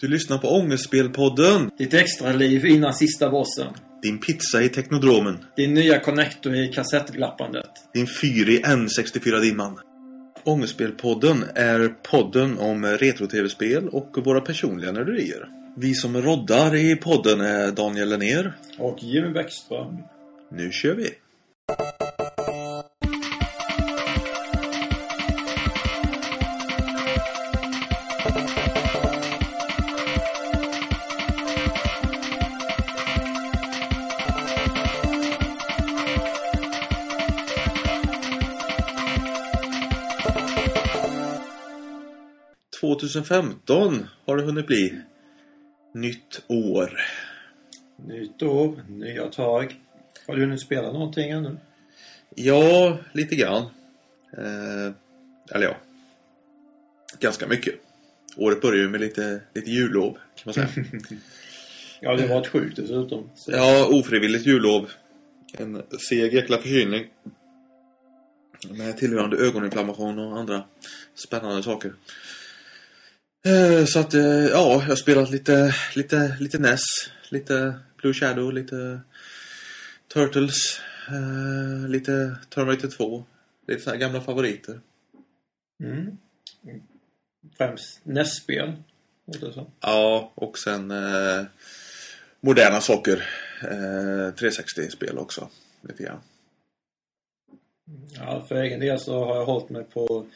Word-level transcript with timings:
Du 0.00 0.08
lyssnar 0.08 0.38
på 0.38 0.48
Ångestspelpodden. 0.48 1.70
Ditt 1.78 1.94
extra 1.94 2.32
liv 2.32 2.66
innan 2.66 2.94
sista 2.94 3.30
bossen. 3.30 3.72
Din 4.02 4.18
pizza 4.18 4.62
i 4.62 4.68
Teknodromen. 4.68 5.38
Din 5.56 5.74
nya 5.74 6.00
connector 6.00 6.54
i 6.54 6.68
kassettglappandet. 6.68 7.70
Din 7.94 8.06
fyr 8.06 8.48
i 8.48 8.62
N64-dimman. 8.62 9.78
Ångestspelpodden 10.44 11.44
är 11.54 11.88
podden 11.88 12.58
om 12.58 12.84
retro-tv-spel 12.84 13.88
och 13.88 14.24
våra 14.24 14.40
personliga 14.40 14.92
nörderier. 14.92 15.48
Vi 15.76 15.94
som 15.94 16.22
roddar 16.22 16.74
i 16.74 16.96
podden 16.96 17.40
är 17.40 17.72
Daniel 17.72 18.08
Lennér. 18.08 18.56
Och 18.78 19.02
Jimmy 19.02 19.28
Bäckström. 19.32 19.98
Nu 20.52 20.72
kör 20.72 20.94
vi! 20.94 21.10
–2015 43.00 44.06
har 44.24 44.36
det 44.36 44.42
hunnit 44.42 44.66
bli. 44.66 45.00
Nytt 45.94 46.42
år. 46.46 47.00
Nytt 47.96 48.42
år, 48.42 48.82
nya 48.88 49.26
tag. 49.26 49.80
Har 50.26 50.34
du 50.34 50.40
hunnit 50.40 50.60
spela 50.60 50.92
någonting 50.92 51.30
ännu? 51.30 51.56
Ja, 52.34 52.98
lite 53.12 53.36
grann. 53.36 53.62
Eh, 54.32 54.92
eller 55.50 55.66
ja. 55.66 55.76
Ganska 57.20 57.46
mycket. 57.46 57.74
Året 58.36 58.60
börjar 58.60 58.82
ju 58.82 58.88
med 58.88 59.00
lite, 59.00 59.40
lite 59.54 59.70
jullov, 59.70 60.12
kan 60.12 60.42
man 60.44 60.54
säga. 60.54 60.68
Ja, 62.00 62.16
det 62.16 62.22
har 62.22 62.34
varit 62.34 62.46
sjukt 62.46 62.76
dessutom. 62.76 63.30
Så. 63.34 63.50
ja, 63.50 63.86
ofrivilligt 63.86 64.46
jullov. 64.46 64.90
En 65.52 65.82
seg 66.08 66.34
jäkla 66.34 66.58
förkylning. 66.58 67.06
Med 68.70 68.96
tillhörande 68.96 69.36
ögoninflammation 69.36 70.18
och 70.18 70.38
andra 70.38 70.64
spännande 71.14 71.62
saker. 71.62 71.92
Eh, 73.46 73.84
så 73.84 73.98
att, 73.98 74.14
eh, 74.14 74.44
ja, 74.44 74.72
jag 74.72 74.80
har 74.80 74.96
spelat 74.96 75.30
lite, 75.30 75.74
lite, 75.94 76.36
lite 76.40 76.58
NES. 76.58 76.80
Lite 77.28 77.74
Blue 77.96 78.14
Shadow, 78.14 78.52
lite 78.52 79.00
Turtles. 80.14 80.80
Eh, 81.08 81.88
lite 81.88 82.36
Terminator 82.48 82.88
2. 82.88 83.24
Lite 83.66 83.82
så 83.82 83.90
här 83.90 83.96
gamla 83.96 84.20
favoriter. 84.20 84.80
Mm. 85.84 86.18
Främst 87.56 88.00
NES-spel. 88.02 88.72
Ja, 89.80 90.32
och 90.34 90.58
sen 90.58 90.90
eh, 90.90 91.44
moderna 92.40 92.80
saker. 92.80 93.28
Eh, 93.62 94.32
360-spel 94.32 95.18
också. 95.18 95.48
Lite 95.88 96.02
grann. 96.02 96.20
Ja, 98.14 98.44
för 98.48 98.54
egen 98.54 98.80
del 98.80 99.00
så 99.00 99.24
har 99.24 99.36
jag 99.36 99.46
hållit 99.46 99.70
mig 99.70 99.84
på... 99.84 100.26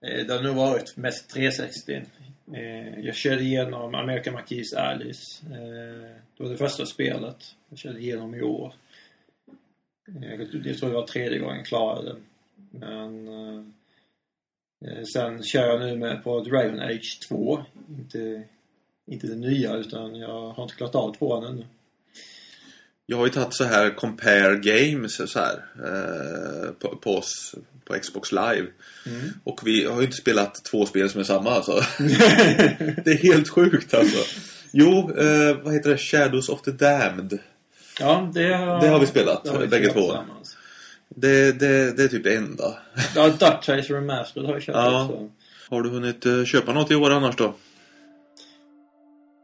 Det 0.00 0.32
har 0.32 0.42
nog 0.42 0.56
varit 0.56 0.96
mest 0.96 1.30
360. 1.30 2.02
Eh, 2.54 3.00
jag 3.00 3.14
körde 3.14 3.42
igenom 3.42 3.94
American 3.94 4.34
McKees 4.34 4.72
Alice. 4.72 5.46
Eh, 5.46 6.16
det 6.36 6.42
var 6.42 6.50
det 6.50 6.56
första 6.56 6.86
spelet 6.86 7.56
jag 7.68 7.78
körde 7.78 7.98
igenom 7.98 8.34
i 8.34 8.42
år. 8.42 8.72
Eh, 10.08 10.34
jag, 10.34 10.50
tror 10.50 10.88
det 10.88 10.94
var 10.94 11.06
tredje 11.06 11.38
gången 11.38 11.56
jag 11.56 11.66
klarade 11.66 12.12
det. 12.12 12.16
Men... 12.70 13.28
Eh, 13.28 13.62
eh, 14.84 15.04
sen 15.04 15.42
kör 15.42 15.66
jag 15.66 15.80
nu 15.80 15.96
med 15.96 16.24
på 16.24 16.40
Dragon 16.40 16.80
Age 16.80 17.20
2. 17.28 17.64
Inte, 17.88 18.42
inte 19.06 19.26
det 19.26 19.36
nya 19.36 19.76
utan 19.76 20.16
jag 20.16 20.50
har 20.50 20.62
inte 20.62 20.74
klarat 20.74 20.94
av 20.94 21.14
tvåan 21.14 21.44
ännu. 21.44 21.64
Jag 23.10 23.16
har 23.16 23.26
ju 23.26 23.32
tagit 23.32 23.54
så 23.54 23.64
här 23.64 23.90
compare 23.90 24.56
games 24.56 25.30
så 25.32 25.38
här, 25.38 25.64
eh, 25.84 26.70
på, 26.70 26.96
på 26.96 27.16
oss 27.16 27.54
på 27.84 27.94
Xbox 27.94 28.32
Live. 28.32 28.66
Mm. 29.06 29.32
Och 29.44 29.60
vi 29.64 29.84
har 29.84 29.96
ju 29.96 30.04
inte 30.04 30.16
spelat 30.16 30.64
två 30.64 30.86
spel 30.86 31.10
som 31.10 31.20
är 31.20 31.24
samma 31.24 31.50
alltså. 31.50 31.72
det 33.04 33.10
är 33.10 33.22
helt 33.22 33.48
sjukt 33.48 33.94
alltså. 33.94 34.38
Jo, 34.72 35.12
eh, 35.18 35.56
vad 35.62 35.74
heter 35.74 35.90
det? 35.90 35.98
Shadows 35.98 36.48
of 36.48 36.62
the 36.62 36.70
Damned. 36.70 37.38
Ja, 38.00 38.30
det 38.34 38.54
har, 38.54 38.80
Det 38.80 38.88
har 38.88 39.00
vi 39.00 39.06
spelat, 39.06 39.48
har 39.48 39.58
vi 39.58 39.66
bägge 39.66 39.92
två. 39.92 40.16
Det, 41.08 41.52
det, 41.52 41.96
det 41.96 42.02
är 42.02 42.08
typ 42.08 42.24
det 42.24 42.36
enda. 42.36 42.78
Ja, 43.14 43.28
Duck 43.28 43.64
Chaser 43.64 43.94
Remastered 43.94 44.46
har 44.46 44.52
jag 44.52 44.62
kört 44.62 44.74
Ja. 44.76 45.04
också. 45.04 45.30
Har 45.70 45.82
du 45.82 45.90
hunnit 45.90 46.26
eh, 46.26 46.44
köpa 46.44 46.72
något 46.72 46.90
i 46.90 46.94
år 46.94 47.10
annars 47.10 47.36
då? 47.36 47.54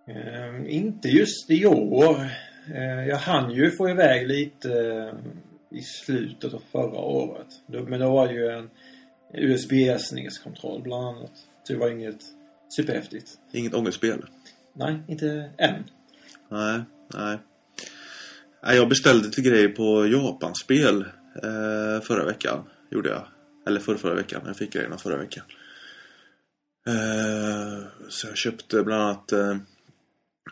Ehm, 0.09 0.67
inte 0.67 1.09
just 1.09 1.51
i 1.51 1.67
år. 1.67 2.31
Ehm, 2.75 3.09
jag 3.09 3.17
hann 3.17 3.51
ju 3.51 3.71
få 3.71 3.91
iväg 3.91 4.29
lite 4.29 4.71
eh, 4.71 5.79
i 5.79 5.83
slutet 5.83 6.55
av 6.55 6.63
förra 6.73 6.99
året. 6.99 7.47
Men 7.67 8.01
då 8.01 8.11
var 8.11 8.29
det 8.29 8.35
ju 8.35 8.49
en 8.49 8.71
USB-snedkontroll 9.35 10.83
bland 10.83 11.07
annat. 11.07 11.33
Så 11.63 11.73
det 11.73 11.79
var 11.79 11.91
inget 11.91 12.21
superhäftigt. 12.77 13.31
Inget 13.53 13.75
ångestspel? 13.75 14.25
Nej, 14.73 14.99
inte 15.09 15.51
än. 15.59 15.85
Nej, 16.49 16.81
nej. 17.15 17.39
Jag 18.63 18.89
beställde 18.89 19.27
lite 19.27 19.43
grejer 19.43 19.69
på 19.69 20.07
Japanspel 20.07 21.01
eh, 21.43 22.03
förra 22.03 22.25
veckan. 22.25 22.65
Gjorde 22.91 23.09
jag. 23.09 23.27
Eller 23.67 23.81
förra, 23.81 23.99
förra 23.99 24.15
veckan. 24.15 24.43
Jag 24.47 24.57
fick 24.57 24.73
grejerna 24.73 24.99
förra 24.99 25.17
veckan. 25.17 25.45
Eh, 26.89 27.87
så 28.09 28.27
jag 28.27 28.37
köpte 28.37 28.83
bland 28.83 29.03
annat 29.03 29.33
eh, 29.33 29.57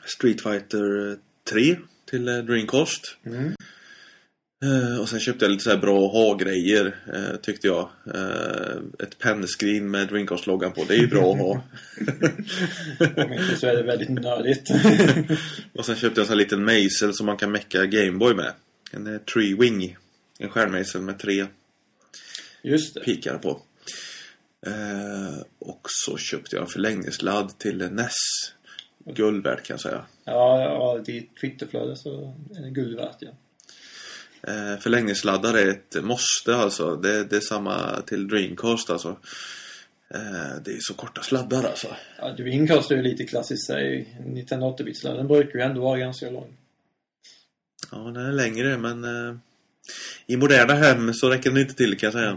Street 0.04 0.42
Fighter 0.42 1.16
3 1.52 1.76
till 2.06 2.28
eh, 2.28 2.38
Dreamcast. 2.38 3.16
Mm. 3.26 3.52
Eh, 4.64 5.00
och 5.00 5.08
sen 5.08 5.20
köpte 5.20 5.44
jag 5.44 5.52
lite 5.52 5.64
så 5.64 5.70
här 5.70 5.76
bra 5.76 6.08
ha-grejer 6.08 6.96
eh, 7.14 7.36
tyckte 7.36 7.66
jag. 7.66 7.90
Ett 9.02 9.18
pennskrin 9.18 9.90
med 9.90 10.08
Dreamcast-loggan 10.08 10.72
på. 10.72 10.84
Det 10.84 10.94
är 10.94 10.98
ju 10.98 11.06
bra 11.06 11.32
att 11.32 11.38
ha. 11.38 11.50
Om 13.24 13.32
inte 13.32 13.56
så 13.56 13.66
är 13.66 13.76
det 13.76 13.82
väldigt 13.82 14.08
nördigt. 14.08 14.70
Och 15.72 15.86
sen 15.86 15.96
köpte 15.96 16.20
jag 16.20 16.24
en 16.24 16.26
sån 16.26 16.38
här 16.38 16.44
liten 16.44 16.64
mejsel 16.64 17.14
som 17.14 17.26
man 17.26 17.36
kan 17.36 17.52
mecka 17.52 17.86
Gameboy 17.86 18.34
med. 18.34 18.52
En 18.92 19.20
Tree 19.24 19.54
Wing. 19.54 19.96
En 20.38 20.48
stjärnmejsel 20.48 21.02
med 21.02 21.18
tre 21.18 21.46
Just 22.62 22.94
det. 22.94 23.00
pikar 23.00 23.38
på. 23.38 23.60
Och 25.58 25.86
så 25.88 26.16
köpte 26.16 26.56
jag 26.56 26.62
en 26.62 26.70
förlängningssladd 26.70 27.58
till 27.58 27.90
NES. 27.90 28.12
Guld 29.04 29.44
värd 29.44 29.62
kan 29.64 29.74
jag 29.74 29.80
säga. 29.80 30.04
Ja, 30.24 30.60
ja 30.62 30.98
ditt 31.04 31.36
Twitterflöde 31.36 31.96
så 31.96 32.34
är 32.56 32.62
det 32.62 32.70
guld 32.70 32.96
värt 32.96 33.16
ja. 33.18 33.28
Eh, 34.48 34.78
förlängningssladdar 34.80 35.54
är 35.54 35.68
ett 35.68 36.04
måste 36.04 36.56
alltså. 36.56 36.96
Det, 36.96 37.24
det 37.24 37.36
är 37.36 37.40
samma 37.40 38.00
till 38.06 38.28
Dreamcast 38.28 38.90
alltså. 38.90 39.08
Eh, 40.14 40.62
det 40.64 40.70
är 40.70 40.78
så 40.80 40.94
korta 40.94 41.22
sladdar 41.22 41.64
alltså. 41.64 41.88
Ja, 42.18 42.32
Dreamcast 42.32 42.90
är 42.90 42.96
ju 42.96 43.02
lite 43.02 43.24
klassiskt 43.24 43.66
sig. 43.66 44.08
1980-bitsladen 44.26 45.26
brukar 45.28 45.58
ju 45.58 45.64
ändå 45.64 45.80
vara 45.80 45.98
ganska 45.98 46.30
lång. 46.30 46.56
Ja, 47.92 47.98
den 47.98 48.16
är 48.26 48.32
längre 48.32 48.78
men 48.78 49.04
eh, 49.04 49.36
i 50.26 50.36
moderna 50.36 50.74
hem 50.74 51.14
så 51.14 51.28
räcker 51.30 51.50
den 51.50 51.58
inte 51.60 51.74
till 51.74 51.98
kan 51.98 52.06
jag 52.06 52.12
säga. 52.12 52.36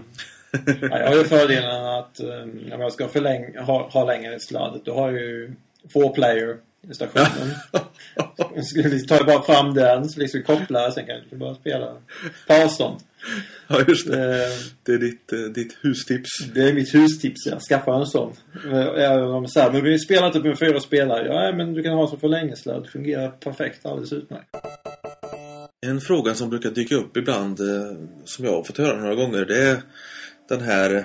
Ja, 0.81 1.00
jag 1.00 1.07
har 1.07 1.16
ju 1.16 1.23
fördelen 1.23 1.85
att 1.85 2.19
um, 2.19 2.72
om 2.73 2.81
jag 2.81 2.94
ska 2.94 3.07
förläng- 3.07 3.57
ha, 3.57 3.89
ha 3.89 4.06
längre 4.06 4.39
sladd, 4.39 4.81
då 4.85 4.94
har 4.94 5.11
jag 5.11 5.22
ju 5.22 5.53
four 5.94 6.14
player 6.14 6.58
i 6.92 6.94
stationen. 6.94 7.50
Tar 9.08 9.16
jag 9.16 9.25
bara 9.25 9.42
fram 9.42 9.74
den, 9.74 10.09
så 10.09 10.20
liksom 10.20 10.44
kopplar, 10.44 10.92
sen 10.92 11.06
kan 11.06 11.16
jag 11.30 11.40
bara 11.40 11.56
spela 11.56 11.98
på 12.48 12.53
avstånd. 12.53 13.00
ja, 13.68 13.81
just 13.88 14.08
det. 14.08 14.44
Eh, 14.44 14.50
Det 14.84 14.94
är 14.94 14.98
ditt, 14.98 15.34
eh, 15.34 15.40
ditt 15.40 15.78
hustips. 15.81 16.30
Det 16.53 16.62
är 16.70 16.74
mitt 16.74 16.94
hustips, 16.94 17.46
jag 17.46 17.62
skaffar 17.62 18.00
en 18.00 18.06
sån. 18.06 18.34
Även 18.98 19.24
om 19.24 19.48
så 19.48 19.59
här, 19.59 19.72
men 19.72 19.84
vi 19.84 20.00
spelar 20.00 20.28
inte 20.28 20.40
med 20.40 20.59
fyra 20.59 20.80
spelare. 20.80 21.28
Ja, 21.28 21.52
men 21.58 21.74
du 21.74 21.84
kan 21.84 21.94
ha 21.94 22.08
som 22.08 22.19
förlängningssladd. 22.19 22.83
Det 22.83 22.90
fungerar 22.90 23.30
perfekt, 23.30 23.86
alldeles 23.86 24.13
utmärkt. 24.13 24.48
En 25.86 26.01
fråga 26.01 26.33
som 26.33 26.50
brukar 26.50 26.69
dyka 26.69 26.95
upp 26.95 27.18
ibland, 27.18 27.60
eh, 27.60 27.98
som 28.25 28.45
jag 28.45 28.51
har 28.51 28.63
fått 28.63 28.78
höra 28.78 29.00
några 29.00 29.16
gånger, 29.16 29.45
det 29.45 29.62
är 29.69 29.78
den 30.50 30.62
här 30.62 30.95
eh, 30.95 31.04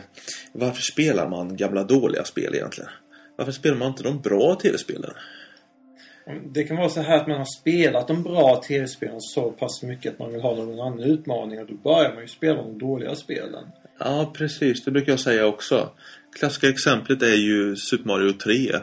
Varför 0.53 0.83
spelar 0.83 1.29
man 1.29 1.57
gamla 1.57 1.85
dåliga 1.85 2.25
spel 2.25 2.55
egentligen? 2.55 2.91
Varför 3.37 3.53
spelar 3.53 3.77
man 3.77 3.89
inte 3.89 4.03
de 4.03 4.21
bra 4.21 4.55
tv-spelen? 4.55 5.11
Det 6.55 6.65
kan 6.65 6.77
vara 6.77 6.89
så 6.89 7.01
här 7.01 7.17
att 7.17 7.27
man 7.27 7.39
har 7.39 7.61
spelat 7.61 8.09
de 8.09 8.23
bra 8.23 8.63
tv-spelen 8.69 9.21
så 9.21 9.51
pass 9.51 9.83
mycket 9.83 10.13
att 10.13 10.19
man 10.19 10.33
vill 10.33 10.41
ha 10.43 10.57
någon 10.57 10.81
annan 10.81 11.01
utmaning 11.01 11.61
och 11.61 11.67
då 11.67 11.75
börjar 11.75 12.13
man 12.15 12.23
ju 12.23 12.29
spela 12.29 12.63
de 12.63 12.79
dåliga 12.79 13.15
spelen. 13.15 13.65
Ja, 13.99 14.33
precis. 14.37 14.85
Det 14.85 14.91
brukar 14.91 15.13
jag 15.13 15.21
säga 15.21 15.47
också. 15.47 15.91
Klassiska 16.39 16.69
exemplet 16.69 17.23
är 17.23 17.35
ju 17.37 17.77
Super 17.77 18.07
Mario 18.07 18.33
3. 18.33 18.79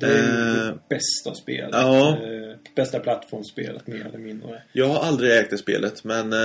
Det 0.00 0.06
är 0.06 0.10
ju 0.10 0.58
Eh, 0.60 0.66
det 0.66 0.78
bästa 0.88 1.34
spelet. 1.34 1.70
ja. 1.72 2.08
Eh, 2.10 2.56
bästa 2.76 2.98
plattformsspelet 3.00 3.86
mer 3.86 4.06
eller 4.06 4.18
mindre. 4.18 4.62
Jag 4.72 4.88
har 4.88 5.04
aldrig 5.04 5.32
ägt 5.38 5.50
det 5.50 5.58
spelet, 5.58 6.04
men 6.04 6.32
eh, 6.32 6.38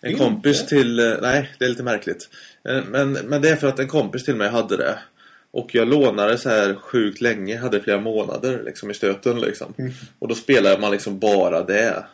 en 0.00 0.10
Inte? 0.10 0.24
kompis 0.24 0.66
till... 0.66 0.98
Eh, 0.98 1.14
nej, 1.22 1.50
det 1.58 1.64
är 1.64 1.68
lite 1.68 1.82
märkligt. 1.82 2.28
Men, 2.62 3.12
men 3.12 3.42
det 3.42 3.48
är 3.48 3.56
för 3.56 3.68
att 3.68 3.78
en 3.78 3.88
kompis 3.88 4.24
till 4.24 4.36
mig 4.36 4.48
hade 4.48 4.76
det. 4.76 4.98
Och 5.52 5.74
jag 5.74 5.88
lånade 5.88 6.38
så 6.38 6.48
här 6.48 6.74
sjukt 6.74 7.20
länge, 7.20 7.58
hade 7.58 7.80
flera 7.80 8.00
månader 8.00 8.62
liksom 8.64 8.90
i 8.90 8.94
stöten 8.94 9.40
liksom. 9.40 9.74
Mm. 9.78 9.92
Och 10.18 10.28
då 10.28 10.34
spelade 10.34 10.80
man 10.80 10.92
liksom 10.92 11.18
bara 11.18 11.62
det. 11.62 12.04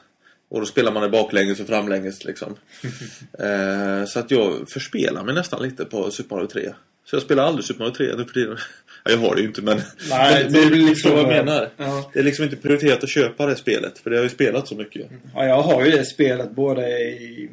Och 0.49 0.61
då 0.61 0.67
spelar 0.67 0.93
man 0.93 1.03
det 1.03 1.09
baklänges 1.09 1.61
och 1.61 1.67
framlänges 1.67 2.25
liksom. 2.25 2.57
eh, 3.39 4.05
så 4.07 4.19
att 4.19 4.31
jag 4.31 4.71
förspelar 4.71 5.25
mig 5.25 5.35
nästan 5.35 5.63
lite 5.63 5.85
på 5.85 6.11
Super 6.11 6.37
Mario 6.37 6.47
3. 6.47 6.73
Så 7.05 7.17
jag 7.17 7.23
spelar 7.23 7.45
aldrig 7.45 7.65
Super 7.65 7.81
Mario 7.85 7.95
3 7.95 8.07
nu 8.17 8.25
för 8.25 8.35
tiden. 8.35 8.57
Ja, 9.05 9.11
jag 9.11 9.19
har 9.19 9.35
det 9.35 9.41
ju 9.41 9.47
inte 9.47 9.63
men... 9.63 9.81
Nej, 10.11 10.45
men, 10.45 10.53
det 10.53 10.69
du 10.69 10.89
liksom- 10.89 11.11
vad 11.11 11.21
jag 11.21 11.29
menar. 11.29 11.69
Ja. 11.77 12.11
Det 12.13 12.19
är 12.19 12.23
liksom 12.23 12.45
inte 12.45 12.57
prioriterat 12.57 13.05
att 13.05 13.11
köpa 13.11 13.47
det 13.47 13.57
spelet. 13.57 13.99
För 13.99 14.11
det 14.11 14.17
har 14.17 14.23
ju 14.23 14.29
spelat 14.29 14.69
så 14.69 14.75
mycket. 14.75 15.07
Ja, 15.35 15.47
jag 15.47 15.63
har 15.63 15.85
ju 15.85 15.91
det 15.91 16.05
spelet 16.05 16.51
både 16.51 16.89
i... 16.99 17.51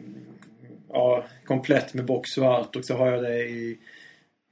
Ja, 0.89 1.25
komplett 1.45 1.93
med 1.93 2.05
box 2.05 2.37
och 2.37 2.53
allt. 2.53 2.75
Och 2.75 2.85
så 2.85 2.93
har 2.93 3.11
jag 3.11 3.23
det 3.23 3.43
i 3.43 3.77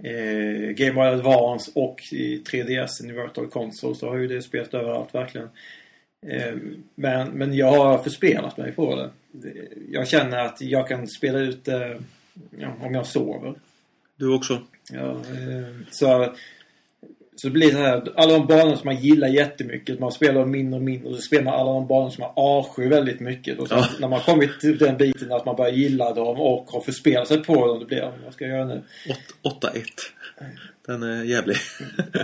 eh, 0.03 0.69
Game 0.69 0.93
Boy 0.93 1.07
Advance 1.07 1.71
och 1.75 2.01
i 2.11 2.43
3DS 2.51 3.05
i 3.05 3.11
Virtual 3.11 3.47
Console. 3.47 3.95
Så 3.95 4.09
har 4.09 4.17
ju 4.17 4.27
det 4.27 4.41
spelet 4.41 4.73
överallt 4.73 5.15
verkligen. 5.15 5.49
Eh, 6.27 6.55
men, 6.95 7.29
men 7.29 7.53
jag 7.53 7.71
har 7.71 7.97
förspelat 7.97 8.57
mig 8.57 8.71
på 8.71 8.95
det. 8.95 9.09
Jag 9.91 10.07
känner 10.07 10.37
att 10.37 10.61
jag 10.61 10.87
kan 10.87 11.07
spela 11.07 11.39
ut 11.39 11.65
det 11.65 12.01
ja, 12.59 12.73
om 12.81 12.93
jag 12.93 13.07
sover. 13.07 13.55
Du 14.15 14.33
också? 14.33 14.61
Ja, 14.91 15.11
eh, 15.11 15.75
så, 15.91 16.33
så 17.35 17.47
det 17.47 17.51
blir 17.53 17.71
så 17.71 17.77
här, 17.77 18.13
alla 18.15 18.33
de 18.33 18.47
banor 18.47 18.75
som 18.75 18.85
man 18.85 18.95
gillar 18.95 19.27
jättemycket, 19.27 19.99
man 19.99 20.11
spelar 20.11 20.33
dem 20.39 20.51
mindre 20.51 20.77
och 20.79 20.83
mindre. 20.85 21.09
Och 21.09 21.15
så 21.15 21.21
spelar 21.21 21.43
man 21.43 21.53
alla 21.53 21.71
de 21.73 21.87
banor 21.87 22.09
som 22.09 22.21
man 22.21 22.31
avskyr 22.35 22.89
väldigt 22.89 23.19
mycket. 23.19 23.59
Och 23.59 23.67
så 23.67 23.75
Ja. 23.75 23.87
när 23.99 24.07
man 24.07 24.19
kommit 24.19 24.59
till 24.59 24.77
den 24.77 24.97
biten 24.97 25.31
att 25.31 25.45
man 25.45 25.55
börjar 25.55 25.71
gilla 25.71 26.13
dem 26.13 26.39
och 26.39 26.71
har 26.71 26.81
förspelat 26.81 27.27
sig 27.27 27.43
på 27.43 27.67
dem, 27.67 27.79
då 27.79 27.85
blir 27.85 27.97
det, 28.01 28.13
vad 28.23 28.33
ska 28.33 28.45
jag 28.45 28.57
göra 28.57 28.65
nu? 28.67 28.81
Åt- 29.41 29.63
8-1. 29.63 29.83
Den 30.85 31.03
är 31.03 31.23
jävlig. 31.23 31.55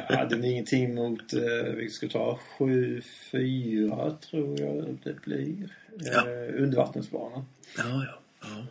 Ja, 0.09 0.25
den 0.25 0.44
är 0.44 0.50
ingenting 0.51 0.95
mot, 0.95 1.33
eh, 1.33 1.73
vi 1.77 1.89
ska 1.89 2.07
ta 2.07 2.39
7-4 2.59 4.17
tror 4.29 4.59
jag 4.59 4.97
det 5.03 5.21
blir. 5.21 5.69
Ja. 6.00 6.19
Eh, 6.27 6.63
undervattensbanan. 6.63 7.45
Ja, 7.77 7.83
ja. 7.83 8.19
ja. 8.41 8.65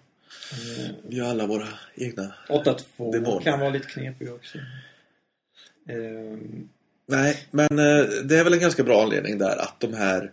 Vi 1.08 1.20
har 1.20 1.28
alla 1.30 1.46
våra 1.46 1.66
egna 1.94 2.34
8-2 2.48 3.12
Demoner. 3.12 3.40
kan 3.40 3.60
vara 3.60 3.70
lite 3.70 3.86
knepig 3.88 4.32
också. 4.32 4.58
Eh, 5.88 6.38
Nej, 7.10 7.36
men 7.50 7.78
eh, 7.78 8.06
det 8.24 8.38
är 8.38 8.44
väl 8.44 8.52
en 8.52 8.60
ganska 8.60 8.82
bra 8.82 9.02
anledning 9.02 9.38
där 9.38 9.56
att 9.56 9.80
de 9.80 9.94
här 9.94 10.30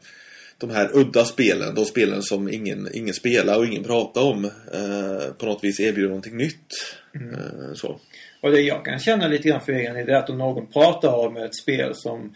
de 0.57 0.69
här 0.69 0.89
udda 0.93 1.25
spelen, 1.25 1.75
de 1.75 1.85
spelen 1.85 2.21
som 2.21 2.49
ingen, 2.49 2.89
ingen 2.93 3.13
spelar 3.13 3.57
och 3.57 3.65
ingen 3.65 3.83
pratar 3.83 4.21
om 4.21 4.45
eh, 4.45 5.33
på 5.37 5.45
något 5.45 5.63
vis 5.63 5.79
erbjuder 5.79 6.09
någonting 6.09 6.37
nytt. 6.37 6.67
Eh, 7.15 7.73
så. 7.73 7.99
Och 8.41 8.51
det 8.51 8.61
jag 8.61 8.85
kan 8.85 8.99
känna 8.99 9.27
lite 9.27 9.49
grann 9.49 9.61
för 9.61 9.71
egen 9.71 9.95
del 9.95 10.09
är 10.09 10.13
att 10.13 10.29
om 10.29 10.37
någon 10.37 10.67
pratar 10.67 11.13
om 11.13 11.37
ett 11.37 11.55
spel 11.55 11.91
som, 11.95 12.35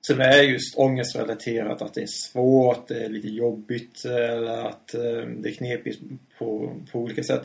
som 0.00 0.20
är 0.20 0.42
just 0.42 0.78
ångestrelaterat, 0.78 1.82
att 1.82 1.94
det 1.94 2.02
är 2.02 2.30
svårt, 2.32 2.88
det 2.88 3.04
är 3.04 3.08
lite 3.08 3.28
jobbigt 3.28 4.04
eller 4.04 4.68
att 4.68 4.94
eh, 4.94 5.28
det 5.38 5.48
är 5.48 5.54
knepigt 5.54 6.00
på, 6.38 6.76
på 6.92 6.98
olika 6.98 7.22
sätt. 7.22 7.42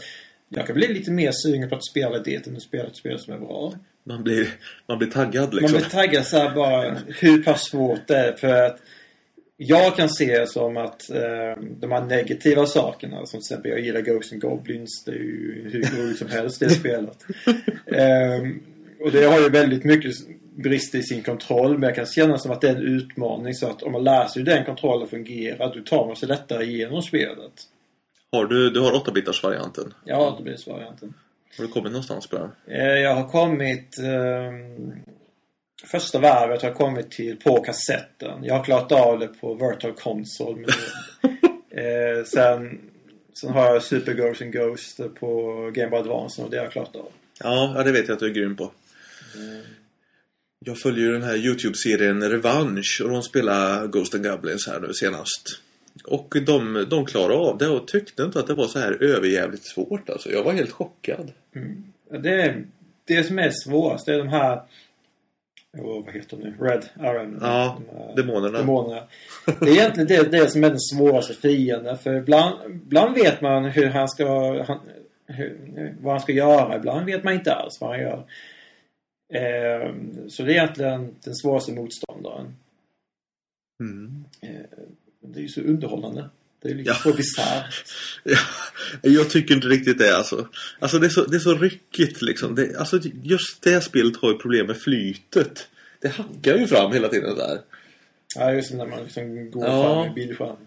Jag 0.50 0.68
kan 0.68 0.76
bli 0.76 0.88
lite 0.88 1.12
mer 1.12 1.32
sugen 1.34 1.70
på 1.70 1.76
att 1.76 1.86
spela 1.86 2.20
det 2.20 2.48
än 2.48 2.56
att 2.56 2.62
spela 2.62 2.88
ett 2.88 2.98
spel 2.98 3.20
som 3.20 3.34
är 3.34 3.40
bra. 3.40 3.74
Man, 4.08 4.24
blir, 4.24 4.48
man 4.88 4.98
blir 4.98 5.10
taggad 5.10 5.54
Man 5.54 5.62
liksom. 5.62 5.78
blir 5.80 5.90
taggad 5.90 6.26
så 6.26 6.52
bara 6.56 6.98
hur 7.08 7.44
pass 7.44 7.70
svårt 7.70 8.08
det 8.08 8.18
är 8.18 8.34
för 8.34 8.66
att 8.66 8.80
jag 9.58 9.96
kan 9.96 10.10
se 10.10 10.40
det 10.40 10.48
som 10.48 10.78
att 10.78 11.10
eh, 11.10 11.64
de 11.80 11.92
här 11.92 12.06
negativa 12.06 12.66
sakerna, 12.66 13.18
som 13.18 13.26
till 13.26 13.38
exempel 13.38 13.72
jag 13.72 13.80
gillar 13.80 14.02
Ghosts 14.02 14.32
and 14.32 14.42
Goblins, 14.42 15.04
det 15.06 15.12
är 15.12 15.16
ju 15.16 15.70
hur 15.72 16.02
roligt 16.02 16.18
som 16.18 16.28
helst 16.28 16.60
det 16.60 16.70
spelet. 16.70 17.26
Ehm, 17.86 18.64
och 19.00 19.12
det 19.12 19.26
har 19.26 19.40
ju 19.40 19.50
väldigt 19.50 19.84
mycket 19.84 20.12
brister 20.56 21.00
i 21.00 21.04
sin 21.04 21.24
kontroll, 21.24 21.78
men 21.78 21.84
jag 21.84 21.96
kan 21.96 22.06
känna 22.06 22.38
som 22.38 22.52
att 22.52 22.62
det 22.62 22.70
är 22.70 22.76
en 22.76 22.82
utmaning 22.82 23.54
så 23.54 23.68
att 23.68 23.84
om 23.84 23.92
man 23.92 24.04
lär 24.04 24.28
sig 24.28 24.42
hur 24.42 24.46
den 24.46 24.66
kontrollen 24.66 25.08
fungerar, 25.08 25.76
då 25.76 25.82
tar 25.82 26.08
man 26.08 26.16
sig 26.16 26.28
lättare 26.28 26.64
igenom 26.64 27.02
spelet. 27.02 27.54
Har 28.32 28.46
du, 28.46 28.70
du 28.70 28.80
har 28.80 28.92
8-bitars 28.92 29.44
varianten. 29.44 29.94
Ja, 30.06 30.36
det 30.38 30.44
blir 30.44 30.56
så 30.56 30.74
varianten. 30.74 31.14
Har 31.58 31.66
du 31.66 31.72
kommit 31.72 31.92
någonstans 31.92 32.28
på 32.28 32.38
den? 32.38 32.52
Eh, 32.68 32.86
Jag 33.00 33.16
har 33.16 33.30
kommit... 33.30 33.98
ehm, 34.00 34.94
första 35.86 36.20
varvet 36.20 36.62
har 36.62 36.70
jag 36.70 36.78
kommit 36.78 37.12
till 37.12 37.38
på 37.38 37.62
kassetten. 37.62 38.44
Jag 38.44 38.56
har 38.56 38.64
klarat 38.64 38.92
av 38.92 39.20
det 39.20 39.28
på 39.28 39.54
Virtual 39.54 39.94
Console. 39.94 40.56
Men, 40.56 41.36
eh, 41.86 42.24
sen, 42.26 42.82
sen 43.42 43.50
har 43.50 43.66
jag 43.74 43.84
Super 43.84 44.14
Ghost 44.14 44.42
and 44.42 44.54
Ghost 44.54 45.00
på 45.20 45.52
Game 45.74 45.90
Boy 45.90 46.00
Advance 46.00 46.42
och 46.42 46.50
det 46.50 46.58
har 46.58 46.64
jag 46.64 46.72
klarat 46.74 46.96
av. 46.96 47.12
Ja, 47.40 47.82
det 47.86 47.92
vet 47.92 48.08
jag 48.08 48.14
att 48.14 48.20
du 48.20 48.26
är 48.26 48.34
grym 48.34 48.56
på. 48.56 48.72
Jag 50.66 50.78
följer 50.78 51.06
ju 51.06 51.12
den 51.14 51.24
här 51.24 51.36
Youtube-serien 51.36 52.30
Revanche 52.30 53.04
och 53.04 53.10
de 53.10 53.24
spelar 53.24 53.88
Ghost 53.88 54.16
and 54.16 54.24
Goblins 54.24 54.68
här 54.68 54.80
nu 54.80 54.94
senast. 54.94 55.62
Och 56.04 56.36
de, 56.46 56.86
de 56.90 57.06
klarade 57.06 57.40
av 57.40 57.58
det 57.58 57.68
och 57.68 57.88
tyckte 57.88 58.24
inte 58.24 58.40
att 58.40 58.48
det 58.48 58.54
var 58.54 58.68
så 58.68 58.80
här 58.80 59.04
överjävligt 59.04 59.66
svårt 59.66 60.10
alltså. 60.10 60.32
Jag 60.32 60.44
var 60.44 60.54
helt 60.54 60.72
chockad. 60.72 61.32
Det, 62.10 62.42
är, 62.42 62.66
det 63.06 63.24
som 63.24 63.40
är 63.40 63.50
svårast 63.50 64.06
det 64.06 64.14
är 64.14 64.18
de 64.18 64.28
här... 64.28 64.62
Oh, 65.78 66.06
vad 66.06 66.14
heter 66.14 66.38
de 66.38 66.44
nu? 66.44 66.56
Red 66.60 66.86
Iron? 67.00 67.40
Ja, 67.42 67.82
de 67.88 67.98
här 67.98 68.16
demonerna. 68.16 68.58
demonerna. 68.58 69.04
Det 69.46 69.70
är 69.70 69.74
egentligen 69.74 70.08
det, 70.08 70.32
det 70.32 70.50
som 70.50 70.64
är 70.64 70.70
den 70.70 70.80
svåraste 70.80 71.34
fienden. 71.34 71.98
För 71.98 72.14
ibland, 72.14 72.56
ibland 72.70 73.16
vet 73.16 73.42
man 73.42 73.66
hur 73.66 73.86
han 73.86 74.10
ska... 74.10 74.64
Han, 74.64 74.80
hur, 75.28 75.96
vad 76.02 76.14
han 76.14 76.22
ska 76.22 76.32
göra. 76.32 76.76
Ibland 76.76 77.06
vet 77.06 77.24
man 77.24 77.34
inte 77.34 77.54
alls 77.54 77.78
vad 77.82 77.90
han 77.90 78.00
gör. 78.00 78.26
Eh, 79.34 79.94
så 80.28 80.44
det 80.44 80.52
är 80.52 80.56
egentligen 80.56 81.16
den 81.24 81.36
svåraste 81.36 81.72
motståndaren. 81.72 82.56
Mm. 83.80 84.26
Eh, 84.42 84.50
det 85.34 85.40
är 85.40 85.42
ju 85.42 85.50
så 85.50 85.62
underhållande. 85.62 86.30
Det 86.62 86.70
är 86.70 86.76
liksom 86.76 86.96
Ja. 87.06 87.12
så 87.12 87.18
bisarrt. 87.18 87.86
Ja, 89.02 89.10
jag 89.12 89.30
tycker 89.30 89.56
inte 89.56 89.68
riktigt 89.68 89.98
det 89.98 90.18
alltså. 90.18 90.48
Alltså 90.80 91.00
det 91.00 91.06
är 91.06 91.10
så, 91.10 91.26
det 91.26 91.36
är 91.36 91.40
så 91.40 91.54
ryckigt 91.54 92.22
liksom. 92.22 92.56
Det, 92.56 92.76
alltså 92.80 93.00
just 93.24 93.62
det 93.62 93.82
spelet 93.82 94.18
har 94.18 94.32
ju 94.32 94.38
problem 94.38 94.68
med 94.68 94.78
flytet. 94.78 95.68
Det 96.02 96.08
hackar 96.08 96.58
ju 96.58 96.68
fram 96.68 96.92
hela 96.94 97.08
tiden 97.08 97.36
där. 97.36 97.60
Ja, 98.36 98.52
just 98.54 98.74
när 98.74 98.86
man 98.86 99.04
liksom 99.04 99.52
går 99.52 99.66
Ja. 99.66 99.84
fram 100.04 100.12
i 100.12 100.16
bildskärmen. 100.16 100.58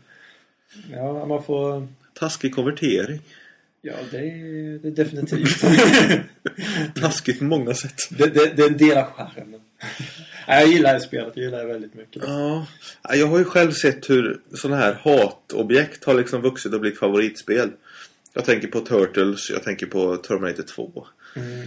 Ja, 0.90 1.26
man 1.26 1.42
får... 1.42 1.88
Taskig 2.14 2.54
konvertering. 2.54 3.20
Ja, 3.82 3.94
det 4.10 4.16
är, 4.18 4.78
det 4.78 4.88
är 4.88 4.92
definitivt. 5.04 5.60
Taskigt 7.00 7.38
på 7.38 7.44
många 7.44 7.74
sätt. 7.74 7.94
det, 8.10 8.26
det, 8.26 8.52
det 8.56 8.62
är 8.62 8.66
en 8.70 8.76
del 8.76 8.98
av 8.98 9.04
skärmen. 9.04 9.60
Jag 10.48 10.68
gillar 10.68 10.94
det 10.94 11.00
spelet. 11.00 11.32
Jag 11.34 11.44
gillar 11.44 11.58
det 11.58 11.72
väldigt 11.72 11.94
mycket. 11.94 12.22
Ja, 12.26 12.66
jag 13.10 13.26
har 13.26 13.38
ju 13.38 13.44
själv 13.44 13.72
sett 13.72 14.10
hur 14.10 14.40
sådana 14.54 14.76
här 14.76 14.92
hatobjekt 14.92 16.04
har 16.04 16.14
liksom 16.14 16.42
vuxit 16.42 16.74
och 16.74 16.80
blivit 16.80 16.98
favoritspel. 16.98 17.70
Jag 18.32 18.44
tänker 18.44 18.68
på 18.68 18.80
Turtles, 18.80 19.50
jag 19.50 19.62
tänker 19.62 19.86
på 19.86 20.16
Terminator 20.16 20.62
2. 20.62 21.06
Mm. 21.36 21.60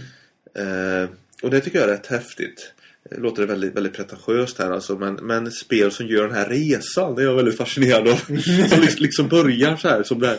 Eh, 0.54 1.10
och 1.42 1.50
det 1.50 1.60
tycker 1.60 1.78
jag 1.78 1.88
är 1.88 1.92
rätt 1.92 2.06
häftigt. 2.06 2.72
Det 3.10 3.20
låter 3.20 3.46
väldigt, 3.46 3.76
väldigt 3.76 3.92
pretentiöst 3.92 4.58
här 4.58 4.70
alltså, 4.70 4.98
men, 4.98 5.14
men 5.14 5.52
spel 5.52 5.92
som 5.92 6.06
gör 6.06 6.22
den 6.22 6.36
här 6.36 6.48
resan, 6.48 7.14
det 7.14 7.22
är 7.22 7.26
jag 7.26 7.34
väldigt 7.34 7.56
fascinerad 7.56 8.08
av. 8.08 8.16
som 8.26 8.34
liksom, 8.80 8.96
liksom 8.98 9.28
börjar 9.28 9.76
så 9.76 9.88
här 9.88 10.02
som 10.02 10.22
här 10.22 10.38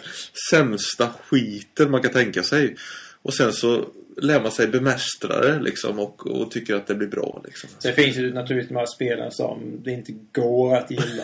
sämsta 0.49 1.09
skiten 1.27 1.91
man 1.91 2.01
kan 2.01 2.11
tänka 2.11 2.43
sig. 2.43 2.75
Och 3.21 3.33
sen 3.33 3.53
så 3.53 3.85
lär 4.21 4.41
man 4.41 4.51
sig 4.51 4.67
bemästra 4.67 5.41
det 5.41 5.59
liksom 5.59 5.99
och, 5.99 6.27
och 6.27 6.51
tycker 6.51 6.75
att 6.75 6.87
det 6.87 6.95
blir 6.95 7.07
bra 7.07 7.41
liksom. 7.45 7.69
Sen 7.79 7.93
finns 7.93 8.17
ju 8.17 8.33
naturligtvis 8.33 8.69
de 8.69 8.75
här 8.75 8.85
spelen 8.95 9.31
som 9.31 9.81
det 9.83 9.91
inte 9.91 10.13
går 10.31 10.75
att 10.75 10.91
gilla. 10.91 11.23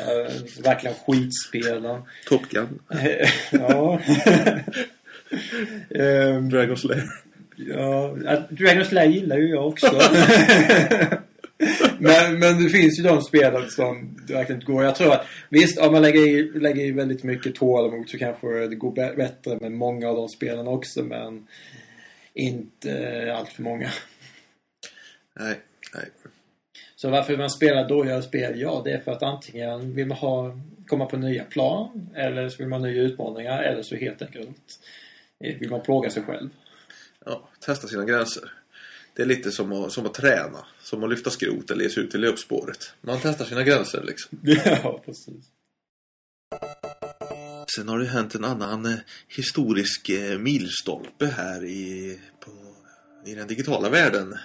Verkligen 0.64 0.96
skitspelen. 1.06 2.02
Top 2.26 2.50
Gun, 2.50 2.80
ja. 3.52 4.00
Ehm, 5.90 6.50
Dragon 6.50 6.78
Slayer. 6.78 7.10
Ja, 7.56 8.16
Dragon 8.50 8.86
Slayer 8.86 9.10
gillar 9.10 9.38
ju 9.38 9.50
jag 9.50 9.68
också. 9.68 9.88
men, 12.00 12.40
men 12.40 12.64
det 12.64 12.70
finns 12.70 13.00
ju 13.00 13.04
de 13.04 13.22
spelen 13.22 13.70
som 13.70 14.18
det 14.28 14.34
verkligen 14.34 14.62
inte 14.62 14.72
går. 14.72 14.84
Jag 14.84 14.96
tror 14.96 15.14
att 15.14 15.26
visst, 15.50 15.80
om 15.80 15.92
man 15.92 16.02
lägger 16.02 16.28
i, 16.28 16.60
lägger 16.60 16.86
i 16.86 16.92
väldigt 16.92 17.24
mycket 17.24 17.56
tålamod 17.56 18.10
så 18.10 18.18
kanske 18.18 18.48
det 18.48 18.76
går 18.76 18.92
bä- 18.92 19.16
bättre 19.16 19.58
med 19.62 19.72
många 19.72 20.10
av 20.10 20.16
de 20.16 20.30
spelen 20.30 20.68
också. 20.68 21.04
Men 21.04 21.48
inte 22.40 23.34
allt 23.38 23.50
för 23.50 23.64
många. 23.64 23.90
Nej, 25.40 25.62
nej. 25.94 26.06
Så 26.96 27.10
varför 27.10 27.38
man 27.38 27.50
spelar 27.50 27.90
dåliga 27.90 28.22
spel? 28.22 28.60
Ja, 28.60 28.82
det 28.86 28.92
är 28.92 29.00
för 29.00 29.12
att 29.12 29.24
antingen 29.24 29.96
vill 29.96 30.08
man 30.08 30.18
ha, 30.18 30.60
komma 30.88 31.06
på 31.06 31.18
nya 31.18 31.44
plan 31.44 32.10
eller 32.16 32.50
så 32.50 32.58
vill 32.58 32.68
man 32.68 32.82
ha 32.82 32.88
nya 32.88 33.02
utmaningar 33.02 33.64
eller 33.64 33.84
så 33.84 33.96
helt 33.96 34.22
enkelt 34.22 34.80
vill 35.40 35.70
man 35.70 35.82
plåga 35.82 36.10
sig 36.10 36.24
själv. 36.24 36.50
Ja, 37.26 37.50
testa 37.60 37.88
sina 37.88 38.06
gränser. 38.06 38.52
Det 39.14 39.22
är 39.22 39.26
lite 39.26 39.52
som 39.52 39.72
att, 39.72 39.92
som 39.92 40.06
att 40.06 40.14
träna. 40.14 40.66
Som 40.82 41.04
att 41.04 41.10
lyfta 41.10 41.30
skrot 41.30 41.72
eller 41.72 41.84
ge 41.84 41.90
sig 41.90 42.04
ut 42.04 42.16
i 42.16 42.18
löpspåret. 42.18 42.94
Man 43.02 43.20
testar 43.22 43.46
sina 43.46 43.64
gränser 43.64 44.04
liksom. 44.04 44.40
ja, 44.84 45.02
precis. 45.06 45.46
Sen 47.80 47.90
har 47.90 48.00
det 48.00 48.06
hänt 48.06 48.36
en 48.36 48.44
annan 48.44 48.86
eh, 48.86 48.98
historisk 49.28 50.10
eh, 50.10 50.40
milstolpe 50.40 51.26
här 51.26 51.66
i, 51.66 52.20
på, 52.40 52.52
i 53.26 53.36
den 53.36 53.48
digitala 53.48 53.90
världen. 53.90 54.36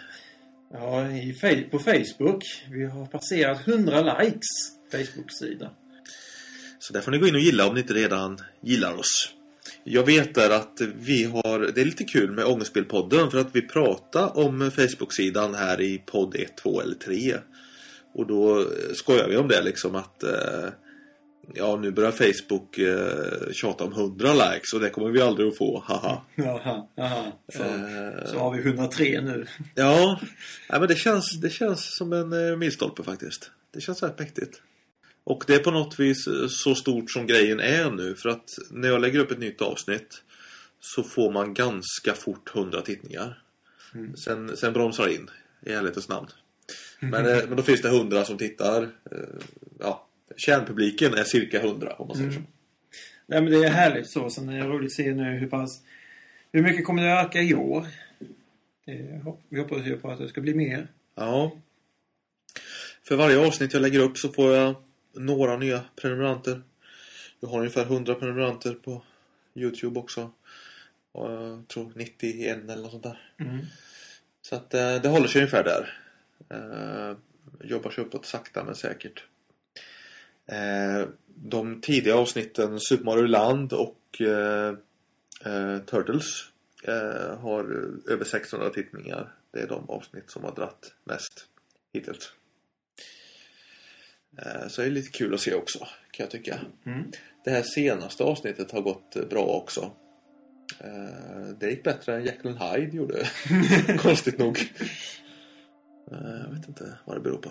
Ja, 0.72 1.10
i, 1.10 1.68
på 1.70 1.78
Facebook. 1.78 2.44
Vi 2.70 2.84
har 2.84 3.06
passerat 3.06 3.68
100 3.68 4.18
likes. 4.20 4.46
Facebook-sida. 4.92 5.70
Så 6.78 6.92
där 6.92 7.00
får 7.00 7.10
ni 7.10 7.18
gå 7.18 7.26
in 7.26 7.34
och 7.34 7.40
gilla 7.40 7.68
om 7.68 7.74
ni 7.74 7.80
inte 7.80 7.94
redan 7.94 8.38
gillar 8.62 8.94
oss. 8.94 9.34
Jag 9.84 10.06
vet 10.06 10.34
där 10.34 10.50
att 10.50 10.80
vi 10.96 11.24
har, 11.24 11.72
det 11.74 11.80
är 11.80 11.84
lite 11.84 12.04
kul 12.04 12.30
med 12.30 12.44
Ångestspelpodden 12.44 13.30
för 13.30 13.38
att 13.38 13.56
vi 13.56 13.62
pratar 13.62 14.38
om 14.38 14.70
Facebook-sidan 14.70 15.54
här 15.54 15.80
i 15.80 16.02
podd 16.06 16.36
1, 16.36 16.56
2 16.56 16.80
eller 16.80 16.94
3. 16.94 17.34
Och 18.14 18.26
då 18.26 18.66
skojar 18.94 19.28
vi 19.28 19.36
om 19.36 19.48
det 19.48 19.62
liksom 19.62 19.94
att 19.94 20.22
eh, 20.22 20.68
ja 21.54 21.76
nu 21.76 21.90
börjar 21.90 22.10
Facebook 22.10 22.78
eh, 22.78 23.52
tjata 23.52 23.84
om 23.84 23.92
100 23.92 24.32
likes 24.32 24.72
och 24.74 24.80
det 24.80 24.90
kommer 24.90 25.10
vi 25.10 25.20
aldrig 25.20 25.48
att 25.48 25.58
få, 25.58 25.84
haha. 25.86 26.22
Jaha, 26.34 26.86
jaha. 26.94 27.32
Så, 27.52 27.62
Eh, 27.62 28.26
så 28.26 28.38
har 28.38 28.50
vi 28.56 28.62
103 28.62 29.20
nu. 29.20 29.46
Ja, 29.74 30.20
nej, 30.70 30.80
men 30.80 30.88
det 30.88 30.96
känns, 30.96 31.40
det 31.40 31.50
känns 31.50 31.96
som 31.96 32.12
en 32.12 32.48
eh, 32.50 32.56
milstolpe 32.56 33.02
faktiskt. 33.02 33.50
Det 33.74 33.80
känns 33.80 34.02
rätt 34.02 34.18
mäktigt. 34.18 34.62
Och 35.24 35.44
det 35.46 35.54
är 35.54 35.58
på 35.58 35.70
något 35.70 36.00
vis 36.00 36.26
eh, 36.26 36.48
så 36.48 36.74
stort 36.74 37.10
som 37.10 37.26
grejen 37.26 37.60
är 37.60 37.90
nu. 37.90 38.14
För 38.14 38.28
att 38.28 38.50
när 38.70 38.88
jag 38.88 39.00
lägger 39.00 39.18
upp 39.18 39.30
ett 39.30 39.38
nytt 39.38 39.62
avsnitt 39.62 40.22
så 40.80 41.02
får 41.02 41.32
man 41.32 41.54
ganska 41.54 42.12
fort 42.14 42.56
100 42.56 42.80
tittningar. 42.80 43.42
Mm. 43.94 44.16
Sen, 44.16 44.56
sen 44.56 44.72
bromsar 44.72 45.06
det 45.06 45.14
in 45.14 45.30
i 45.66 45.72
ärlighetens 45.72 46.08
namn. 46.08 46.28
Men, 47.00 47.26
eh, 47.26 47.38
men 47.48 47.56
då 47.56 47.62
finns 47.62 47.82
det 47.82 47.88
100 47.88 48.24
som 48.24 48.38
tittar. 48.38 48.82
Eh, 48.82 49.18
Ja, 49.80 50.06
kärnpubliken 50.36 51.14
är 51.14 51.24
cirka 51.24 51.60
100 51.60 51.94
om 51.98 52.08
man 52.08 52.16
säger 52.16 52.30
så. 52.30 52.40
Nej 53.26 53.42
men 53.42 53.52
det 53.52 53.64
är 53.64 53.70
härligt 53.70 54.10
så. 54.10 54.30
Sen 54.30 54.48
är 54.48 54.58
det 54.58 54.64
roligt 54.64 54.86
att 54.86 54.92
se 54.92 55.14
nu 55.14 55.24
hur 55.24 55.46
pass... 55.46 55.82
Hur 56.52 56.62
mycket 56.62 56.84
kommer 56.84 57.02
det 57.02 57.10
öka 57.10 57.42
i 57.42 57.54
år? 57.54 57.86
Vi 59.48 59.60
hoppas 59.60 59.86
ju 59.86 59.96
på 59.96 60.10
att 60.10 60.18
det 60.18 60.28
ska 60.28 60.40
bli 60.40 60.54
mer. 60.54 60.88
Ja. 61.14 61.52
För 63.02 63.16
varje 63.16 63.46
avsnitt 63.46 63.72
jag 63.72 63.82
lägger 63.82 64.00
upp 64.00 64.18
så 64.18 64.28
får 64.28 64.54
jag 64.54 64.74
några 65.12 65.56
nya 65.56 65.84
prenumeranter. 65.96 66.62
Jag 67.40 67.48
har 67.48 67.58
ungefär 67.58 67.82
100 67.82 68.14
prenumeranter 68.14 68.74
på 68.74 69.02
Youtube 69.54 70.00
också. 70.00 70.30
Och 71.12 71.32
jag 71.32 71.68
tror 71.68 71.92
91 71.94 72.70
eller 72.70 72.82
något 72.82 72.90
sånt 72.90 73.02
där. 73.02 73.30
Mm. 73.38 73.58
Så 74.42 74.56
att 74.56 74.74
eh, 74.74 74.94
det 75.02 75.08
håller 75.08 75.28
sig 75.28 75.40
ungefär 75.40 75.64
där. 75.64 75.98
Eh, 76.48 77.16
jobbar 77.68 77.90
sig 77.90 78.04
uppåt 78.04 78.26
sakta 78.26 78.64
men 78.64 78.74
säkert. 78.74 79.24
Eh, 80.46 81.08
de 81.26 81.80
tidiga 81.80 82.16
avsnitten 82.16 82.80
Super 82.80 83.04
Mario 83.04 83.26
Land 83.26 83.72
och 83.72 84.20
eh, 84.20 84.74
eh, 85.44 85.78
Turtles 85.78 86.50
har 87.38 87.64
över 88.10 88.24
600 88.24 88.70
tittningar. 88.70 89.34
Det 89.52 89.60
är 89.60 89.68
de 89.68 89.90
avsnitt 89.90 90.30
som 90.30 90.44
har 90.44 90.54
dratt 90.54 90.94
mest 91.04 91.46
hittills. 91.92 92.32
Så 94.68 94.80
det 94.80 94.86
är 94.86 94.90
lite 94.90 95.10
kul 95.10 95.34
att 95.34 95.40
se 95.40 95.54
också, 95.54 95.78
kan 96.10 96.24
jag 96.24 96.30
tycka. 96.30 96.60
Mm. 96.86 97.10
Det 97.44 97.50
här 97.50 97.62
senaste 97.62 98.24
avsnittet 98.24 98.70
har 98.70 98.80
gått 98.80 99.30
bra 99.30 99.44
också. 99.44 99.92
Det 101.58 101.70
gick 101.70 101.82
bättre 101.82 102.16
än 102.16 102.24
Jekyll 102.24 102.50
and 102.50 102.58
Hyde 102.58 102.96
gjorde. 102.96 103.28
Konstigt 103.98 104.38
nog. 104.38 104.58
Jag 106.10 106.50
vet 106.50 106.68
inte 106.68 106.98
vad 107.04 107.16
det 107.16 107.20
beror 107.20 107.38
på. 107.38 107.50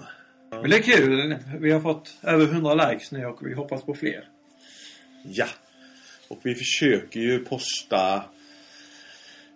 Men 0.62 0.70
det 0.70 0.78
är 0.78 0.82
kul. 0.82 1.38
Vi 1.60 1.72
har 1.72 1.82
fått 1.82 2.18
över 2.24 2.46
100 2.46 2.90
likes 2.90 3.12
nu 3.12 3.26
och 3.26 3.48
vi 3.48 3.54
hoppas 3.54 3.84
på 3.84 3.94
fler. 3.94 4.30
Ja. 5.24 5.48
Och 6.28 6.40
vi 6.44 6.56
försöker 6.56 7.20
ju 7.20 7.40
posta 7.40 8.24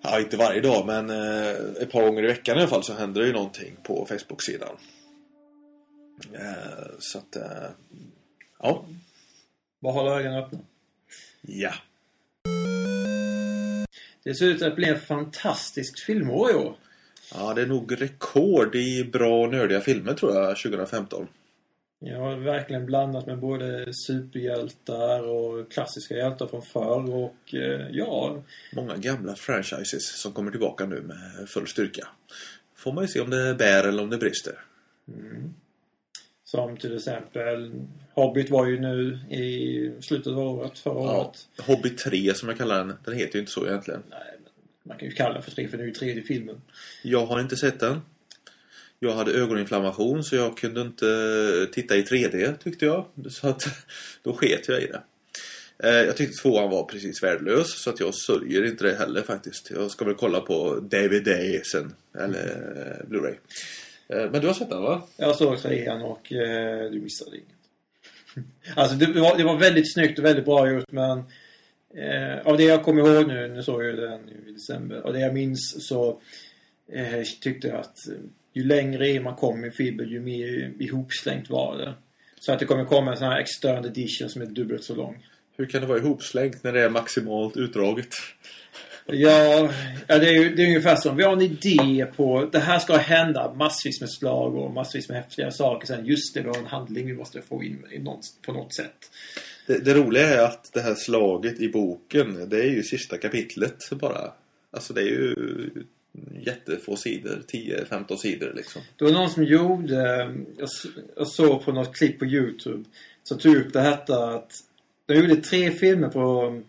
Ja, 0.01 0.19
inte 0.19 0.37
varje 0.37 0.61
dag 0.61 0.85
men 0.85 1.09
eh, 1.09 1.81
ett 1.81 1.91
par 1.91 2.01
gånger 2.01 2.23
i 2.23 2.27
veckan 2.27 2.57
i 2.57 2.59
alla 2.59 2.69
fall 2.69 2.83
så 2.83 2.93
händer 2.93 3.21
det 3.21 3.27
ju 3.27 3.33
någonting 3.33 3.77
på 3.83 4.05
Facebook-sidan. 4.05 4.77
Eh, 6.33 6.87
så 6.99 7.17
att, 7.17 7.35
eh, 7.35 7.69
ja. 8.59 8.85
Bara 9.79 9.93
hålla 9.93 10.19
ögonen 10.19 10.43
öppna. 10.43 10.59
Ja. 11.41 11.73
Det 14.23 14.35
ser 14.35 14.45
ut 14.45 14.61
att 14.61 14.75
bli 14.75 14.89
en 14.89 14.99
fantastisk 14.99 16.05
filmår 16.05 16.51
i 16.51 16.53
år. 16.53 16.75
Ja, 17.33 17.53
det 17.53 17.61
är 17.61 17.65
nog 17.65 18.01
rekord 18.01 18.75
i 18.75 19.03
bra 19.03 19.41
och 19.43 19.51
nördiga 19.51 19.81
filmer 19.81 20.13
tror 20.13 20.35
jag 20.35 20.57
2015. 20.57 21.27
Jag 21.99 22.19
har 22.19 22.35
verkligen 22.37 22.85
blandat 22.85 23.25
med 23.27 23.39
både 23.39 23.93
superhjältar 23.93 25.23
och 25.27 25.71
klassiska 25.71 26.15
hjältar 26.15 26.47
från 26.47 26.61
förr 26.61 27.13
och 27.15 27.53
eh, 27.53 27.87
ja, 27.91 28.43
Många 28.73 28.97
gamla 28.97 29.35
franchises 29.35 30.21
som 30.21 30.31
kommer 30.33 30.51
tillbaka 30.51 30.85
nu 30.85 31.01
med 31.01 31.49
full 31.49 31.67
styrka. 31.67 32.07
Får 32.75 32.93
man 32.93 33.03
ju 33.03 33.07
se 33.07 33.19
om 33.19 33.29
det 33.29 33.53
bär 33.55 33.83
eller 33.87 34.03
om 34.03 34.09
det 34.09 34.17
brister. 34.17 34.53
som 36.43 36.77
till 36.77 36.95
exempel 36.95 37.71
Hobbit 38.13 38.49
var 38.49 38.65
ju 38.67 38.79
nu 38.79 39.19
i 39.35 39.91
slutet 40.01 40.27
av 40.33 40.39
året, 40.39 40.79
förra 40.79 40.93
Ja. 40.93 41.17
året. 41.21 41.67
Hobbit 41.67 41.97
3 41.97 42.33
som 42.33 42.49
jag 42.49 42.57
kallar 42.57 42.77
den, 42.77 42.93
den 43.05 43.13
heter 43.15 43.33
ju 43.33 43.39
inte 43.39 43.51
så 43.51 43.67
egentligen. 43.67 44.03
Nej, 44.09 44.36
man 44.87 44.97
kan 44.97 45.07
ju 45.07 45.13
kalla 45.13 45.33
den 45.33 45.43
för 45.43 45.51
tre 45.51 45.67
för 45.67 45.77
det 45.77 45.83
är 45.83 45.87
ju 45.87 45.93
tredje 45.93 46.23
filmen. 46.23 46.61
Jag 47.03 47.25
har 47.25 47.39
inte 47.39 47.57
sett 47.57 47.79
den. 47.79 48.01
Jag 48.99 49.13
hade 49.13 49.31
ögoninflammation 49.31 50.23
så 50.23 50.35
jag 50.35 50.57
kunde 50.57 50.81
inte 50.81 51.67
titta 51.73 51.95
i 51.95 52.01
3D 52.01 52.57
tyckte 52.63 52.85
jag. 52.85 53.05
Så 53.29 53.47
att 53.47 53.63
då 54.23 54.33
sket 54.33 54.67
jag 54.67 54.81
i 54.81 54.87
det. 54.87 55.01
Eh, 55.83 55.95
Jag 56.05 56.17
tyckte 56.17 56.41
tvåan 56.41 56.69
var 56.69 56.83
precis 56.83 57.23
värdelös 57.23 57.81
så 57.83 57.89
att 57.89 57.99
jag 57.99 58.15
sörjer 58.15 58.65
inte 58.65 58.83
det 58.83 58.95
heller 58.95 59.21
faktiskt. 59.21 59.71
Jag 59.71 59.91
ska 59.91 60.05
väl 60.05 60.15
kolla 60.15 60.39
på 60.41 60.79
DVD 60.79 61.29
sen. 61.71 61.93
Eller 62.19 62.45
eh, 63.01 63.09
Blu-ray. 63.09 63.35
Eh, 64.09 64.31
Men 64.31 64.41
du 64.41 64.47
har 64.47 64.53
sett 64.53 64.69
den 64.69 64.81
va? 64.81 65.07
Jag 65.17 65.35
såg 65.35 65.61
trean 65.61 66.01
och 66.01 66.31
eh, 66.33 66.91
du 66.91 66.99
missade 67.01 67.37
inget. 67.37 67.47
Alltså 68.75 68.95
det 68.95 69.19
var, 69.21 69.37
det 69.37 69.43
var 69.43 69.57
väldigt 69.57 69.93
snyggt 69.93 70.19
och 70.19 70.25
väldigt 70.25 70.45
bra 70.45 70.71
gjort 70.71 70.91
men 70.91 71.23
eh, 71.95 72.47
av 72.47 72.57
det 72.57 72.63
jag 72.63 72.83
kommer 72.83 73.01
ihåg 73.01 73.27
nu, 73.27 73.47
nu 73.47 73.63
såg 73.63 73.83
jag 73.83 73.97
den 73.97 74.29
i 74.29 74.51
december, 74.51 75.05
och 75.05 75.13
det 75.13 75.19
jag 75.19 75.33
minns 75.33 75.87
så 75.87 76.21
eh, 76.93 77.23
tyckte 77.41 77.67
jag 77.67 77.79
att 77.79 78.07
eh, 78.07 78.15
ju 78.53 78.63
längre 78.63 79.19
man 79.19 79.35
kom 79.35 79.65
i 79.65 79.71
filmen 79.71 80.09
ju 80.09 80.19
mer 80.19 80.73
ihopslängt 80.79 81.49
var 81.49 81.77
det. 81.77 81.93
Så 82.39 82.51
att 82.51 82.59
det 82.59 82.65
kommer 82.65 82.85
komma 82.85 83.11
en 83.11 83.17
sån 83.17 83.27
här 83.27 83.39
external 83.39 83.85
edition 83.85 84.29
som 84.29 84.41
är 84.41 84.45
dubbelt 84.45 84.83
så 84.83 84.95
lång. 84.95 85.27
Hur 85.57 85.65
kan 85.65 85.81
det 85.81 85.87
vara 85.87 85.97
ihopslängt 85.97 86.63
när 86.63 86.73
det 86.73 86.83
är 86.83 86.89
maximalt 86.89 87.57
utdraget? 87.57 88.09
Ja, 89.05 89.69
ja 90.07 90.19
det, 90.19 90.29
är 90.29 90.33
ju, 90.33 90.55
det 90.55 90.63
är 90.63 90.67
ungefär 90.67 90.95
som 90.95 91.17
vi 91.17 91.23
har 91.23 91.33
en 91.33 91.41
idé 91.41 92.05
på 92.15 92.49
det 92.51 92.59
här 92.59 92.79
ska 92.79 92.97
hända 92.97 93.53
massvis 93.53 94.01
med 94.01 94.09
slag 94.09 94.55
och 94.55 94.73
massvis 94.73 95.09
med 95.09 95.17
häftiga 95.17 95.51
saker. 95.51 95.87
Sen 95.87 96.05
just 96.05 96.33
det, 96.33 96.41
vi 96.41 96.47
har 96.47 96.57
en 96.57 96.65
handling 96.65 97.07
vi 97.07 97.13
måste 97.13 97.41
få 97.41 97.63
in 97.63 97.85
i 97.91 97.99
någon, 97.99 98.21
på 98.45 98.53
något 98.53 98.75
sätt. 98.75 99.11
Det, 99.67 99.79
det 99.79 99.93
roliga 99.93 100.27
är 100.27 100.43
att 100.43 100.69
det 100.73 100.81
här 100.81 100.95
slaget 100.95 101.59
i 101.59 101.69
boken, 101.69 102.49
det 102.49 102.59
är 102.59 102.69
ju 102.71 102.83
sista 102.83 103.17
kapitlet 103.17 103.89
bara. 103.91 104.31
Alltså 104.71 104.93
det 104.93 105.01
är 105.01 105.05
ju 105.05 105.35
jättefå 106.45 106.95
sidor, 106.95 107.41
10-15 107.47 108.15
sidor 108.15 108.53
liksom. 108.55 108.81
Det 108.95 109.05
var 109.05 109.11
någon 109.11 109.29
som 109.29 109.43
gjorde, 109.43 109.95
jag, 110.57 110.63
s- 110.65 110.91
jag 111.15 111.27
såg 111.27 111.65
på 111.65 111.71
något 111.71 111.95
klipp 111.95 112.19
på 112.19 112.25
Youtube, 112.25 112.83
som 113.23 113.37
tog 113.37 113.55
upp 113.55 113.73
det 113.73 113.81
här 113.81 113.91
att 114.35 114.51
de 115.05 115.13
gjorde 115.15 115.35
tre 115.35 115.71
filmer 115.71 116.07
på, 116.09 116.61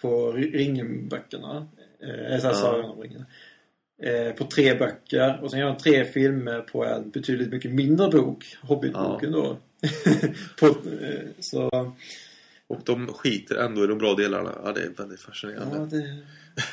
på 0.00 0.32
Ringenböckerna. 0.32 1.66
Eh, 2.00 2.40
så 2.40 2.46
här 2.46 2.54
Ja. 2.62 3.24
Eh, 4.02 4.32
på 4.32 4.44
tre 4.44 4.74
böcker 4.74 5.38
och 5.42 5.50
sen 5.50 5.60
gör 5.60 5.66
de 5.66 5.76
tre 5.78 6.04
filmer 6.04 6.60
på 6.60 6.84
en 6.84 7.10
betydligt 7.10 7.50
mycket 7.50 7.70
mindre 7.70 8.08
bok, 8.08 8.56
Hobbitboken 8.62 9.32
då. 9.32 9.56
på, 10.60 10.66
eh, 10.66 11.20
så, 11.40 11.92
Och 12.72 12.80
de 12.84 13.06
skiter 13.06 13.54
ändå 13.56 13.84
i 13.84 13.86
de 13.86 13.98
bra 13.98 14.14
delarna. 14.14 14.52
Ja, 14.64 14.72
det 14.72 14.80
är 14.80 14.88
väldigt 14.96 15.20
fascinerande. 15.20 15.76
ja, 15.76 15.84
det 15.84 15.96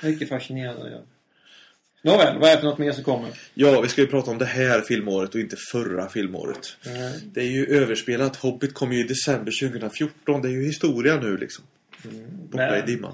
är 0.07 0.11
mycket 0.11 0.29
fascinerande. 0.29 0.89
Ja. 0.91 1.01
Nåväl, 2.01 2.39
vad 2.39 2.49
är 2.49 2.55
det 2.55 2.61
för 2.61 2.67
något 2.67 2.77
mer 2.77 2.91
som 2.91 3.03
kommer? 3.03 3.29
Ja, 3.53 3.81
vi 3.81 3.89
ska 3.89 4.01
ju 4.01 4.07
prata 4.07 4.31
om 4.31 4.37
det 4.37 4.45
här 4.45 4.81
filmåret 4.81 5.35
och 5.35 5.41
inte 5.41 5.55
förra 5.71 6.09
filmåret. 6.09 6.77
Eh, 6.85 6.91
Det 7.33 7.41
är 7.41 7.49
ju 7.51 7.65
överspelat. 7.65 8.35
Hobbit 8.35 8.73
kom 8.73 8.91
ju 8.93 8.99
i 8.99 9.03
december 9.03 9.51
2014. 9.69 10.41
Det 10.41 10.47
är 10.47 10.51
ju 10.51 10.63
historia 10.65 11.19
nu 11.19 11.37
liksom. 11.37 11.63
Borta 12.51 12.77
i 12.77 12.81
dimman. 12.81 13.13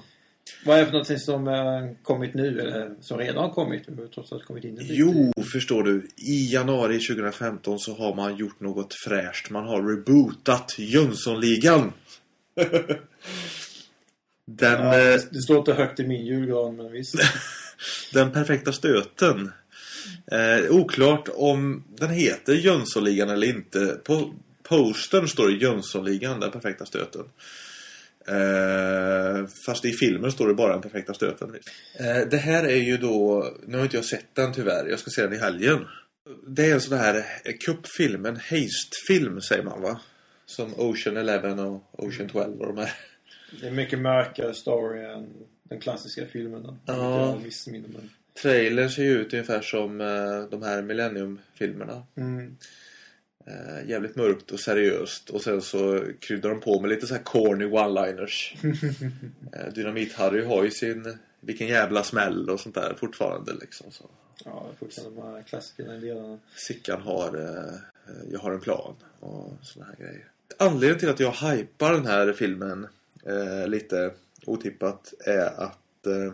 Vad 0.66 0.76
är 0.76 0.80
det 0.80 0.86
för 0.86 0.92
någonting 0.94 1.20
som 1.20 1.48
eh, 1.48 1.92
kommit 2.04 2.34
nu 2.34 2.60
eller 2.62 2.96
som 3.02 3.18
redan 3.18 3.44
har 3.44 3.50
kommit? 3.50 3.88
Har 4.00 4.08
trots 4.08 4.32
allt 4.32 4.46
kommit 4.46 4.64
in. 4.64 4.78
Jo, 4.82 5.34
förstår 5.52 5.84
du. 5.84 6.08
I 6.18 6.54
januari 6.54 7.00
2015 7.00 7.80
så 7.80 7.94
har 7.96 8.16
man 8.16 8.36
gjort 8.38 8.60
något 8.60 8.94
fräscht. 8.94 9.50
Man 9.50 9.66
har 9.68 9.84
rebootat 9.96 10.76
Jönssonligan. 10.78 11.94
Den, 14.48 14.82
Ja, 14.82 15.00
eh, 15.00 15.20
det 15.32 15.42
står 15.42 15.58
inte 15.58 15.74
högt 15.74 16.00
i 16.00 16.08
min 16.08 16.26
julgran 16.26 16.76
men 16.76 16.92
visst. 16.92 17.16
den 18.14 18.32
perfekta 18.32 18.72
stöten. 18.72 19.52
Eh, 20.32 20.72
oklart 20.72 21.30
om 21.34 21.84
den 21.88 22.10
heter 22.10 22.54
Jönssonligan 22.54 23.30
eller 23.30 23.48
inte. 23.48 24.00
På 24.04 24.34
postern 24.64 25.28
står 25.28 25.48
det 25.48 25.54
Jönssonligan, 25.54 26.40
den 26.40 26.52
perfekta 26.52 26.86
stöten. 26.86 27.26
Eh, 28.28 29.48
fast 29.66 29.86
i 29.86 29.92
filmen 29.92 30.32
står 30.32 30.48
det 30.48 30.54
bara 30.54 30.74
den 30.74 30.82
perfekta 30.82 31.14
stöten. 31.14 31.56
Eh, 32.00 32.28
det 32.32 32.38
här 32.38 32.64
är 32.64 32.76
ju 32.76 32.98
då, 32.98 33.50
nu 33.68 33.78
har 33.78 33.84
inte 33.84 33.98
jag 33.98 34.06
sett 34.06 34.36
den 34.36 34.54
tyvärr, 34.54 34.86
jag 34.90 35.00
ska 35.00 35.12
se 35.12 35.22
den 35.22 35.34
i 35.34 35.38
helgen. 35.38 35.86
Det 36.48 36.66
är 36.66 36.74
en 36.74 36.82
sån 36.82 36.98
här 36.98 37.26
kuppfilm, 37.66 38.26
en 38.26 38.36
haste-film 38.36 39.42
säger 39.42 39.64
man 39.64 39.82
va? 39.82 40.00
Som 40.56 40.74
Ocean 40.78 41.18
Eleven 41.18 41.60
och 41.60 41.82
Ocean 41.92 42.30
12 42.30 42.62
och 42.62 42.68
de 42.68 42.78
här. 42.78 42.94
Det 43.62 43.68
är 43.68 43.72
mycket 43.72 44.00
mörkare 44.00 44.54
story 44.54 45.06
än 45.06 45.34
den 45.64 45.80
klassiska 45.80 46.26
filmen. 46.26 46.64
Då. 46.64 46.78
Ja. 46.86 47.40
Missminner 47.44 47.90
mig. 47.90 48.10
Trailern 48.42 48.90
ser 48.90 49.04
ju 49.04 49.12
ut 49.12 49.34
ungefär 49.34 49.62
som 49.62 50.02
eh, 50.02 50.50
de 50.52 50.64
här 50.64 50.82
Millennium-filmerna. 50.82 52.04
Mm. 52.16 52.58
Eh, 53.46 53.90
jävligt 53.90 54.16
mörkt 54.16 54.52
och 54.52 54.60
seriöst. 54.60 55.30
Och 55.30 55.42
sen 55.42 55.62
så 55.62 56.04
kryddar 56.20 56.50
de 56.50 56.60
på 56.60 56.82
med 56.82 56.90
lite 56.90 57.08
så 57.08 57.14
här 57.14 57.24
corny 57.24 57.66
one-liners. 57.66 58.56
eh, 59.54 59.74
Dynamit-Harry 59.74 60.46
har 60.46 60.64
ju 60.64 60.72
sin 60.72 61.18
Vilken 61.40 61.68
jävla 61.68 62.04
smäll 62.04 62.50
och 62.50 62.60
sånt 62.60 62.76
där 62.76 62.96
fortfarande 62.98 63.54
liksom. 63.54 63.92
Så. 63.92 64.10
Ja, 64.46 64.72
fortfarande 64.80 65.22
de 65.22 65.28
här 65.28 65.44
klassikerna 65.44 65.96
i 65.96 66.00
delarna. 66.00 66.40
Sickan 66.56 67.02
har 67.02 67.60
Jag 68.32 68.40
har 68.40 68.52
en 68.52 68.62
plan 68.62 68.96
och 69.20 69.54
såna 69.62 69.86
här 69.86 69.96
grejer. 69.96 70.26
Anledningen 70.58 71.00
till 71.00 71.10
att 71.10 71.20
jag 71.20 71.32
hypar 71.32 71.94
den 71.94 72.06
här 72.06 72.34
filmen 72.34 72.88
eh, 73.26 73.68
lite 73.68 74.12
otippat 74.46 75.14
är 75.26 75.64
att 75.64 76.08
eh, 76.08 76.34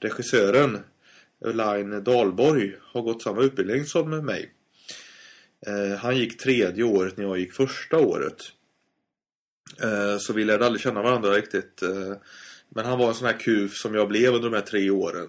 regissören 0.00 0.78
Line 1.44 2.04
Dahlborg 2.04 2.76
har 2.82 3.02
gått 3.02 3.22
samma 3.22 3.42
utbildning 3.42 3.84
som 3.84 4.10
mig. 4.10 4.52
Eh, 5.66 5.98
han 5.98 6.16
gick 6.16 6.40
tredje 6.40 6.84
året 6.84 7.16
när 7.16 7.24
jag 7.24 7.38
gick 7.38 7.52
första 7.52 7.98
året. 7.98 8.42
Eh, 9.82 10.18
så 10.18 10.32
vi 10.32 10.44
lärde 10.44 10.66
aldrig 10.66 10.82
känna 10.82 11.02
varandra 11.02 11.30
riktigt. 11.30 11.82
Eh, 11.82 12.12
men 12.68 12.84
han 12.84 12.98
var 12.98 13.08
en 13.08 13.14
sån 13.14 13.26
här 13.26 13.40
kuf 13.40 13.74
som 13.76 13.94
jag 13.94 14.08
blev 14.08 14.34
under 14.34 14.50
de 14.50 14.56
här 14.56 14.62
tre 14.62 14.90
åren. 14.90 15.28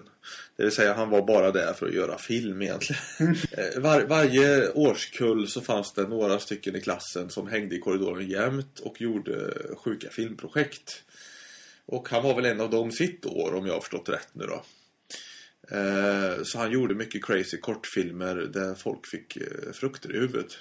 Det 0.56 0.62
vill 0.62 0.72
säga 0.72 0.94
han 0.94 1.10
var 1.10 1.22
bara 1.26 1.50
där 1.50 1.72
för 1.72 1.86
att 1.86 1.94
göra 1.94 2.18
film 2.18 2.62
egentligen. 2.62 3.02
Eh, 3.52 3.80
Var, 3.80 4.00
varje 4.02 4.70
årskull 4.72 5.48
så 5.48 5.60
fanns 5.60 5.92
det 5.92 6.02
några 6.08 6.38
stycken 6.38 6.76
i 6.76 6.80
klassen 6.80 7.30
som 7.30 7.48
hängde 7.48 7.76
i 7.76 7.78
korridoren 7.78 8.28
jämt 8.28 8.80
och 8.80 9.00
gjorde 9.00 9.54
sjuka 9.84 10.10
filmprojekt. 10.10 11.02
Och 11.86 12.08
han 12.08 12.22
var 12.22 12.34
väl 12.34 12.44
en 12.44 12.60
av 12.60 12.70
dem 12.70 12.92
sitt 12.92 13.26
år 13.26 13.54
om 13.54 13.66
jag 13.66 13.74
har 13.74 13.80
förstått 13.80 14.08
rätt 14.08 14.28
nu 14.32 14.46
då. 14.46 14.62
Eh, 15.76 16.42
Så 16.42 16.58
han 16.58 16.70
gjorde 16.72 16.94
mycket 16.94 17.24
crazy 17.24 17.56
kortfilmer 17.56 18.36
där 18.36 18.74
folk 18.74 19.06
fick 19.06 19.36
eh, 19.36 19.72
frukter 19.72 20.16
i 20.16 20.18
huvudet. 20.18 20.58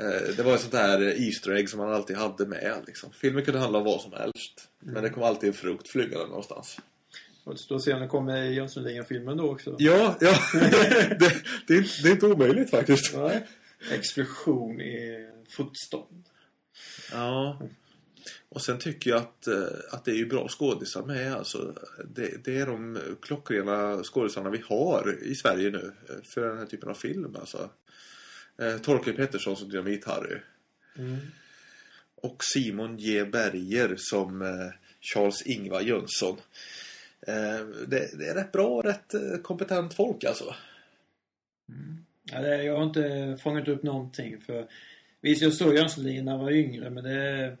Eh, 0.00 0.34
Det 0.36 0.42
var 0.42 0.54
ett 0.54 0.60
sånt 0.60 0.72
där 0.72 1.22
Easter 1.26 1.52
egg 1.52 1.68
som 1.68 1.80
han 1.80 1.92
alltid 1.92 2.16
hade 2.16 2.46
med. 2.46 2.82
Liksom. 2.86 3.12
Filmen 3.12 3.44
kunde 3.44 3.60
handla 3.60 3.78
om 3.78 3.84
vad 3.84 4.00
som 4.00 4.12
helst. 4.12 4.68
Men 4.80 5.02
det 5.02 5.10
kom 5.10 5.22
alltid 5.22 5.48
en 5.48 5.54
frukt 5.54 5.88
flygande 5.88 6.26
någonstans. 6.26 6.78
Och 7.44 7.52
det 7.54 7.60
står 7.60 7.76
att 7.76 7.82
se 7.82 7.94
om 7.94 8.00
det 8.00 8.08
kommer 8.08 8.42
i 8.42 8.54
Jönssonligan-filmen 8.54 9.36
då 9.36 9.50
också. 9.50 9.76
Ja, 9.78 10.16
ja. 10.20 10.38
det, 10.52 11.42
det, 11.66 11.74
är, 11.74 12.02
det 12.02 12.08
är 12.08 12.12
inte 12.12 12.26
omöjligt 12.26 12.70
faktiskt. 12.70 13.16
Nej. 13.16 13.46
Explosion 13.92 14.80
i 14.80 15.28
fotstånd. 15.50 16.24
Ja. 17.12 17.60
Och 18.48 18.62
sen 18.62 18.78
tycker 18.78 19.10
jag 19.10 19.18
att, 19.18 19.46
eh, 19.46 19.62
att 19.92 20.04
det 20.04 20.10
är 20.10 20.16
ju 20.16 20.26
bra 20.26 20.48
skådisar 20.48 21.02
med. 21.02 21.34
Alltså, 21.34 21.74
det, 22.14 22.44
det 22.44 22.58
är 22.58 22.66
de 22.66 22.98
klockrena 23.22 24.02
skådisarna 24.02 24.50
vi 24.50 24.62
har 24.68 25.18
i 25.22 25.34
Sverige 25.34 25.70
nu 25.70 25.92
eh, 26.08 26.14
för 26.24 26.48
den 26.48 26.58
här 26.58 26.66
typen 26.66 26.88
av 26.88 26.94
film. 26.94 27.36
Alltså. 27.40 27.70
Eh, 28.60 28.78
Torkel 28.78 29.16
Pettersson 29.16 29.56
som 29.56 29.70
Dynamit-Harry. 29.70 30.38
Mm. 30.98 31.16
Och 32.14 32.44
Simon 32.44 32.98
J. 32.98 33.24
Berger 33.24 33.94
som 33.98 34.42
eh, 34.42 34.72
Charles 35.00 35.42
Ingvar 35.46 35.80
Jönsson. 35.80 36.36
Eh, 37.26 37.66
det, 37.86 38.18
det 38.18 38.28
är 38.28 38.34
rätt 38.34 38.52
bra, 38.52 38.82
rätt 38.82 39.42
kompetent 39.42 39.94
folk 39.94 40.24
alltså. 40.24 40.54
Ja, 42.32 42.40
det, 42.40 42.62
jag 42.64 42.76
har 42.76 42.84
inte 42.84 43.38
fångat 43.42 43.68
upp 43.68 43.82
någonting 43.82 44.40
för 44.40 44.66
Visst, 45.20 45.42
jag 45.42 45.52
såg 45.52 45.74
Jönssonligan 45.74 46.24
när 46.24 46.32
jag 46.32 46.38
var 46.38 46.50
yngre 46.50 46.90
men 46.90 47.04
det 47.04 47.56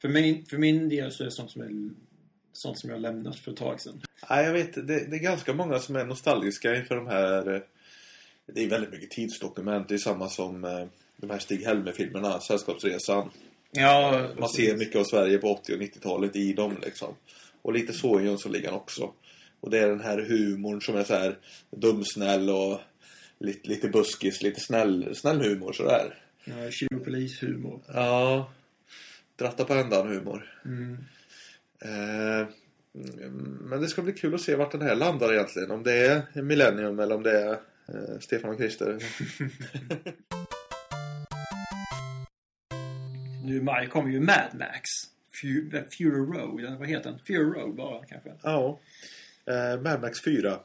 för 0.00 0.08
min, 0.08 0.46
för 0.46 0.58
min 0.58 0.88
del 0.88 1.12
så 1.12 1.22
är 1.22 1.24
det 1.24 1.30
sånt 1.30 1.50
som, 1.50 1.62
är, 1.62 1.90
sånt 2.52 2.78
som 2.78 2.90
jag 2.90 3.00
lämnat 3.00 3.36
för 3.36 3.52
ett 3.52 3.58
tag 3.58 3.80
sedan. 3.80 4.02
Nej, 4.30 4.44
jag 4.44 4.52
vet. 4.52 4.74
Det, 4.74 4.82
det 4.82 5.16
är 5.16 5.22
ganska 5.22 5.54
många 5.54 5.78
som 5.78 5.96
är 5.96 6.04
nostalgiska 6.04 6.76
inför 6.76 6.96
de 6.96 7.06
här... 7.06 7.64
Det 8.46 8.64
är 8.64 8.68
väldigt 8.68 8.90
mycket 8.90 9.10
tidsdokument. 9.10 9.88
Det 9.88 9.94
är 9.94 9.98
samma 9.98 10.28
som 10.28 10.64
eh, 10.64 10.86
de 11.16 11.30
här 11.30 11.38
Stig 11.38 11.62
Helmer-filmerna, 11.62 12.40
Sällskapsresan. 12.40 13.30
Ja, 13.70 14.28
Man 14.38 14.48
ser 14.48 14.76
mycket 14.76 14.96
av 14.96 15.04
Sverige 15.04 15.38
på 15.38 15.52
80 15.52 15.74
och 15.74 15.80
90-talet 15.80 16.36
i 16.36 16.52
dem 16.52 16.76
liksom. 16.82 17.14
Och 17.62 17.72
lite 17.72 17.92
så 17.92 18.20
i 18.20 18.24
Jönssonligan 18.24 18.74
också. 18.74 19.12
Och 19.60 19.70
det 19.70 19.78
är 19.78 19.88
den 19.88 20.00
här 20.00 20.18
humorn 20.18 20.80
som 20.80 20.96
är 20.96 21.04
så 21.04 21.14
här 21.14 21.38
dumsnäll 21.70 22.50
och 22.50 22.80
lite, 23.38 23.68
lite 23.68 23.88
buskis, 23.88 24.42
lite 24.42 24.60
snäll, 24.60 25.14
snäll 25.14 25.40
humor 25.40 25.72
sådär. 25.72 26.14
Ja, 26.44 26.70
tjuvpolishumor. 26.70 27.80
Ja. 27.86 28.50
Dratta 29.36 29.64
på 29.64 29.74
ändan 29.74 30.08
humor. 30.08 30.54
Mm. 30.64 30.98
Eh, 31.80 32.48
mm, 32.94 33.58
men 33.60 33.80
det 33.80 33.88
ska 33.88 34.02
bli 34.02 34.12
kul 34.12 34.34
att 34.34 34.40
se 34.40 34.54
vart 34.54 34.72
den 34.72 34.82
här 34.82 34.94
landar 34.94 35.32
egentligen. 35.32 35.70
Om 35.70 35.82
det 35.82 36.06
är 36.06 36.42
Millennium 36.42 36.98
eller 36.98 37.14
om 37.14 37.22
det 37.22 37.40
är 37.42 37.58
eh, 37.88 38.18
Stefan 38.20 38.50
och 38.50 38.56
Christer. 38.56 38.98
Nu 43.44 43.56
i 43.56 43.60
maj 43.60 43.86
kommer 43.88 44.10
ju 44.10 44.20
Mad 44.20 44.50
Max. 44.58 44.82
Fu- 45.42 45.84
Fury 45.90 46.10
Road, 46.38 46.60
eller 46.64 46.76
vad 46.76 46.88
heter 46.88 47.10
den? 47.10 47.18
Fury 47.18 47.60
Road 47.60 47.74
bara 47.74 48.04
kanske. 48.04 48.32
ja. 48.42 48.80
Eh, 49.46 49.80
Mad 49.80 50.00
Max 50.00 50.20
4. 50.24 50.60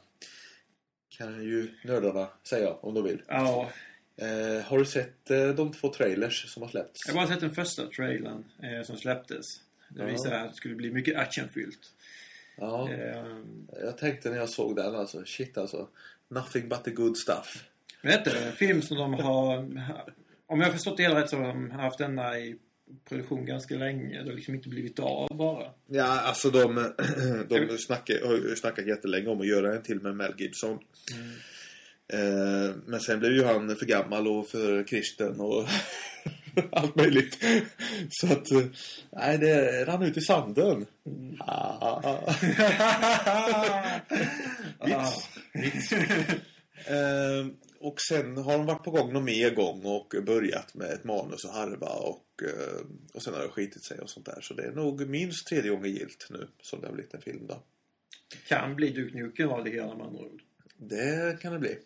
Kan 1.18 1.42
ju 1.44 1.68
nördarna 1.84 2.28
säga 2.48 2.72
om 2.72 2.94
de 2.94 3.04
vill. 3.04 3.22
Ja, 3.28 3.70
Eh, 4.16 4.64
har 4.64 4.78
du 4.78 4.84
sett 4.84 5.30
eh, 5.30 5.48
de 5.48 5.72
två 5.72 5.88
trailers 5.88 6.48
som 6.48 6.62
har 6.62 6.70
släppts? 6.70 7.00
jag 7.06 7.14
har 7.14 7.20
bara 7.20 7.28
sett 7.32 7.40
den 7.40 7.54
första 7.54 7.86
trailern 7.86 8.44
eh, 8.62 8.82
som 8.86 8.96
släpptes. 8.96 9.60
Det 9.88 10.02
Ja. 10.02 10.06
visade 10.08 10.40
att 10.40 10.50
det 10.50 10.56
skulle 10.56 10.74
bli 10.74 10.90
mycket 10.92 11.16
actionfyllt. 11.18 11.78
Ja. 12.56 12.90
Eh, 12.92 13.24
Jag 13.82 13.98
tänkte 13.98 14.30
när 14.30 14.36
jag 14.36 14.48
såg 14.48 14.76
den 14.76 14.94
alltså, 14.94 15.24
shit 15.24 15.58
alltså. 15.58 15.88
Nothing 16.32 16.68
but 16.68 16.84
the 16.84 16.90
good 16.90 17.16
stuff. 17.16 17.64
men 18.02 18.12
detta 18.12 18.38
är 18.38 18.46
en 18.46 18.52
film 18.52 18.82
som 18.82 18.96
de 18.96 19.14
har... 19.14 19.58
Om 20.46 20.60
jag 20.60 20.66
har 20.66 20.72
förstått 20.72 20.96
det 20.96 21.02
hela 21.02 21.20
rätt 21.20 21.30
så 21.30 21.36
har 21.36 21.48
de 21.48 21.70
haft 21.70 21.98
denna 21.98 22.38
i 22.38 22.58
produktion 23.08 23.46
ganska 23.46 23.74
länge. 23.74 24.22
Det 24.22 24.30
har 24.30 24.36
liksom 24.36 24.54
inte 24.54 24.68
blivit 24.68 24.98
av 24.98 25.36
bara. 25.36 25.70
Ja, 25.86 26.20
alltså 26.20 26.50
de, 26.50 26.74
de 27.48 27.78
snackar, 27.78 28.26
har 28.26 28.34
ju 28.34 28.56
snackat 28.56 28.86
jättelänge 28.86 29.28
om 29.28 29.40
att 29.40 29.46
göra 29.46 29.74
en 29.74 29.82
till 29.82 30.00
med 30.00 30.16
Mel 30.16 30.34
Gibson. 30.38 30.72
Eh, 30.72 31.18
men 32.86 33.00
sen 33.00 33.18
blev 33.18 33.32
ju 33.32 33.44
han 33.44 33.76
för 33.76 33.86
gammal 33.86 34.28
och 34.28 34.48
för 34.48 34.86
kristen 34.86 35.40
och 35.40 35.66
allt 36.72 36.96
möjligt. 36.96 37.38
Så 38.10 38.32
att, 38.32 38.50
eh, 38.50 38.64
nej 39.10 39.38
det 39.38 39.84
rann 39.84 40.02
ut 40.02 40.16
i 40.16 40.20
sanden. 40.20 40.86
Ah. 41.38 42.32
Vits. 44.86 45.28
Vits. 45.52 45.92
Eh, 46.86 47.46
och 47.80 48.00
sen 48.08 48.36
har 48.36 48.58
de 48.58 48.66
varit 48.66 48.84
på 48.84 48.90
gång 48.90 49.12
någon 49.12 49.24
mer 49.24 49.50
gång 49.50 49.84
och 49.84 50.14
börjat 50.26 50.74
med 50.74 50.90
ett 50.90 51.04
manus 51.04 51.44
och 51.44 51.54
harva 51.54 51.88
och, 51.88 52.26
eh, 52.42 52.86
och 53.14 53.22
sen 53.22 53.34
har 53.34 53.42
det 53.42 53.48
skitit 53.48 53.84
sig 53.84 53.98
och 53.98 54.10
sånt 54.10 54.26
där. 54.26 54.38
Så 54.40 54.54
det 54.54 54.62
är 54.62 54.72
nog 54.72 55.08
minst 55.08 55.46
tredje 55.46 55.70
gången 55.70 55.90
gilt 55.90 56.26
nu 56.30 56.48
som 56.62 56.80
det 56.80 56.86
har 56.86 56.94
blivit 56.94 57.14
en 57.14 57.22
film 57.22 57.46
då. 57.46 57.62
kan 58.48 58.76
bli 58.76 58.90
Duke 58.90 59.18
Nukem 59.18 59.48
av 59.48 59.64
det 59.64 59.70
hela 59.70 59.94
med 59.94 60.06
andra 60.06 60.24
ord. 60.24 60.42
Det 60.76 61.40
kan 61.42 61.52
det 61.52 61.58
bli. 61.58 61.78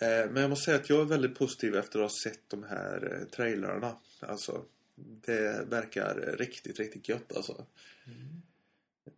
Eh, 0.00 0.30
men 0.30 0.36
jag 0.36 0.50
måste 0.50 0.64
säga 0.64 0.76
att 0.76 0.90
jag 0.90 1.00
är 1.00 1.04
väldigt 1.04 1.38
positiv 1.38 1.76
efter 1.76 1.98
att 1.98 2.10
ha 2.10 2.18
sett 2.18 2.50
de 2.50 2.62
här 2.62 3.18
eh, 3.20 3.28
trailrarna. 3.28 3.96
Alltså, 4.20 4.64
det 4.96 5.64
verkar 5.70 6.36
riktigt, 6.38 6.78
riktigt 6.78 7.08
gött 7.08 7.36
alltså. 7.36 7.66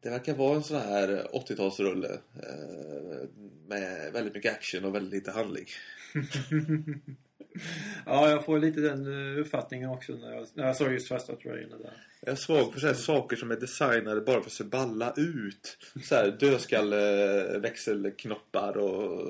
Det 0.00 0.10
verkar 0.10 0.34
vara 0.34 0.56
en 0.56 0.64
sån 0.64 0.80
här 0.80 1.08
80-talsrulle 1.32 2.12
eh, 2.42 3.28
med 3.66 4.12
väldigt 4.12 4.34
mycket 4.34 4.52
action 4.52 4.84
och 4.84 4.94
väldigt 4.94 5.12
lite 5.12 5.30
handling. 5.30 5.66
Ja, 8.06 8.30
jag 8.30 8.44
får 8.44 8.58
lite 8.58 8.80
den 8.80 9.34
eh, 9.36 9.40
uppfattningen 9.40 9.90
också 9.90 10.12
när 10.12 10.32
jag, 10.32 10.46
när 10.54 10.66
jag 10.66 10.76
såg 10.76 10.92
just 10.92 11.08
första 11.08 11.36
trailern 11.36 11.82
där. 11.82 11.92
Jag 12.20 12.38
svag 12.38 12.72
för 12.72 12.80
så 12.80 12.86
här 12.86 12.94
saker 12.94 13.36
som 13.36 13.50
är 13.50 13.56
designade 13.56 14.20
bara 14.20 14.40
för 14.40 14.46
att 14.46 14.52
se 14.52 14.64
balla 14.64 15.14
ut. 15.16 15.78
Så 16.04 16.14
här 16.14 16.36
dödskalle 16.40 17.58
växelknoppar 17.58 18.76
och 18.76 19.20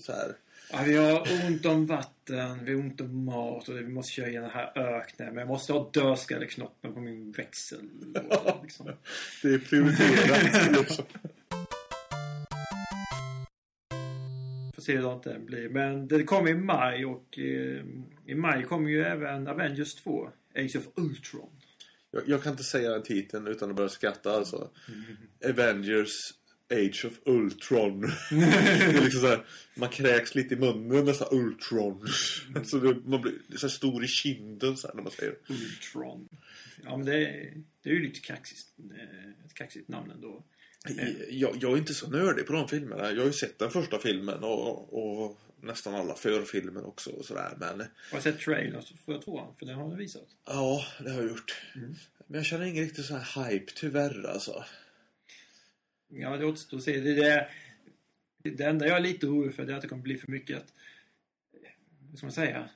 så 0.00 0.12
här. 0.12 0.36
Ja, 0.72 0.78
vi 0.86 0.96
har 0.96 1.46
ont 1.46 1.66
om 1.66 1.86
vatten, 1.86 2.64
vi 2.64 2.74
har 2.74 2.80
ont 2.80 3.00
om 3.00 3.24
mat 3.24 3.68
och 3.68 3.76
vi 3.76 3.88
måste 3.88 4.12
köra 4.12 4.28
genom 4.28 4.48
den 4.48 4.58
här 4.58 4.96
öknen. 4.98 5.28
Men 5.28 5.38
jag 5.38 5.48
måste 5.48 5.72
ha 5.72 5.90
dödskalleknoppen 5.92 6.94
på 6.94 7.00
min 7.00 7.32
växel. 7.32 7.78
Liksom. 8.62 8.86
Det 9.42 9.48
är 9.48 9.58
prioriterat. 9.58 11.06
se 14.86 14.96
hur 14.96 15.20
det 15.32 15.38
blir. 15.38 15.68
Men 15.68 16.08
det 16.08 16.22
kommer 16.22 16.50
i 16.50 16.54
maj 16.54 17.04
och 17.06 17.38
eh, 17.38 17.84
i 18.26 18.34
maj 18.34 18.62
kommer 18.64 18.90
ju 18.90 19.02
även 19.02 19.46
Avengers 19.48 19.94
2. 19.94 20.28
Age 20.54 20.76
of 20.76 20.86
Ultron. 20.96 21.50
Jag, 22.10 22.22
jag 22.28 22.42
kan 22.42 22.52
inte 22.52 22.64
säga 22.64 22.90
den 22.90 23.02
titeln 23.02 23.46
utan 23.46 23.70
att 23.70 23.76
börja 23.76 23.88
skratta 23.88 24.30
alltså. 24.32 24.70
Avengers 25.50 26.12
Age 26.74 27.04
of 27.04 27.12
Ultron. 27.26 28.00
liksom 29.04 29.20
så 29.20 29.26
här, 29.26 29.44
man 29.74 29.88
kräks 29.88 30.34
lite 30.34 30.54
i 30.54 30.58
munnen 30.58 31.04
nästan 31.04 31.28
Ultron. 31.38 32.06
så 32.64 32.78
det, 32.78 32.96
man 33.04 33.22
blir 33.22 33.34
så 33.56 33.68
stor 33.68 34.04
i 34.04 34.08
kinden 34.08 34.76
så 34.76 34.88
här, 34.88 34.94
när 34.94 35.02
man 35.02 35.12
säger. 35.12 35.34
Ultron. 35.48 36.28
Ja, 36.84 36.96
men 36.96 37.06
det, 37.06 37.16
är- 37.28 37.52
det 37.82 37.90
är 37.90 37.94
ju 37.94 38.02
lite 38.02 38.20
kaxigt, 38.20 38.68
eh, 38.78 39.46
ett 39.46 39.54
kaxigt 39.54 39.88
namn 39.88 40.10
ändå. 40.10 40.44
Jag, 41.30 41.56
jag 41.60 41.72
är 41.72 41.76
inte 41.76 41.94
så 41.94 42.10
nördig 42.10 42.46
på 42.46 42.52
de 42.52 42.68
filmerna. 42.68 43.10
Jag 43.10 43.18
har 43.18 43.26
ju 43.26 43.32
sett 43.32 43.58
den 43.58 43.70
första 43.70 43.98
filmen 43.98 44.44
och, 44.44 45.24
och 45.26 45.38
nästan 45.60 45.94
alla 45.94 46.14
förfilmer 46.14 46.86
också 46.86 47.10
och 47.10 47.24
sådär. 47.24 47.54
Men 47.58 47.78
Har 47.78 47.86
jag 48.12 48.22
sett 48.22 48.42
får 49.04 49.14
jag 49.14 49.22
tvåan, 49.22 49.54
för 49.58 49.66
den 49.66 49.74
har 49.74 49.90
du 49.90 49.96
visat. 49.96 50.26
ja, 50.44 50.84
det 51.04 51.10
har 51.10 51.20
jag 51.20 51.30
gjort. 51.30 51.62
Men 52.26 52.38
jag 52.38 52.44
känner 52.46 52.66
ingen 52.66 52.84
riktig 52.84 53.04
sån 53.04 53.20
här 53.20 53.50
hype 53.50 53.72
tyvärr 53.74 54.26
alltså. 54.26 54.64
Ja, 56.08 56.36
det 56.36 56.46
återstår 56.46 56.76
att 56.76 56.82
se. 56.82 57.00
Det, 57.00 57.14
det, 57.14 57.48
det 58.50 58.64
enda 58.64 58.86
jag 58.86 58.96
är 58.96 59.00
lite 59.00 59.26
orolig 59.26 59.54
för 59.54 59.64
det 59.66 59.72
är 59.72 59.76
att 59.76 59.82
det 59.82 59.88
kommer 59.88 60.02
bli 60.02 60.18
för 60.18 60.30
mycket 60.30 60.56
att, 60.56 60.72
eh, 61.52 61.70
vad 62.10 62.18
ska 62.18 62.26
man 62.26 62.32
säga, 62.32 62.68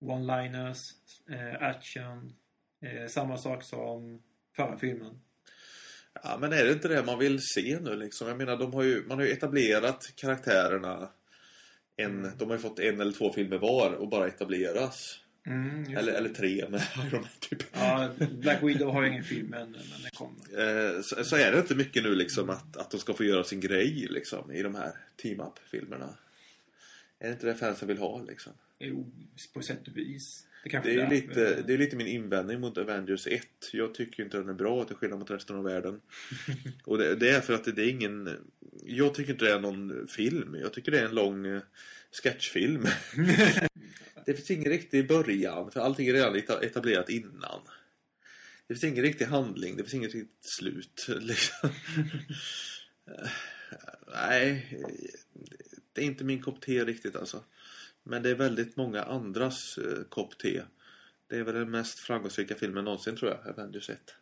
one-liners, 0.00 0.92
eh, 1.30 1.62
action, 1.62 2.34
eh, 2.80 3.06
samma 3.08 3.38
sak 3.38 3.62
som 3.62 4.22
förra 4.56 4.78
filmen. 4.78 5.20
Ja, 6.22 6.38
men 6.40 6.52
är 6.52 6.64
det 6.64 6.72
inte 6.72 6.88
det 6.88 7.02
man 7.04 7.18
vill 7.18 7.38
se 7.42 7.78
nu 7.80 7.96
liksom? 7.96 8.28
Jag 8.28 8.36
menar, 8.38 8.56
de 8.56 8.72
har 8.74 8.82
ju, 8.82 9.06
man 9.06 9.18
har 9.18 9.24
ju 9.24 9.32
etablerat 9.32 10.12
karaktärerna. 10.16 11.08
En, 11.96 12.32
De 12.38 12.48
har 12.48 12.56
ju 12.56 12.62
fått 12.62 12.78
en 12.78 13.00
eller 13.00 13.12
två 13.12 13.32
filmer 13.32 13.58
var 13.58 13.92
och 13.92 14.08
bara 14.08 14.26
etableras. 14.28 15.18
Mm, 15.46 15.96
Eller, 15.96 16.12
eller 16.12 16.28
tre 16.28 16.68
med 16.68 16.82
Iron 17.06 17.20
Man 17.20 17.28
typ. 17.40 17.62
Ja, 17.72 18.10
Black 18.32 18.62
Widow 18.62 18.92
har 18.92 19.02
ju 19.02 19.08
ingen 19.08 19.24
film 19.24 19.54
än, 19.54 19.70
men 19.70 20.02
den 20.02 20.10
kommer. 20.14 20.94
Eh, 20.96 21.02
så, 21.02 21.24
så 21.24 21.36
är 21.36 21.52
det 21.52 21.58
inte 21.58 21.74
mycket 21.74 22.02
nu 22.02 22.14
liksom 22.14 22.50
att, 22.50 22.76
att 22.76 22.90
de 22.90 23.00
ska 23.00 23.14
få 23.14 23.24
göra 23.24 23.44
sin 23.44 23.60
grej 23.60 24.06
liksom 24.10 24.52
i 24.52 24.62
de 24.62 24.74
här 24.74 24.92
team-up-filmerna. 25.16 26.14
Är 27.18 27.26
det 27.26 27.32
inte 27.32 27.46
det 27.46 27.54
fansen 27.54 27.88
vill 27.88 27.98
ha 27.98 28.22
liksom? 28.22 28.52
Jo, 28.78 29.12
på 29.54 29.62
sätt 29.62 29.88
och 29.88 29.96
vis. 29.96 30.46
Det, 30.64 30.80
Det 30.84 30.94
är 30.94 31.10
lite, 31.10 31.62
det 31.62 31.74
är 31.74 31.78
lite 31.78 31.96
min 31.96 32.06
invändning 32.06 32.60
mot 32.60 32.78
Avengers 32.78 33.26
1. 33.26 33.46
Jag 33.72 33.94
tycker 33.94 34.22
inte 34.22 34.36
den 34.36 34.48
är 34.48 34.54
bra 34.54 34.84
till 34.84 34.96
skillnad 34.96 35.18
mot 35.18 35.30
resten 35.30 35.56
av 35.56 35.64
världen. 35.64 36.00
Och 36.84 36.98
det, 36.98 37.14
det 37.14 37.30
är 37.30 37.40
för 37.40 37.54
att 37.54 37.64
det, 37.64 37.82
är 37.82 37.88
ingen... 37.88 38.36
Jag 38.84 39.14
tycker 39.14 39.32
inte 39.32 39.44
det 39.44 39.52
är 39.52 39.60
någon 39.60 40.06
film. 40.06 40.56
Jag 40.60 40.72
tycker 40.72 40.92
det 40.92 41.00
är 41.00 41.04
en 41.04 41.14
lång 41.14 41.46
eh, 41.46 41.62
sketchfilm. 42.22 42.82
det 44.26 44.34
finns 44.34 44.50
ingen 44.50 44.70
riktig 44.70 45.08
början, 45.08 45.70
för 45.70 45.80
allting 45.80 46.08
är 46.08 46.12
redan 46.12 46.36
eta- 46.36 46.62
etablerat 46.62 47.10
innan. 47.10 47.60
Det 48.66 48.74
finns 48.74 48.84
ingen 48.84 49.04
riktig 49.04 49.24
handling, 49.24 49.76
det 49.76 49.82
finns 49.82 49.94
inget 49.94 50.14
riktigt 50.14 50.44
slut. 50.44 51.06
Liksom. 51.20 51.70
Eh, 53.06 53.28
Nej, 54.12 54.78
det 55.92 56.00
är 56.00 56.04
inte 56.04 56.24
min 56.24 56.42
kopp 56.42 56.60
te 56.60 56.84
riktigt 56.84 57.16
alltså. 57.16 57.44
Men 58.02 58.22
det 58.22 58.30
är 58.30 58.34
väldigt 58.34 58.76
många 58.76 59.02
andras 59.02 59.78
eh, 59.78 60.04
kopp 60.08 60.38
te. 60.38 60.62
Det 61.26 61.36
är 61.36 61.44
väl 61.44 61.54
den 61.54 61.70
mest 61.70 61.98
framgångsrika 61.98 62.54
filmen 62.54 62.84
någonsin 62.84 63.16
tror 63.16 63.30
jag, 63.30 63.48
Avengers 63.48 63.90
1. 63.90 64.14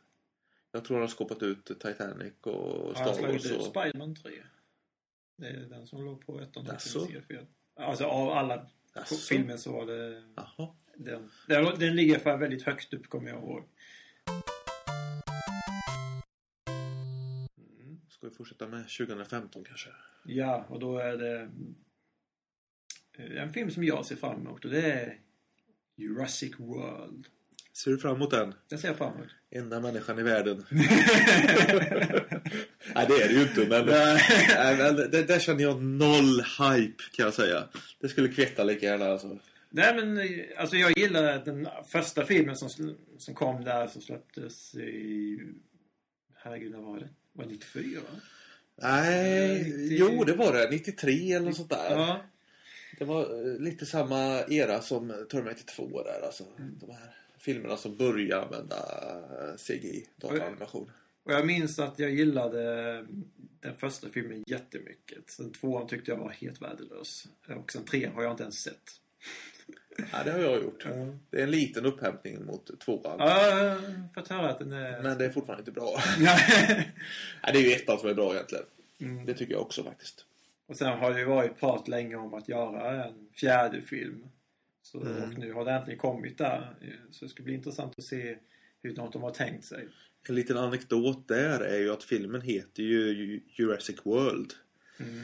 Jag 0.72 0.84
tror 0.84 0.96
han 0.96 1.02
har 1.02 1.08
skåpat 1.08 1.42
ut 1.42 1.64
Titanic 1.64 2.32
och 2.40 2.96
han 2.96 3.14
Star 3.14 3.26
Wars. 3.28 3.46
ut 3.46 3.58
Och... 3.58 3.64
Spiderman 3.64 4.14
3? 4.14 4.30
Det 5.36 5.46
är 5.46 5.60
den 5.60 5.86
som 5.86 6.04
låg 6.04 6.26
på 6.26 6.40
ettan. 6.40 6.66
Alltså 7.76 8.04
av 8.04 8.30
alla 8.30 8.66
Jaså? 8.94 9.34
filmer 9.34 9.56
så 9.56 9.72
var 9.72 9.86
det 9.86 10.22
Jaha. 10.34 10.74
den. 10.96 11.30
Den, 11.46 11.78
den 11.78 11.96
ligger 11.96 12.18
för 12.18 12.36
väldigt 12.36 12.62
högt 12.62 12.94
upp 12.94 13.08
kommer 13.08 13.28
jag 13.28 13.38
ihåg. 13.38 13.64
Mm. 17.56 18.00
Ska 18.08 18.28
vi 18.28 18.34
fortsätta 18.34 18.66
med 18.68 18.88
2015 18.98 19.64
kanske? 19.64 19.90
Ja, 20.24 20.66
och 20.68 20.80
då 20.80 20.98
är 20.98 21.16
det 21.16 21.50
en 23.18 23.52
film 23.52 23.70
som 23.70 23.84
jag 23.84 24.06
ser 24.06 24.16
fram 24.16 24.40
emot 24.40 24.64
och 24.64 24.70
det 24.70 24.82
är 24.92 25.14
Jurassic 25.96 26.52
World. 26.58 27.26
Ser 27.72 27.90
du 27.90 27.98
fram 27.98 28.16
emot 28.16 28.30
den? 28.30 28.54
Den 28.68 28.78
ser 28.78 28.88
jag 28.88 28.96
fram 28.96 29.14
emot. 29.14 29.28
Enda 29.50 29.80
människan 29.80 30.18
i 30.18 30.22
världen. 30.22 30.64
Nej, 32.94 33.06
det 33.08 33.14
är 33.22 33.28
det 33.28 33.34
ju 33.34 33.42
inte, 33.42 33.66
men... 33.68 33.86
Nej. 33.86 34.76
Men 34.78 34.96
det, 34.96 35.22
där 35.22 35.38
känner 35.38 35.62
jag 35.62 35.82
noll 35.82 36.40
hype, 36.40 37.02
kan 37.12 37.24
jag 37.24 37.34
säga. 37.34 37.64
Det 38.00 38.08
skulle 38.08 38.28
kvitta 38.28 38.64
lika 38.64 38.86
gärna 38.86 39.04
alltså. 39.04 39.38
Nej 39.70 39.94
men 39.96 40.18
eh, 40.18 40.26
alltså 40.56 40.76
jag 40.76 40.98
gillar 40.98 41.44
den 41.44 41.68
första 41.88 42.24
filmen 42.24 42.56
som, 42.56 42.94
som 43.18 43.34
kom 43.34 43.64
där 43.64 43.86
som 43.86 44.02
släpptes 44.02 44.74
i... 44.74 45.38
Herregud, 46.36 46.72
när 46.72 46.78
var 46.78 46.98
det? 46.98 47.08
Var 47.32 47.44
det 47.44 47.50
94? 47.50 48.00
va? 48.00 48.20
Nej, 48.82 49.64
det- 49.64 49.94
jo 49.94 50.24
det 50.24 50.32
var 50.34 50.52
det. 50.52 50.70
93 50.70 51.32
eller 51.32 51.46
något 51.46 51.56
sånt 51.56 51.70
där. 51.70 51.90
Ja. 51.90 52.24
Det 52.98 53.04
var 53.04 53.22
eh, 53.22 53.60
lite 53.60 53.86
samma 53.86 54.44
era 54.48 54.80
som 54.80 55.26
Terminator 55.30 55.64
2 55.88 56.02
där 56.02 56.26
alltså. 56.26 56.44
De 56.56 56.90
här 56.90 57.14
filmerna 57.38 57.76
som 57.76 57.96
börjar 57.96 58.42
använda 58.42 58.76
eh, 59.40 59.56
CGI, 59.56 60.06
dataanimation. 60.16 60.90
Och 61.24 61.32
jag 61.32 61.46
minns 61.46 61.78
att 61.78 61.98
jag 61.98 62.10
gillade 62.10 62.62
den 63.60 63.76
första 63.76 64.08
filmen 64.08 64.44
jättemycket. 64.46 65.30
Sen 65.30 65.52
tvåan 65.52 65.86
tyckte 65.86 66.10
jag 66.10 66.18
var 66.18 66.30
helt 66.30 66.62
värdelös. 66.62 67.28
Och 67.56 67.72
sen 67.72 67.84
trean 67.84 68.14
har 68.14 68.22
jag 68.22 68.32
inte 68.32 68.42
ens 68.42 68.62
sett. 68.62 68.90
Ja, 70.12 70.18
det 70.24 70.30
har 70.30 70.38
jag 70.38 70.62
gjort. 70.62 70.84
Ja. 70.84 70.90
Det 71.30 71.38
är 71.38 71.42
en 71.42 71.50
liten 71.50 71.86
upphämtning 71.86 72.44
mot 72.44 72.80
tvåan. 72.80 73.16
Ja, 73.18 73.46
jag 73.46 73.70
har 73.70 74.14
fått 74.14 74.28
höra 74.28 74.50
att 74.50 74.58
den 74.58 74.72
är... 74.72 75.02
Men 75.02 75.18
det 75.18 75.24
är 75.24 75.30
fortfarande 75.30 75.60
inte 75.60 75.72
bra. 75.72 76.00
Nej. 76.18 76.38
Nej, 77.42 77.52
det 77.52 77.58
är 77.58 77.62
ju 77.62 77.72
ettan 77.72 77.98
som 77.98 78.08
är 78.08 78.14
bra 78.14 78.34
egentligen. 78.34 78.64
Mm. 79.00 79.26
Det 79.26 79.34
tycker 79.34 79.52
jag 79.52 79.62
också 79.62 79.84
faktiskt. 79.84 80.24
Och 80.68 80.76
sen 80.76 80.98
har 80.98 81.12
det 81.12 81.18
ju 81.20 81.24
varit 81.26 81.58
prat 81.60 81.88
länge 81.88 82.16
om 82.16 82.34
att 82.34 82.48
göra 82.48 83.04
en 83.04 83.28
fjärde 83.34 83.82
film. 83.82 84.24
Så, 84.82 85.00
Mm. 85.00 85.22
Och 85.22 85.38
nu 85.38 85.52
har 85.52 85.64
det 85.64 85.70
äntligen 85.70 85.98
kommit 85.98 86.38
där. 86.38 86.74
Så 87.10 87.24
det 87.24 87.28
ska 87.28 87.42
bli 87.42 87.54
intressant 87.54 87.98
att 87.98 88.04
se 88.04 88.36
hur 88.82 88.94
något 88.96 89.12
de 89.12 89.22
har 89.22 89.30
tänkt 89.30 89.64
sig. 89.64 89.88
En 90.28 90.34
liten 90.34 90.56
anekdot 90.56 91.28
där 91.28 91.60
är 91.60 91.78
ju 91.78 91.92
att 91.92 92.02
filmen 92.04 92.40
heter 92.40 92.82
ju 92.82 93.40
Jurassic 93.46 93.96
World. 94.04 94.52
Mm. 95.00 95.20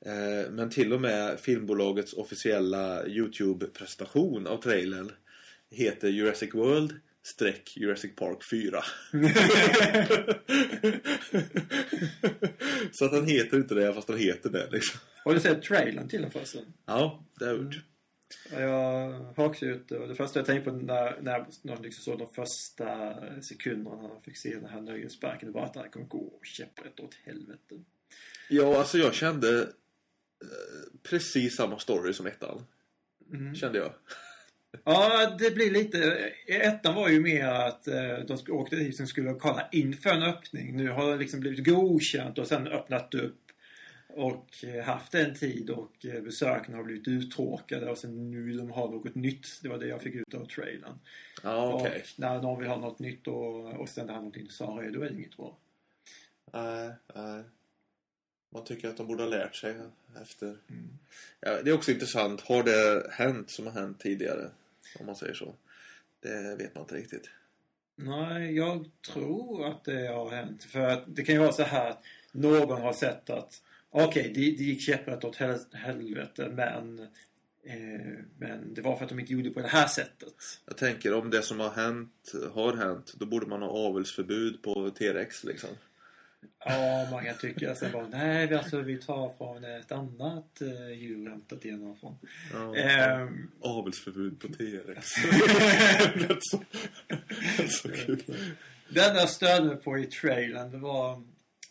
Eh, 0.00 0.50
Men 0.50 0.70
till 0.70 0.92
och 0.92 1.00
med 1.00 1.40
filmbolagets 1.40 2.12
officiella 2.12 3.06
Youtube-presentation 3.06 4.46
av 4.46 4.56
trailern 4.56 5.12
heter 5.70 6.08
Jurassic 6.08 6.54
World 6.54 7.00
streck 7.34 7.76
Jurassic 7.76 8.16
Park 8.16 8.44
4. 8.50 8.82
Så 12.92 13.04
att 13.04 13.12
den 13.12 13.26
heter 13.26 13.56
inte 13.56 13.74
det 13.74 13.94
fast 13.94 14.06
den 14.06 14.18
heter 14.18 14.50
det 14.50 14.70
liksom. 14.70 15.00
Har 15.24 15.34
du 15.34 15.40
sett 15.40 15.62
trailern 15.62 16.08
till 16.08 16.22
den 16.22 16.30
förresten? 16.30 16.64
Ja, 16.86 17.24
det 17.38 17.44
har 17.44 17.52
jag 17.52 17.62
gjort. 17.62 17.80
Jag 18.50 19.10
hakade 19.36 19.72
ut 19.72 19.90
och 19.90 20.08
det 20.08 20.14
första 20.14 20.38
jag 20.38 20.46
tänkte 20.46 20.70
på 20.70 20.76
när, 20.76 21.22
när 21.62 21.82
liksom 21.82 22.04
såg 22.04 22.18
de 22.18 22.28
första 22.34 23.14
sekunderna 23.42 24.02
när 24.02 24.08
jag 24.08 24.24
fick 24.24 24.36
se 24.36 24.54
den 24.54 24.68
här 24.68 24.80
nöjesparken 24.80 25.48
det 25.48 25.54
var 25.54 25.64
att 25.64 25.74
det 25.74 25.80
här 25.80 25.88
kommer 25.88 26.06
gå 26.06 26.40
käpprätt 26.42 27.00
åt 27.00 27.14
helvete. 27.14 27.84
Ja, 28.48 28.78
alltså 28.78 28.98
jag 28.98 29.14
kände 29.14 29.60
eh, 29.60 29.66
precis 31.02 31.56
samma 31.56 31.78
story 31.78 32.12
som 32.12 32.26
ettan. 32.26 32.64
Mm. 33.32 33.54
Kände 33.54 33.78
jag. 33.78 33.92
Ja, 34.84 35.36
det 35.38 35.50
blir 35.50 35.70
lite... 35.70 36.32
Ettan 36.46 36.94
var 36.94 37.08
ju 37.08 37.20
mer 37.20 37.44
att 37.44 37.88
eh, 37.88 38.18
de 38.26 38.38
åkte 38.52 38.76
dit 38.76 39.00
och 39.00 39.08
skulle 39.08 39.34
kolla 39.34 39.68
inför 39.72 40.10
en 40.10 40.22
öppning. 40.22 40.76
Nu 40.76 40.88
har 40.90 41.10
det 41.10 41.16
liksom 41.16 41.40
blivit 41.40 41.66
godkänt 41.66 42.38
och 42.38 42.46
sen 42.46 42.66
öppnat 42.66 43.14
upp 43.14 43.48
och 44.08 44.64
eh, 44.64 44.84
haft 44.84 45.14
en 45.14 45.34
tid 45.34 45.70
och 45.70 46.06
eh, 46.06 46.22
besökarna 46.22 46.76
har 46.76 46.84
blivit 46.84 47.08
uttråkade 47.08 47.90
och 47.90 47.98
sen 47.98 48.30
nu 48.30 48.52
de 48.52 48.70
ha 48.70 48.90
något 48.90 49.14
nytt. 49.14 49.46
Det 49.62 49.68
var 49.68 49.78
det 49.78 49.86
jag 49.86 50.02
fick 50.02 50.14
ut 50.14 50.34
av 50.34 50.44
trailern. 50.44 50.98
Ja, 51.42 51.72
okej. 51.72 52.02
Och 52.04 52.20
när 52.20 52.42
någon 52.42 52.60
vill 52.60 52.68
ha 52.68 52.76
något 52.76 52.98
nytt 52.98 53.26
och, 53.26 53.80
och 53.80 53.88
sen 53.88 54.06
det 54.06 54.12
här 54.12 54.20
någonting 54.20 54.50
sa 54.50 54.82
då 54.92 55.02
är 55.02 55.08
det 55.08 55.14
inget 55.14 55.36
bra. 55.36 55.56
Nej, 56.52 56.90
nej. 57.14 57.42
Man 58.50 58.64
tycker 58.64 58.88
att 58.88 58.96
de 58.96 59.06
borde 59.06 59.22
ha 59.22 59.30
lärt 59.30 59.56
sig 59.56 59.74
efter. 60.22 60.46
Mm. 60.46 60.88
Ja, 61.40 61.62
det 61.62 61.70
är 61.70 61.74
också 61.74 61.90
intressant. 61.90 62.40
Har 62.40 62.62
det 62.62 63.10
hänt 63.12 63.50
som 63.50 63.66
har 63.66 63.72
hänt 63.72 64.00
tidigare? 64.00 64.50
Om 65.00 65.06
man 65.06 65.16
säger 65.16 65.34
så. 65.34 65.54
Det 66.20 66.56
vet 66.58 66.74
man 66.74 66.82
inte 66.82 66.94
riktigt. 66.94 67.30
Nej, 67.96 68.56
jag 68.56 68.90
tror 69.12 69.66
att 69.66 69.84
det 69.84 70.08
har 70.08 70.30
hänt. 70.30 70.64
För 70.64 70.80
att 70.80 71.04
det 71.06 71.22
kan 71.22 71.34
ju 71.34 71.40
vara 71.40 71.52
så 71.52 71.62
här 71.62 71.90
att 71.90 72.04
någon 72.32 72.82
har 72.82 72.92
sett 72.92 73.30
att 73.30 73.62
okej, 73.90 74.32
det, 74.34 74.40
det 74.40 74.64
gick 74.64 74.80
käpprätt 74.80 75.24
åt 75.24 75.36
hel, 75.36 75.58
helvete 75.72 76.48
men 76.54 76.98
eh, 77.64 78.24
men 78.38 78.74
det 78.74 78.82
var 78.82 78.96
för 78.96 79.04
att 79.04 79.08
de 79.08 79.20
inte 79.20 79.32
gjorde 79.32 79.50
på 79.50 79.60
det 79.60 79.68
här 79.68 79.86
sättet. 79.86 80.34
Jag 80.66 80.76
tänker 80.76 81.14
om 81.14 81.30
det 81.30 81.42
som 81.42 81.60
har 81.60 81.70
hänt 81.70 82.32
har 82.52 82.76
hänt. 82.76 83.14
Då 83.16 83.26
borde 83.26 83.46
man 83.46 83.62
ha 83.62 83.68
avelsförbud 83.68 84.62
på 84.62 84.90
T-Rex 84.90 85.44
liksom. 85.44 85.70
Ja, 86.64 87.08
många 87.10 87.34
tycker 87.34 87.74
sen 87.74 87.92
bara 87.92 88.08
nej, 88.08 88.46
vi, 88.46 88.54
alltså, 88.54 88.80
vi 88.80 88.98
tar 88.98 89.32
från 89.38 89.64
ett 89.64 89.92
annat 89.92 90.60
eh, 90.60 90.88
djur 90.88 91.30
hämtat 91.30 91.64
igenom 91.64 91.96
från. 91.96 92.18
Ja. 92.52 92.76
Ehm, 92.76 93.50
Avelsförbud 93.60 94.40
på 94.40 94.48
T-Rex. 94.48 95.06
Så, 96.40 96.58
rätt 97.58 97.70
så 97.70 97.88
kul. 97.88 98.22
Det 98.88 99.00
enda 99.00 99.20
jag 99.20 99.28
störde 99.28 99.66
mig 99.66 99.76
på 99.76 99.98
i 99.98 100.06
trailern 100.06 100.70
det 100.70 100.78
var 100.78 101.22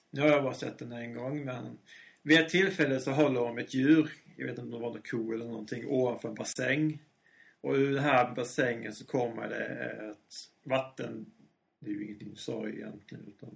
Nu 0.10 0.22
har 0.22 0.30
jag 0.30 0.44
bara 0.44 0.54
sett 0.54 0.80
den 0.80 0.92
en 0.92 1.14
gång 1.14 1.46
men 1.46 1.78
vid 2.22 2.40
ett 2.40 2.50
tillfälle 2.50 3.00
så 3.00 3.12
håller 3.12 3.42
de 3.42 3.58
ett 3.58 3.74
djur, 3.74 4.10
jag 4.36 4.46
vet 4.46 4.58
inte 4.58 4.62
om 4.62 4.72
det 4.72 4.88
var 4.88 4.96
en 4.96 5.02
ko 5.02 5.34
eller 5.34 5.46
någonting, 5.46 5.88
ovanför 5.88 6.30
en 6.30 6.36
bassäng. 6.36 7.00
Och 7.62 7.74
ur 7.74 7.94
den 7.94 8.04
här 8.04 8.36
bassängen 8.36 8.94
så 8.94 9.06
kommer 9.06 9.50
det 9.50 9.66
ett 10.10 10.50
vatten... 10.64 11.26
Det 11.80 11.90
är 11.90 11.94
ju 11.94 12.06
ingen 12.06 12.18
dinosaurie 12.18 12.76
egentligen 12.76 13.28
utan... 13.28 13.56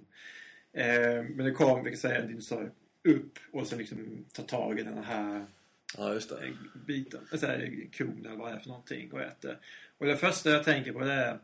Eh, 0.74 1.24
men 1.24 1.46
det 1.46 1.52
kommer, 1.52 1.84
vi 1.84 1.90
kan 1.90 2.00
säga, 2.00 2.22
en 2.22 2.28
dinosaurie 2.28 2.72
upp 3.04 3.40
och 3.52 3.68
sen 3.68 3.78
liksom 3.80 4.26
tar 4.34 4.44
tag 4.44 4.80
i 4.80 4.84
den 4.84 5.04
här 5.04 5.46
Ja, 5.98 6.14
just 6.14 6.30
det. 6.30 6.46
eh, 6.46 6.54
biten, 6.86 7.28
alltså 7.32 7.48
kon 7.98 8.26
eller 8.26 8.36
vad 8.36 8.52
det 8.52 8.56
är 8.56 8.60
för 8.60 8.68
någonting 8.70 9.12
och 9.12 9.22
äter. 9.22 9.58
Och 9.98 10.06
det 10.06 10.18
första 10.18 10.50
jag 10.50 10.64
tänker 10.64 10.94
på 10.94 11.00
det 11.00 11.14
är 11.14 11.40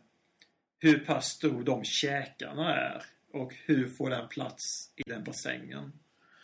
hur 0.79 0.99
pass 0.99 1.25
stor 1.25 1.63
de 1.63 1.83
käkarna 1.83 2.75
är 2.75 3.03
och 3.33 3.53
hur 3.65 3.87
får 3.87 4.09
den 4.09 4.27
plats 4.27 4.91
i 4.95 5.09
den 5.09 5.23
bassängen. 5.23 5.91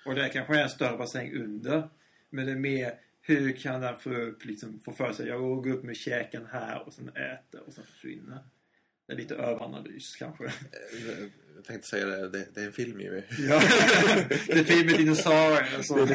Och 0.06 0.16
det 0.16 0.30
kanske 0.30 0.56
är 0.58 0.64
en 0.64 0.70
större 0.70 0.98
bassäng 0.98 1.34
under. 1.34 1.90
Men 2.30 2.46
det 2.46 2.52
är 2.52 2.56
mer 2.56 3.00
hur 3.22 3.52
kan 3.52 3.82
den 3.82 3.98
få, 4.00 4.14
upp, 4.14 4.46
liksom, 4.46 4.80
få 4.80 4.92
för 4.92 5.14
sig 5.14 5.28
jag 5.28 5.42
går 5.42 5.70
upp 5.70 5.84
med 5.84 5.96
käken 5.98 6.46
här 6.52 6.88
och 6.88 6.94
sen 6.94 7.10
äter 7.10 7.62
och 7.68 7.74
sen 7.74 7.84
försvinner. 7.84 8.40
Det 9.08 9.14
är 9.14 9.18
lite 9.18 9.36
överanalys 9.36 10.16
kanske. 10.16 10.44
Jag 11.56 11.64
tänkte 11.66 11.88
säga 11.88 12.06
det, 12.06 12.30
det, 12.30 12.48
det 12.54 12.62
är 12.62 12.66
en 12.66 12.74
film 12.74 13.00
ju. 13.02 13.24
Ja. 13.40 13.62
det 14.48 14.60
är 14.60 14.64
film 14.64 14.86
med 14.88 14.98
dinosaurier. 14.98 15.82
Så. 15.82 16.08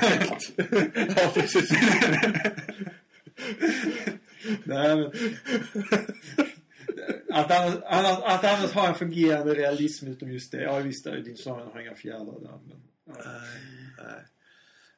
ja, 1.16 1.30
precis. 1.34 1.70
Nej, 4.64 4.96
men... 4.96 5.10
Att 7.30 7.50
annars, 7.50 7.74
annars, 7.86 8.18
att 8.24 8.44
annars 8.44 8.70
ha 8.72 8.88
en 8.88 8.94
fungerande 8.94 9.54
realism 9.54 10.06
utom 10.06 10.32
just 10.32 10.52
det. 10.52 10.62
Ja 10.62 10.78
visst, 10.78 11.04
dinosaurierna 11.04 11.70
har 11.72 11.80
inga 11.80 11.94
fjädrar 11.94 12.40
där. 12.40 12.58
Men, 12.68 12.82
ja. 13.06 13.12
Nej, 13.24 13.60
nej. 13.98 14.24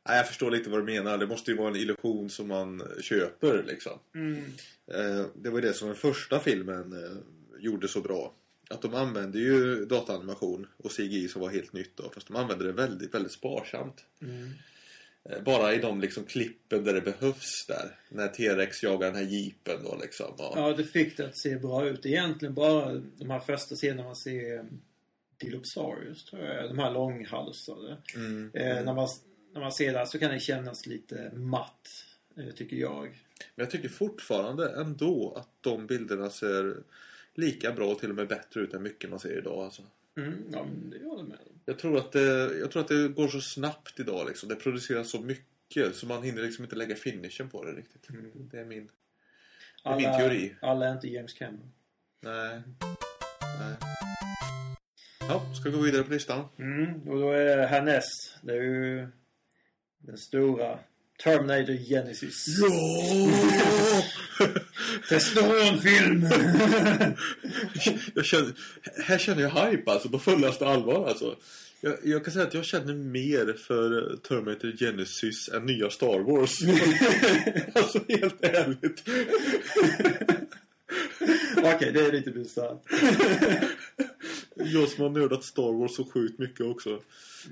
Nej, 0.09 0.17
jag 0.17 0.29
förstår 0.29 0.51
lite 0.51 0.71
vad 0.71 0.79
du 0.81 0.85
menar. 0.85 1.19
Det 1.19 1.27
måste 1.27 1.51
ju 1.51 1.57
vara 1.57 1.69
en 1.69 1.77
illusion 1.77 2.31
som 2.31 2.49
man 2.49 2.83
köper 3.01 3.65
liksom. 3.67 3.99
Mm. 4.15 4.45
Eh, 4.93 5.27
Det 5.35 5.51
var 5.51 5.61
ju 5.61 5.67
det 5.69 5.75
som 5.75 5.89
den 5.89 5.97
första 5.97 6.41
filmen 6.41 6.93
eh, 6.93 7.17
gjorde 7.59 7.89
så 7.89 8.01
bra. 8.01 8.35
Att 8.71 8.83
de 8.83 8.95
använde 8.95 9.39
ju 9.39 9.85
dataanimation 9.85 10.67
och 10.77 10.91
CGI 10.91 11.29
som 11.29 11.41
var 11.41 11.49
helt 11.51 11.73
nytt 11.73 11.97
då. 11.97 12.11
Fast 12.15 12.27
de 12.27 12.37
använde 12.37 12.65
det 12.65 12.73
väldigt, 12.73 13.15
väldigt 13.15 13.33
sparsamt. 13.33 14.05
Mm. 14.23 14.51
Eh, 15.25 15.43
Bara 15.43 15.75
i 15.75 15.79
de 15.79 16.01
liksom 16.01 16.25
klippen 16.25 16.85
där 16.85 16.95
det 16.95 17.01
behövs 17.01 17.67
där. 17.69 17.99
När 18.09 18.29
T-Rex 18.29 18.83
jagar 18.83 19.07
den 19.07 19.17
här 19.17 19.33
jeepen 19.33 19.85
då 19.85 19.99
liksom. 20.03 20.35
Ja. 20.39 20.53
Ja, 20.57 20.73
det 20.73 20.85
fick 20.85 21.17
det 21.17 21.27
att 21.27 21.39
se 21.39 21.57
bra 21.57 21.89
ut. 21.89 22.07
Egentligen 22.07 22.55
bara 22.55 23.03
de 23.19 23.31
här 23.31 23.41
första 23.41 23.75
scenerna 23.75 24.03
man 24.05 24.17
ser 24.17 24.59
eh, 24.59 24.65
Dilopsaurus, 25.41 26.25
tror 26.25 26.43
jag. 26.43 26.71
De 26.71 26.79
här 26.79 26.91
långhalsade. 26.91 27.97
Mm. 28.15 28.51
Eh, 28.55 28.85
när, 28.85 28.95
man, 28.95 29.09
när 29.53 29.61
man 29.61 29.73
ser 29.73 29.93
det 29.93 30.07
så 30.07 30.19
kan 30.19 30.31
det 30.31 30.41
kännas 30.41 30.87
lite 30.87 31.31
matt, 31.35 32.05
eh, 32.37 32.55
tycker 32.55 32.77
jag. 32.77 33.05
Men 33.55 33.65
jag 33.65 33.71
tycker 33.71 33.89
fortfarande 33.89 34.81
ändå 34.81 35.35
att 35.37 35.49
de 35.61 35.87
bilderna 35.87 36.31
ser 36.31 36.77
lika 37.35 37.73
bra 37.73 37.93
och 37.93 37.99
till 37.99 38.11
och 38.11 38.17
med 38.17 38.29
bättre 38.29 38.61
ut 38.61 38.75
än 38.75 38.83
mycket 38.83 39.11
man 39.11 39.19
ser 39.19 39.39
idag. 39.39 39.65
Alltså. 39.65 39.83
Mm, 40.17 40.45
ja, 40.53 40.65
men 40.65 40.91
det 40.91 41.09
håller 41.09 41.25
med. 41.25 41.39
Jag, 41.65 41.79
tror 41.79 41.99
att 41.99 42.13
det, 42.13 42.59
jag 42.59 42.71
tror 42.71 42.83
att 42.83 42.89
det 42.89 43.09
går 43.09 43.29
så 43.29 43.41
snabbt 43.41 44.01
idag. 44.01 44.29
Liksom. 44.29 44.49
Det 44.49 44.57
produceras 44.57 45.11
så 45.11 45.21
mycket 45.21 45.97
så 45.97 46.07
man 46.07 46.23
hinner 46.23 46.43
liksom 46.43 46.65
inte 46.65 46.77
lägga 46.77 46.95
finishen 46.95 47.49
på 47.49 47.65
det 47.65 47.73
riktigt. 47.73 48.09
Mm. 48.11 48.31
Det 48.35 48.61
är 48.61 48.65
min, 48.65 48.89
det 49.85 49.91
är 49.91 49.97
min 49.97 50.19
teori. 50.19 50.55
Alla 50.61 50.89
är 50.89 50.93
inte 50.93 51.09
James 51.09 51.33
Cameron. 51.33 51.73
Nej. 52.21 52.63
Nej. 53.61 53.77
Ja, 55.21 55.55
ska 55.55 55.71
vi 55.71 55.77
gå 55.77 55.83
vidare 55.83 56.03
på 56.03 56.13
listan? 56.13 56.45
Mm, 56.59 57.09
och 57.09 57.21
då 57.21 57.33
är 57.33 57.67
härnäst. 57.67 58.37
Det 58.43 58.53
är 58.53 58.63
ju 58.63 59.09
den 59.99 60.19
stora 60.19 60.79
Terminator 61.23 61.77
Genesis. 61.89 62.47
Ja! 62.61 62.69
Testosteronfilm! 65.09 66.23
jag 68.15 68.25
känner, 68.25 68.53
här 69.03 69.19
känner 69.19 69.43
jag 69.43 69.51
hype 69.51 69.91
alltså 69.91 70.09
på 70.09 70.19
fullaste 70.19 70.67
allvar 70.67 71.09
alltså. 71.09 71.37
Jag, 71.81 71.95
jag 72.05 72.25
kan 72.25 72.33
säga 72.33 72.47
att 72.47 72.55
jag 72.55 72.65
känner 72.65 72.95
mer 72.95 73.53
för 73.53 74.17
Terminator 74.17 74.73
Genesis 74.77 75.49
än 75.49 75.67
nya 75.67 75.91
Star 75.91 76.19
Wars. 76.19 76.59
alltså 77.75 78.01
helt 78.09 78.45
ärligt. 78.45 79.03
Okej, 81.57 81.93
det 81.93 82.07
är 82.07 82.13
lite 82.13 82.31
bisarrt. 82.31 82.83
Jag 84.65 84.89
som 84.89 85.03
har 85.03 85.11
nördat 85.11 85.45
Star 85.45 85.73
Wars 85.81 85.95
så 85.95 86.05
sjukt 86.05 86.39
mycket 86.39 86.67
också. 86.67 87.01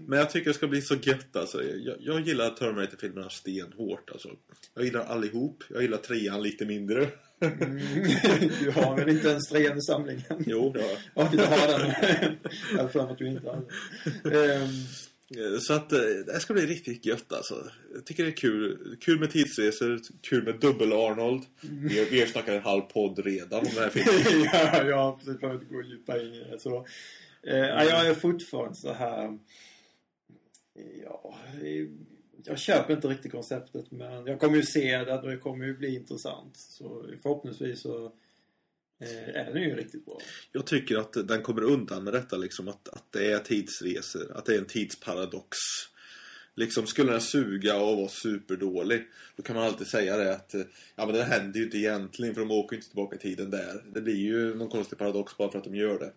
Men 0.06 0.18
jag 0.18 0.30
tycker 0.30 0.50
det 0.50 0.54
ska 0.54 0.66
bli 0.66 0.82
så 0.82 0.94
gött 0.94 1.36
alltså. 1.36 1.62
Jag, 1.62 1.96
jag 2.00 2.20
gillar 2.20 2.50
Terminator-filmerna 2.50 3.30
stenhårt 3.30 4.10
alltså. 4.10 4.28
Jag 4.74 4.84
gillar 4.84 5.04
allihop. 5.04 5.64
Jag 5.68 5.82
gillar 5.82 5.98
trean 5.98 6.42
lite 6.42 6.66
mindre. 6.66 7.08
Mm, 7.40 7.78
du 8.60 8.70
har 8.70 8.96
väl 8.96 9.08
inte 9.08 9.28
ens 9.28 9.48
trean 9.48 9.78
i 9.78 9.82
samlingen? 9.82 10.44
jo, 10.46 10.72
det 10.72 10.80
har 10.80 10.88
jag. 10.88 10.98
Ja, 11.14 11.28
du 11.32 11.38
har 11.38 11.78
den. 11.78 11.92
Jag 12.72 12.82
har 12.82 12.88
för 12.88 13.10
att 13.10 13.18
du 13.18 13.28
inte 13.28 13.50
hade. 13.50 14.54
Ehm, 14.54 14.62
Eh, 14.62 14.68
Så 15.60 15.72
att 15.72 15.92
eh, 15.92 15.98
det 16.26 16.40
ska 16.40 16.52
bli 16.54 16.66
riktigt 16.66 17.06
gött 17.06 17.32
alltså. 17.32 17.70
Jag 17.94 18.06
tycker 18.06 18.24
det 18.24 18.30
är 18.30 18.36
kul. 18.36 18.96
Kul 19.00 19.20
med 19.20 19.30
tidsresor, 19.30 20.00
kul 20.22 20.44
med 20.44 20.54
dubbel-Arnold. 20.60 21.42
Vi, 21.60 21.98
har- 21.98 22.10
vi 22.10 22.20
har 22.20 22.26
snackat 22.26 22.54
en 22.54 22.62
halv 22.62 22.80
podd 22.80 23.18
redan 23.18 23.58
om 23.60 23.64
den 23.74 23.82
här 23.84 23.90
filmen. 23.90 24.48
ja, 24.52 24.84
ja, 24.84 25.18
precis. 25.24 25.40
För 25.40 25.54
att 25.54 25.68
gå 25.68 25.82
djupare 25.82 26.22
in 26.26 26.34
i 26.34 26.38
det. 26.50 26.58
Så, 26.58 26.86
eh, 27.42 27.56
ja, 27.56 27.84
jag 27.84 28.06
är 28.06 28.14
fortfarande 28.14 28.74
så 28.76 28.92
här... 28.92 29.38
Ja, 31.04 31.34
eh, 31.62 31.86
jag 32.44 32.58
köper 32.58 32.94
inte 32.94 33.08
riktigt 33.08 33.32
konceptet 33.32 33.90
men 33.90 34.26
jag 34.26 34.40
kommer 34.40 34.56
ju 34.56 34.62
se 34.62 34.98
det 34.98 35.14
och 35.18 35.28
det 35.28 35.36
kommer 35.36 35.66
ju 35.66 35.76
bli 35.76 35.94
intressant. 35.94 36.56
Så 36.56 37.06
förhoppningsvis 37.22 37.80
så 37.80 38.12
eh, 38.98 39.40
är 39.40 39.52
den 39.52 39.62
ju 39.62 39.76
riktigt 39.76 40.04
bra. 40.04 40.18
Jag 40.52 40.66
tycker 40.66 40.96
att 40.96 41.28
den 41.28 41.42
kommer 41.42 41.62
undan 41.62 42.04
med 42.04 42.12
detta 42.12 42.36
liksom 42.36 42.68
att, 42.68 42.88
att 42.88 43.12
det 43.12 43.32
är 43.32 43.38
tidsresor, 43.38 44.32
att 44.36 44.44
det 44.44 44.54
är 44.54 44.58
en 44.58 44.66
tidsparadox. 44.66 45.58
Liksom 46.58 46.86
skulle 46.86 47.12
den 47.12 47.20
suga 47.20 47.76
och 47.76 47.96
vara 47.96 48.08
superdålig 48.08 49.02
Då 49.36 49.42
kan 49.42 49.56
man 49.56 49.64
alltid 49.64 49.86
säga 49.86 50.16
det 50.16 50.34
att 50.34 50.54
eh, 50.54 50.60
Ja 50.96 51.06
men 51.06 51.14
det 51.14 51.24
händer 51.24 51.58
ju 51.58 51.64
inte 51.64 51.78
egentligen 51.78 52.34
för 52.34 52.40
de 52.40 52.50
åker 52.50 52.76
inte 52.76 52.88
tillbaka 52.88 53.16
i 53.16 53.18
tiden 53.18 53.50
där 53.50 53.84
Det 53.94 54.00
blir 54.00 54.16
ju 54.16 54.54
någon 54.54 54.68
konstig 54.68 54.98
paradox 54.98 55.36
bara 55.36 55.50
för 55.50 55.58
att 55.58 55.64
de 55.64 55.74
gör 55.74 55.98
det 55.98 56.12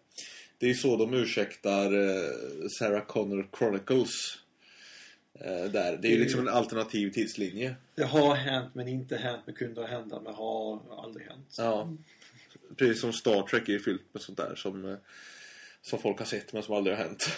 Det 0.58 0.66
är 0.66 0.68
ju 0.68 0.76
så 0.76 0.98
de 0.98 1.14
ursäktar 1.14 1.86
eh, 1.86 2.30
Sarah 2.80 3.06
Connor 3.06 3.50
Chronicles 3.58 4.12
eh, 5.34 5.72
Där, 5.72 5.98
det 6.02 6.08
är 6.08 6.12
ju 6.12 6.20
liksom 6.20 6.40
en 6.40 6.48
alternativ 6.48 7.12
tidslinje 7.12 7.76
Det 7.96 8.04
har 8.04 8.36
hänt 8.36 8.76
men 8.76 8.88
inte 8.88 9.18
hänt 9.18 9.42
men 9.46 9.56
kunde 9.56 9.82
ha 9.82 9.88
hända 9.88 10.22
men 10.22 10.34
har 10.34 11.04
aldrig 11.04 11.28
hänt. 11.28 11.56
Ja 11.58 11.98
Precis 12.78 13.02
som 13.02 13.14
Star 13.14 13.42
Trek 13.48 13.70
är 13.70 13.80
fyllt 13.80 14.14
med 14.14 14.22
sånt 14.22 14.38
där 14.38 14.56
som 14.56 14.86
eh, 14.86 14.98
Som 15.82 16.00
folk 16.00 16.20
har 16.20 16.26
sett 16.26 16.54
men 16.54 16.64
som 16.64 16.76
aldrig 16.76 16.98
har 16.98 17.04
hänt 17.04 17.30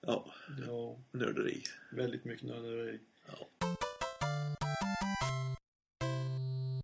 Ja, 0.00 0.34
Ja, 0.66 0.98
nörderi 1.12 1.62
väldigt 1.96 2.24
mycket 2.24 2.46
nörderi. 2.46 3.00
Ja. 3.26 3.68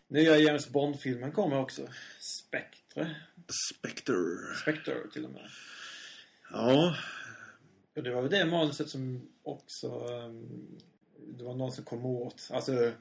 Nya 0.08 0.38
James 0.38 0.68
Bond-filmen 0.68 1.32
kommer 1.32 1.58
också. 1.58 1.88
Spectre. 2.20 3.16
Spectre 3.74 4.14
Spectre 4.62 4.94
till 5.12 5.24
och 5.24 5.30
med. 5.30 5.50
Ja, 6.50 6.96
Och 7.96 8.02
det 8.02 8.10
var 8.10 8.22
väl 8.22 8.30
det 8.30 8.44
manuset 8.44 8.88
som 8.88 9.28
också... 9.42 9.86
ehm, 9.88 10.78
det 11.38 11.44
var 11.44 11.54
någon 11.54 11.72
som 11.72 11.84
kom 11.84 12.06
åt. 12.06 12.48
Alltså 12.52 12.92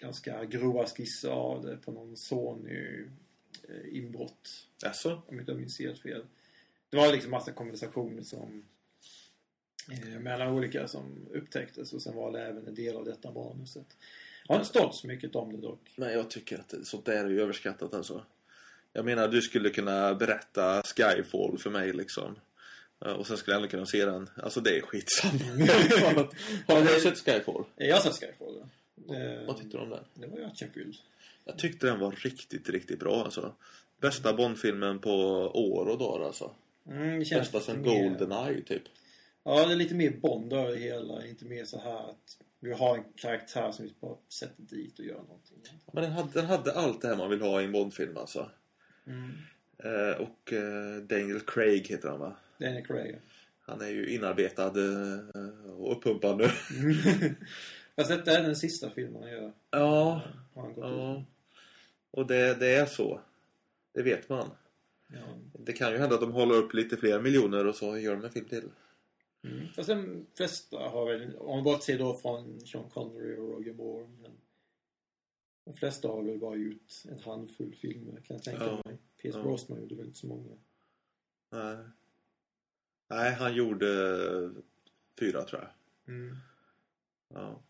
ganska 0.00 0.44
grova 0.44 0.86
skisser 0.86 1.30
av 1.30 1.62
det 1.64 1.76
på 1.76 1.92
någon 1.92 2.16
Sony 2.16 3.04
eh, 3.68 3.96
inbrott. 3.96 4.66
alltså 4.84 5.22
Om 5.26 5.40
inte 5.40 5.52
jag 5.52 5.60
minns 5.60 5.78
helt 5.78 6.02
fel. 6.02 6.24
Det 6.90 6.96
var 6.96 7.12
liksom 7.12 7.30
massa 7.30 7.52
konversationer 7.52 8.22
som 8.22 8.64
eh, 9.92 10.20
mellan 10.20 10.48
olika 10.48 10.88
som 10.88 11.26
upptäcktes 11.32 11.92
och 11.92 12.02
sen 12.02 12.16
var 12.16 12.32
det 12.32 12.46
även 12.46 12.66
en 12.66 12.74
del 12.74 12.96
av 12.96 13.04
detta 13.04 13.32
manuset. 13.32 13.96
Jag 14.46 14.54
har 14.54 14.60
inte 14.60 14.68
stått 14.68 14.96
så 14.96 15.06
mycket 15.06 15.36
om 15.36 15.52
det 15.52 15.58
dock. 15.58 15.92
Men 15.96 16.12
jag 16.12 16.30
tycker 16.30 16.58
att 16.58 16.74
sånt 16.86 17.04
där 17.04 17.24
är 17.24 17.30
ju 17.30 17.42
överskattat 17.42 17.94
alltså. 17.94 18.24
Jag 18.92 19.04
menar, 19.04 19.28
du 19.28 19.42
skulle 19.42 19.70
kunna 19.70 20.14
berätta 20.14 20.82
Skyfall 20.82 21.58
för 21.58 21.70
mig 21.70 21.92
liksom. 21.92 22.36
Ja, 22.98 23.14
Och 23.14 23.26
sen 23.26 23.36
skulle 23.36 23.54
jag 23.54 23.62
ändå 23.62 23.70
kunna 23.70 23.86
se 23.86 24.04
den. 24.04 24.30
Alltså 24.36 24.60
det 24.60 24.76
är 24.76 24.80
skitsamma. 24.80 25.34
Har 26.66 26.94
du 26.94 27.00
sett 27.00 27.18
Skyfall? 27.18 27.64
Jag 27.76 27.96
har 27.96 28.02
sett 28.02 28.20
Skyfall. 28.20 28.68
Eh, 29.08 29.46
Vad 29.46 29.56
tyckte 29.56 29.76
du 29.76 29.82
om 29.82 29.90
den? 29.90 30.04
Det 30.14 30.26
var 30.26 30.38
ju 30.38 30.44
actionfylld. 30.44 30.96
Jag 31.44 31.58
tyckte 31.58 31.86
den 31.86 32.00
var 32.00 32.10
riktigt, 32.12 32.68
riktigt 32.68 32.98
bra 32.98 33.24
alltså. 33.24 33.54
Bästa 34.00 34.32
Bond-filmen 34.34 34.98
på 34.98 35.10
år 35.54 35.86
och 35.88 35.98
dagar 35.98 36.26
alltså. 36.26 36.50
Mm, 36.88 37.18
Bästa 37.18 37.60
sen 37.60 37.82
mer- 37.82 38.02
Goldeneye 38.08 38.62
typ. 38.62 38.82
Ja, 39.44 39.66
det 39.66 39.72
är 39.72 39.76
lite 39.76 39.94
mer 39.94 40.10
Bond 40.10 40.52
över 40.52 40.70
det 40.70 40.76
hela. 40.76 41.26
Inte 41.26 41.44
mer 41.44 41.64
så 41.64 41.80
här 41.80 42.10
att 42.10 42.38
vi 42.60 42.72
har 42.72 42.96
en 42.96 43.04
karaktär 43.16 43.72
som 43.72 43.84
vi 43.84 43.94
bara 44.00 44.16
sätter 44.28 44.62
dit 44.62 44.98
och 44.98 45.04
gör 45.04 45.14
någonting. 45.22 45.58
Men 45.92 46.02
den 46.02 46.12
hade, 46.12 46.28
den 46.32 46.46
hade 46.46 46.72
allt 46.72 47.00
det 47.02 47.08
här 47.08 47.16
man 47.16 47.30
vill 47.30 47.40
ha 47.40 47.60
i 47.60 47.64
en 47.64 47.72
Bond-film 47.72 48.16
alltså. 48.16 48.50
Mm. 49.06 49.30
Eh, 49.78 50.16
och 50.20 50.52
eh, 50.52 51.02
Daniel 51.02 51.40
Craig 51.40 51.86
heter 51.88 52.08
han 52.08 52.20
va? 52.20 52.36
Daniel 52.58 52.86
Craig. 52.86 53.18
Han 53.60 53.80
är 53.80 53.88
ju 53.88 54.14
inarbetad 54.14 54.66
eh, 54.66 55.70
och 55.78 55.92
uppumpad 55.96 56.36
nu. 56.38 56.48
Fast 57.96 58.10
detta 58.10 58.30
är 58.38 58.42
den 58.42 58.56
sista 58.56 58.90
filmen 58.90 59.22
han 59.22 59.32
gör. 59.32 59.52
ja, 59.70 60.22
han 60.54 60.74
ja. 60.76 61.18
ut. 61.20 61.26
Och 62.10 62.26
det, 62.26 62.54
det 62.54 62.74
är 62.74 62.86
så. 62.86 63.20
Det 63.92 64.02
vet 64.02 64.28
man. 64.28 64.50
Ja. 65.08 65.18
Det 65.52 65.72
kan 65.72 65.92
ju 65.92 65.98
hända 65.98 66.14
att 66.14 66.20
de 66.20 66.32
håller 66.32 66.54
upp 66.54 66.74
lite 66.74 66.96
fler 66.96 67.20
miljoner 67.20 67.66
och 67.66 67.74
så 67.74 67.98
gör 67.98 68.16
de 68.16 68.24
en 68.24 68.30
film 68.30 68.48
till. 68.48 68.70
Mm. 69.42 69.68
Fast 69.76 69.88
de 69.88 70.26
flesta 70.34 70.78
har 70.78 71.06
väl, 71.12 71.36
om 71.36 71.56
man 71.56 71.64
bortser 71.64 71.98
då 71.98 72.14
från 72.14 72.60
Sean 72.60 72.90
Connery 72.90 73.36
och 73.36 73.48
Roger 73.50 73.72
Moore. 73.72 74.08
Men 74.22 74.30
de 75.64 75.74
flesta 75.74 76.08
har 76.08 76.22
väl 76.22 76.38
bara 76.38 76.56
gjort 76.56 76.92
en 77.08 77.18
handfull 77.18 77.74
filmer 77.74 78.20
kan 78.20 78.36
jag 78.36 78.42
tänka 78.42 78.64
Ja. 78.64 78.82
mig. 78.84 78.98
Pierce 79.22 79.36
Ja. 79.36 79.42
Brosnan 79.42 79.80
gjorde 79.80 79.94
väl 79.94 80.06
inte 80.06 80.18
så 80.18 80.26
många. 80.26 80.56
Nej. 81.50 81.76
Nej, 83.08 83.34
han 83.34 83.54
gjorde 83.54 83.86
fyra 85.18 85.42
tror 85.44 85.62
jag. 85.62 85.70
Mm. 86.14 86.36
Ja. 87.34 87.62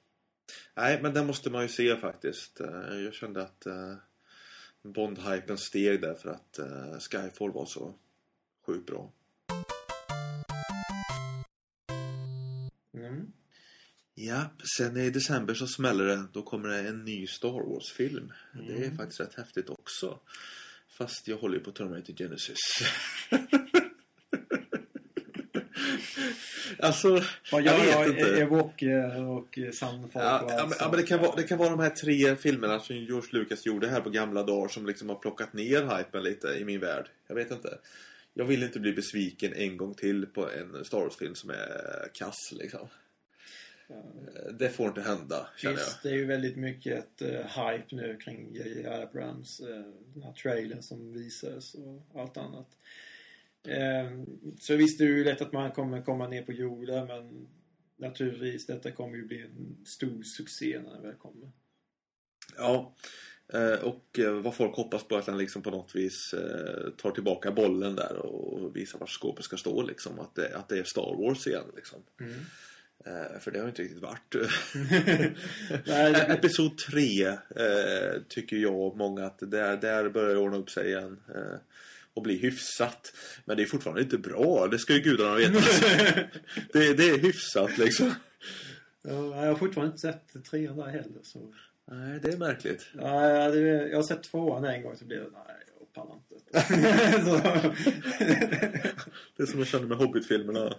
Nej, 0.74 1.02
men 1.02 1.14
den 1.14 1.26
måste 1.26 1.50
man 1.50 1.62
ju 1.62 1.68
se 1.68 1.96
faktiskt. 1.96 2.61
Eh, 2.61 2.98
Jag 3.04 3.14
kände 3.14 3.42
att 3.42 3.66
eh, 3.66 3.94
Bond-hypen 4.82 5.56
steg 5.56 6.00
där 6.00 6.14
för 6.14 6.28
att 6.30 6.59
eh, 6.59 6.98
Skyfall 6.98 7.52
var 7.52 7.66
så 7.66 7.94
sjukt 8.66 8.87
bra. 8.87 9.12
Mm. 12.94 13.32
Ja, 14.14 14.50
sen 14.78 14.96
i 14.96 15.11
december 15.11 15.54
så 15.54 15.66
smäller 15.66 16.04
det. 16.04 16.24
Då 16.32 16.42
kommer 16.42 16.68
det 16.68 16.78
en 16.88 17.04
ny 17.04 17.26
Star 17.26 17.48
Wars-film. 17.68 18.32
Det 18.66 18.72
är 18.72 18.76
Mm. 18.85 18.96
faktiskt 18.96 19.20
rätt 19.20 19.35
häftigt 19.35 19.70
också. 19.70 20.20
Fast 20.88 21.28
jag 21.28 21.37
håller 21.37 21.59
ju 21.59 21.64
på 21.64 21.72
Terminator 21.72 22.14
Genesis. 22.14 22.59
alltså, 26.78 27.22
Vad 27.52 27.62
jag 27.62 27.86
gör 27.86 27.98
vet 27.98 28.08
inte. 28.08 28.40
Evoke 28.40 29.06
och 29.06 29.58
Sandfolk 29.74 30.24
Ja, 30.24 30.40
och 30.40 30.50
ja, 30.50 30.56
men, 30.56 30.68
ja, 30.68 30.74
sånt. 30.74 30.90
men 30.90 31.00
det, 31.00 31.06
kan 31.06 31.20
vara, 31.20 31.36
det 31.36 31.42
kan 31.42 31.58
vara 31.58 31.70
de 31.70 31.80
här 31.80 31.90
tre 31.90 32.36
filmerna 32.36 32.80
som 32.80 32.96
George 32.96 33.28
Lucas 33.32 33.66
gjorde 33.66 33.88
här 33.88 34.00
på 34.00 34.10
gamla 34.10 34.42
dagar 34.42 34.68
som 34.68 34.86
liksom 34.86 35.08
har 35.08 35.16
plockat 35.16 35.52
ner 35.52 35.96
hypen 35.98 36.22
lite 36.22 36.48
i 36.48 36.64
min 36.64 36.80
värld. 36.80 37.08
Jag 37.26 37.34
vet 37.34 37.50
inte. 37.50 37.78
Jag 38.34 38.44
vill 38.44 38.62
inte 38.62 38.80
bli 38.80 38.92
besviken 38.92 39.52
en 39.52 39.76
gång 39.76 39.94
till 39.94 40.26
på 40.26 40.50
en 40.50 40.84
Star 40.84 40.98
Wars-film 40.98 41.34
som 41.34 41.50
är 41.50 42.08
kass 42.14 42.52
liksom. 42.52 42.88
Ja. 43.88 44.02
Det 44.58 44.68
får 44.68 44.88
inte 44.88 45.00
hända, 45.00 45.46
känner 45.56 45.78
jag. 45.78 45.84
Visst, 45.84 46.02
det 46.02 46.08
är 46.08 46.14
ju 46.14 46.24
väldigt 46.24 46.56
mycket 46.56 46.98
ett 46.98 47.22
uh, 47.22 47.28
hype 47.28 47.96
nu 47.96 48.18
kring 48.24 48.54
J.J. 48.54 48.86
Abrams. 48.86 49.60
Uh, 49.60 49.84
den 50.14 50.22
här 50.22 50.32
trailern 50.32 50.82
som 50.82 51.12
visades 51.12 51.74
och 51.74 52.20
allt 52.20 52.36
annat. 52.36 52.68
Eh, 53.68 54.11
så 54.61 54.76
visst, 54.76 54.98
det 54.98 55.05
är 55.05 55.09
ju 55.09 55.24
lätt 55.24 55.40
att 55.42 55.52
man 55.52 55.70
kommer 55.72 56.02
komma 56.02 56.29
ner 56.29 56.42
på 56.42 56.52
jorden 56.52 57.07
men 57.07 57.48
naturligtvis, 57.98 58.66
detta 58.66 58.90
kommer 58.90 59.16
ju 59.16 59.26
bli 59.26 59.42
en 59.42 59.76
stor 59.87 60.22
succé 60.22 60.81
när 60.85 60.90
den 60.92 61.02
väl 61.02 61.14
kommer. 61.14 61.50
Ja. 62.57 62.94
Eh, 63.52 63.85
Och 63.85 64.18
eh, 64.18 64.33
vad 64.33 64.55
folk 64.55 64.76
hoppas 64.76 65.05
på 65.09 65.16
att 65.16 65.26
han 65.26 65.38
liksom 65.38 65.62
på 65.62 65.70
något 65.70 65.94
vis 65.96 66.35
eh, 66.35 66.90
tar 66.90 67.11
tillbaka 67.11 67.52
bollen 67.52 67.96
där 67.96 68.16
och 68.16 68.76
visar 68.76 68.98
var 68.98 69.07
skåpet 69.07 69.44
ska 69.44 69.57
stå 69.57 69.83
liksom. 69.83 70.20
Att 70.20 70.35
det, 70.35 70.57
att 70.57 70.68
det 70.68 70.79
är 70.79 70.85
Star 70.85 71.16
Wars 71.24 71.46
igen 71.46 71.64
liksom. 71.76 72.02
Eh, 73.07 73.38
För 73.40 73.50
det 73.50 73.61
har 73.61 73.68
inte 73.68 73.83
riktigt 73.83 74.02
varit. 74.02 74.31
Det- 75.85 76.26
Episod 76.33 76.79
3 76.79 77.26
eh, 77.26 78.22
tycker 78.29 78.57
jag 78.57 78.81
och 78.81 78.96
många 78.96 79.24
att 79.26 79.38
där, 79.38 79.76
där 79.76 80.09
börjar 80.09 80.35
det 80.35 80.40
ordna 80.40 80.57
upp 80.57 80.70
sig 80.70 80.87
igen. 80.88 81.20
Och 82.16 82.22
bli 82.22 82.37
hyfsat. 82.37 83.12
Men 83.44 83.57
det 83.57 83.62
är 83.62 83.66
fortfarande 83.66 84.02
inte 84.02 84.18
bra. 84.18 84.66
Det 84.66 84.79
ska 84.79 84.94
ju 84.94 85.00
gudarna 85.00 85.35
veta. 85.35 85.52
det, 86.72 86.94
det 86.94 87.09
är 87.09 87.18
hyfsat 87.18 87.79
liksom. 87.79 88.14
Ja, 89.02 89.44
jag 89.44 89.48
har 89.48 89.55
fortfarande 89.55 89.92
inte 89.92 90.00
sett 90.00 90.44
trean 90.44 90.76
där 90.76 90.87
heller. 90.87 91.20
Så. 91.22 91.55
Nej, 91.85 92.20
det 92.22 92.33
är 92.33 92.37
märkligt. 92.37 92.87
Ja, 92.92 93.48
det, 93.50 93.61
jag 93.88 93.98
har 93.98 94.02
sett 94.02 94.22
tvåan 94.22 94.64
en 94.64 94.83
gång 94.83 94.96
så 94.96 95.05
blev 95.05 95.20
det 95.20 95.31
nej, 95.33 95.57
jag 95.79 95.92
pallar 95.92 96.14
inte. 96.14 96.37
Det 99.37 99.42
är 99.42 99.46
som 99.46 99.59
jag 99.59 99.68
kände 99.68 99.87
med 99.87 99.98
Hobbit-filmerna. 99.98 100.74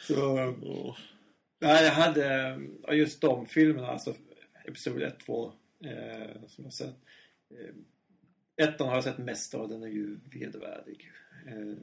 så, 0.00 0.54
Åh. 0.62 0.96
nej, 1.60 1.84
jag 1.84 1.92
hade 1.92 2.58
just 2.92 3.20
de 3.20 3.46
filmerna, 3.46 3.86
alltså 3.86 4.14
Episod 4.64 5.02
1, 5.02 5.20
2, 5.26 5.52
eh, 5.84 6.48
som 6.48 6.64
jag 6.64 6.72
sett. 6.72 6.96
Eh, 7.50 7.74
ettan 8.56 8.88
har 8.88 8.94
jag 8.94 9.04
sett 9.04 9.18
mest 9.18 9.54
av, 9.54 9.68
den 9.68 9.82
är 9.82 9.88
ju 9.88 10.18
vedervärdig. 10.32 11.12
Eh, 11.46 11.76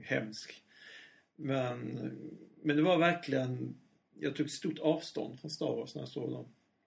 hemsk. 0.00 0.62
Men, 1.36 1.78
men 2.62 2.76
det 2.76 2.82
var 2.82 2.98
verkligen, 2.98 3.76
jag 4.18 4.36
tog 4.36 4.50
stort 4.50 4.78
avstånd 4.78 5.40
från 5.40 5.50
Star 5.50 5.76
Wars 5.76 5.94
när 5.94 6.02
jag 6.02 6.08
såg 6.08 6.30
dem. 6.30 6.46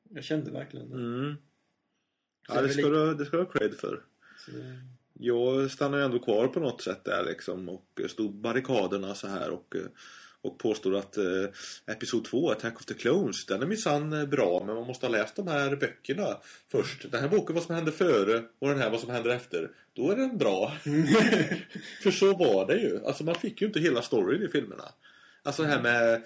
Jag 0.10 0.24
kände 0.24 0.52
verkligen 0.52 0.90
det. 0.90 0.96
Mm. 0.96 1.36
Ja, 2.48 2.62
det 2.62 2.70
ska, 2.70 2.90
du, 2.90 3.16
det 3.16 3.26
ska 3.26 3.38
du 3.38 3.44
ha 3.44 3.52
cred 3.52 3.74
för. 3.74 4.04
Så 4.38 4.52
Jag 5.14 5.72
stannade 5.72 6.04
ändå 6.04 6.20
kvar 6.20 6.48
på 6.48 6.60
något 6.60 6.82
sätt 6.82 7.04
där 7.04 7.26
liksom 7.26 7.70
och 7.70 8.02
stod 8.10 8.34
barrikaderna 8.34 9.16
så 9.16 9.28
här 9.28 9.50
och, 9.50 9.76
och 10.42 10.60
påstod 10.60 10.96
att 10.96 11.18
eh, 11.18 11.24
Episod 11.88 12.26
2, 12.26 12.52
Attack 12.52 12.76
of 12.76 12.86
the 12.86 12.94
Clones, 12.94 13.46
den 13.46 13.62
är 13.62 13.66
minsann 13.66 14.14
eh, 14.14 14.26
bra 14.26 14.64
men 14.66 14.76
man 14.76 14.88
måste 14.88 15.06
ha 15.06 15.12
läst 15.12 15.36
de 15.36 15.48
här 15.48 15.76
böckerna 15.76 16.38
först. 16.72 17.12
Den 17.12 17.22
här 17.22 17.30
boken 17.30 17.56
vad 17.56 17.64
som 17.64 17.76
hände 17.76 17.92
före 17.92 18.44
och 18.60 18.70
den 18.70 18.80
här 18.80 18.90
vad 18.90 19.00
som 19.00 19.10
händer 19.10 19.30
efter. 19.30 19.72
Då 19.94 20.12
är 20.12 20.16
den 20.16 20.38
bra. 20.38 20.74
För 22.04 22.12
så 22.12 22.38
var 22.38 22.68
det 22.68 22.78
ju. 22.78 23.06
Alltså 23.06 23.24
man 23.24 23.36
fick 23.36 23.62
ju 23.62 23.68
inte 23.68 23.80
hela 23.80 24.02
storyn 24.02 24.44
i 24.44 24.48
filmerna. 24.48 24.86
Alltså 25.44 25.62
det 25.62 25.68
här 25.68 25.82
med 25.82 26.22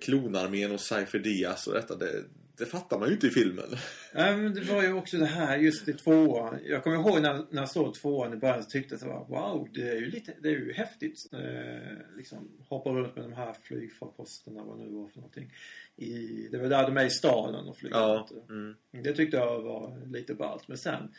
klonarmén 0.00 0.72
och 0.72 0.80
Cypher 0.80 1.18
Diaz 1.18 1.66
och 1.66 1.74
detta, 1.74 1.96
det, 1.96 2.24
det 2.58 2.66
fattar 2.66 2.98
man 2.98 3.08
ju 3.08 3.14
inte 3.14 3.26
i 3.26 3.30
filmen. 3.30 3.76
Ja, 4.14 4.36
men 4.36 4.54
det 4.54 4.60
var 4.60 4.82
ju 4.82 4.92
också 4.92 5.16
det 5.16 5.26
här 5.26 5.58
just 5.58 5.88
i 5.88 5.92
tvåan. 5.92 6.58
Jag 6.64 6.84
kommer 6.84 6.96
ihåg 6.96 7.22
när, 7.22 7.46
när 7.50 7.62
jag 7.62 7.68
såg 7.68 7.94
tvåan 7.94 8.32
i 8.32 8.36
början 8.36 8.62
så 8.62 8.70
tyckte 8.70 8.94
jag 8.94 8.96
att 8.96 9.28
det 9.28 9.34
var 9.34 9.40
wow, 9.40 9.68
det 9.74 9.88
är 9.88 9.96
ju 9.96 10.10
lite, 10.10 10.34
det 10.42 10.48
är 10.48 10.52
ju 10.52 10.72
häftigt. 10.72 11.26
Eh, 11.32 12.16
liksom 12.16 12.48
hoppa 12.68 12.90
runt 12.90 13.16
med 13.16 13.24
de 13.24 13.32
här 13.32 13.52
flygfarkosterna, 13.62 14.64
vad 14.64 14.78
nu 14.78 14.88
var 14.88 15.08
för 15.08 15.16
någonting. 15.16 15.52
I, 15.96 16.48
det 16.50 16.58
var 16.58 16.68
där 16.68 16.82
de 16.82 16.96
är 16.96 17.04
i 17.04 17.10
staden 17.10 17.68
och 17.68 17.76
flyger 17.76 17.96
Ja. 17.96 18.28
Mm. 18.48 18.74
Det 18.90 19.12
tyckte 19.12 19.36
jag 19.36 19.62
var 19.62 20.06
lite 20.06 20.34
ballt. 20.34 20.68
Men 20.68 20.78
sen 20.78 21.14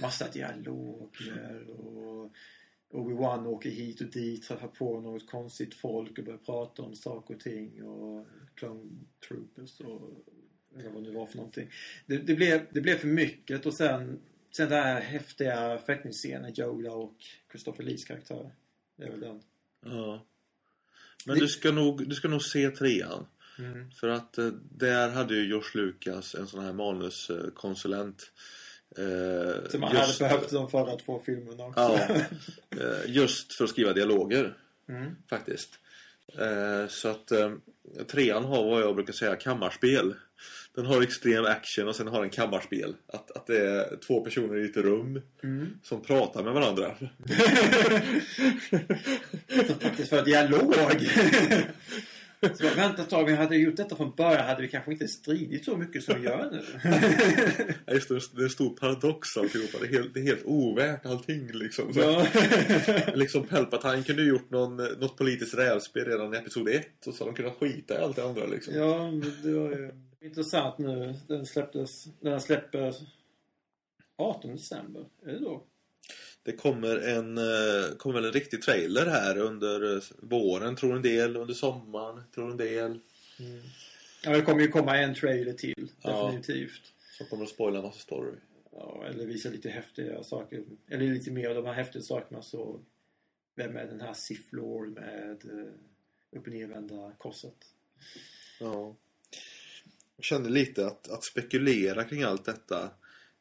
massa 0.00 0.28
dialoger 0.28 1.70
och 1.70 2.32
Obi-Wan 2.94 3.46
åker 3.46 3.70
hit 3.70 4.00
och 4.00 4.06
dit, 4.06 4.42
träffar 4.42 4.68
på 4.68 5.00
något 5.00 5.30
konstigt 5.30 5.74
folk 5.74 6.18
och 6.18 6.24
börjar 6.24 6.38
prata 6.38 6.82
om 6.82 6.94
saker 6.94 7.34
och 7.34 7.40
ting 7.40 7.82
och 7.84 8.26
Clone 8.54 8.90
Troopers 9.28 9.80
och 9.80 10.10
eller 10.78 10.90
vad 10.90 11.04
det 11.04 11.10
var 11.10 11.26
för 11.26 11.36
någonting. 11.36 11.70
Det, 12.06 12.18
det, 12.18 12.34
blev, 12.34 12.66
det 12.70 12.80
blev 12.80 12.96
för 12.98 13.06
mycket 13.08 13.66
och 13.66 13.74
sen, 13.74 14.18
sen 14.56 14.68
den 14.68 14.82
här 14.82 15.00
häftiga 15.00 15.78
fäktningsscenen, 15.86 16.60
Yoda 16.60 16.90
och 16.92 17.14
Christopher 17.50 17.82
Lees 17.84 18.04
karaktär. 18.04 18.50
Det 18.96 19.04
är 19.04 19.10
väl 19.10 19.20
den. 19.20 19.42
Ja. 19.84 20.24
Men 21.26 21.34
Det- 21.34 21.40
du, 21.40 21.48
ska 21.48 21.72
nog, 21.72 22.08
du 22.08 22.14
ska 22.14 22.28
nog 22.28 22.42
se 22.42 22.70
trean. 22.70 23.26
Mm. 23.58 23.90
För 23.90 24.08
att 24.08 24.38
eh, 24.38 24.46
där 24.70 25.08
hade 25.08 25.34
ju 25.34 25.46
George 25.48 25.68
Lucas 25.74 26.34
en 26.34 26.46
sån 26.46 26.64
här 26.64 26.72
manuskonsulent. 26.72 28.32
Eh, 28.98 29.70
Som 29.70 29.80
man 29.80 29.92
just, 29.96 30.20
hade 30.20 30.34
behövt 30.34 30.50
de 30.50 30.70
förra 30.70 30.96
två 30.96 31.22
filmerna 31.26 31.64
också. 31.66 31.80
Ja, 31.80 32.08
eh, 32.80 32.98
just 33.06 33.52
för 33.54 33.64
att 33.64 33.70
skriva 33.70 33.92
dialoger 33.92 34.56
Mm. 34.88 35.16
faktiskt. 35.28 35.78
Eh, 36.38 36.88
så 36.88 37.08
att 37.08 37.32
trean 38.10 38.44
har 38.44 38.64
vad 38.64 38.82
jag 38.82 38.94
brukar 38.94 39.12
säga 39.12 39.36
kammarspel. 39.36 40.14
Den 40.74 40.86
har 40.86 41.02
extrem 41.02 41.44
action 41.44 41.88
och 41.88 41.96
sen 41.96 42.08
har 42.08 42.20
den 42.20 42.30
kammarspel. 42.30 42.94
Att, 43.06 43.30
att 43.30 43.46
det 43.46 43.58
är 43.58 43.96
två 44.06 44.24
personer 44.24 44.58
i 44.58 44.64
ett 44.64 44.76
rum 44.76 45.20
Mm. 45.42 45.68
som 45.82 46.02
pratar 46.02 46.42
med 46.42 46.52
varandra. 46.52 46.94
Som 49.66 49.78
faktiskt 49.80 50.08
för 50.08 50.24
dialog. 50.24 50.74
Så 52.54 52.62
bara, 52.62 52.74
vänta 52.74 53.02
ett 53.02 53.10
tag, 53.10 53.24
vi 53.24 53.34
hade 53.34 53.56
gjort 53.56 53.76
detta 53.76 53.96
från 53.96 54.14
början 54.16 54.46
hade 54.46 54.62
vi 54.62 54.68
kanske 54.68 54.92
inte 54.92 55.08
stridit 55.08 55.64
så 55.64 55.76
mycket 55.76 56.04
som 56.04 56.20
vi 56.20 56.26
gör 56.26 56.50
nu. 56.50 56.62
Ja, 57.86 57.92
Just 57.94 58.08
det, 58.08 58.20
det 58.34 58.40
är 58.40 58.44
en 58.44 58.50
stor 58.50 58.70
paradox 58.70 59.36
alltihopa. 59.36 59.78
Det 59.80 59.86
är 59.86 59.92
helt, 59.92 60.14
det 60.14 60.20
är 60.20 60.24
helt 60.24 60.44
ovärt 60.44 61.06
allting 61.06 61.50
liksom. 61.52 61.94
Så, 61.94 62.00
ja. 62.00 62.26
Liksom 63.14 63.46
Palpatine 63.46 64.02
kunde 64.02 64.22
ju 64.22 64.28
gjort 64.28 64.50
någon, 64.50 64.76
något 64.76 65.16
politiskt 65.16 65.54
rävspel 65.54 66.04
redan 66.04 66.34
i 66.34 66.36
Episod 66.36 66.68
1 66.68 67.06
och 67.06 67.14
så 67.14 67.24
de 67.24 67.34
kunnat 67.34 67.56
skita 67.56 67.94
i 67.94 68.02
allt 68.02 68.16
det 68.16 68.24
andra 68.24 68.46
liksom. 68.46 68.74
ja, 68.74 69.10
men 69.10 69.32
det 69.42 69.52
var 69.52 69.70
ju 69.70 69.92
intressant 70.24 70.78
nu. 70.78 71.14
Den 71.26 71.46
släpptes, 71.46 72.04
den 72.20 72.40
släpper 72.40 72.94
18 74.18 74.50
december. 74.52 75.04
Är 75.26 75.32
det 75.32 75.38
då? 75.38 75.64
Det 76.44 76.52
kommer 76.52 76.96
en, 76.96 77.38
eh, 77.38 77.96
kommer 77.96 78.22
en 78.22 78.32
riktig 78.32 78.62
trailer 78.62 79.06
här 79.06 79.38
under 79.38 79.96
eh, 79.96 80.02
våren 80.18 80.76
tror 80.76 80.96
en 80.96 81.02
del, 81.02 81.36
under 81.36 81.54
sommaren 81.54 82.22
tror 82.34 82.50
en 82.50 82.56
del. 82.56 83.00
Ja, 84.24 84.30
det 84.30 84.42
kommer 84.42 84.60
ju 84.60 84.68
komma 84.68 84.96
en 84.98 85.14
trailer 85.14 85.52
till. 85.52 85.88
Ja. 86.02 86.26
Definitivt. 86.26 86.92
Som 87.18 87.26
kommer 87.26 87.44
att 87.44 87.50
spoila 87.50 87.78
en 87.78 87.84
massa 87.84 87.98
story. 87.98 88.34
Ja, 88.72 89.04
eller 89.08 89.26
visa 89.26 89.48
lite 89.48 89.70
häftiga 89.70 90.22
saker. 90.22 90.64
Eller 90.88 91.06
lite 91.06 91.30
mer 91.30 91.48
av 91.48 91.54
de 91.54 91.66
här 91.66 91.72
häftiga 91.72 92.02
sakerna 92.02 92.42
så... 92.42 92.80
Vem 93.56 93.76
är 93.76 93.86
den 93.86 94.00
här 94.00 94.14
Sith 94.14 94.54
Lord 94.54 94.88
med 94.88 95.44
uh, 95.44 96.38
upp 96.38 96.46
och 96.46 96.52
nervända 96.52 97.12
korset? 97.18 97.54
Ja. 98.60 98.96
Jag 100.16 100.24
kände 100.24 100.50
lite 100.50 100.86
att, 100.86 101.10
att 101.10 101.24
spekulera 101.24 102.04
kring 102.04 102.22
allt 102.22 102.44
detta 102.44 102.90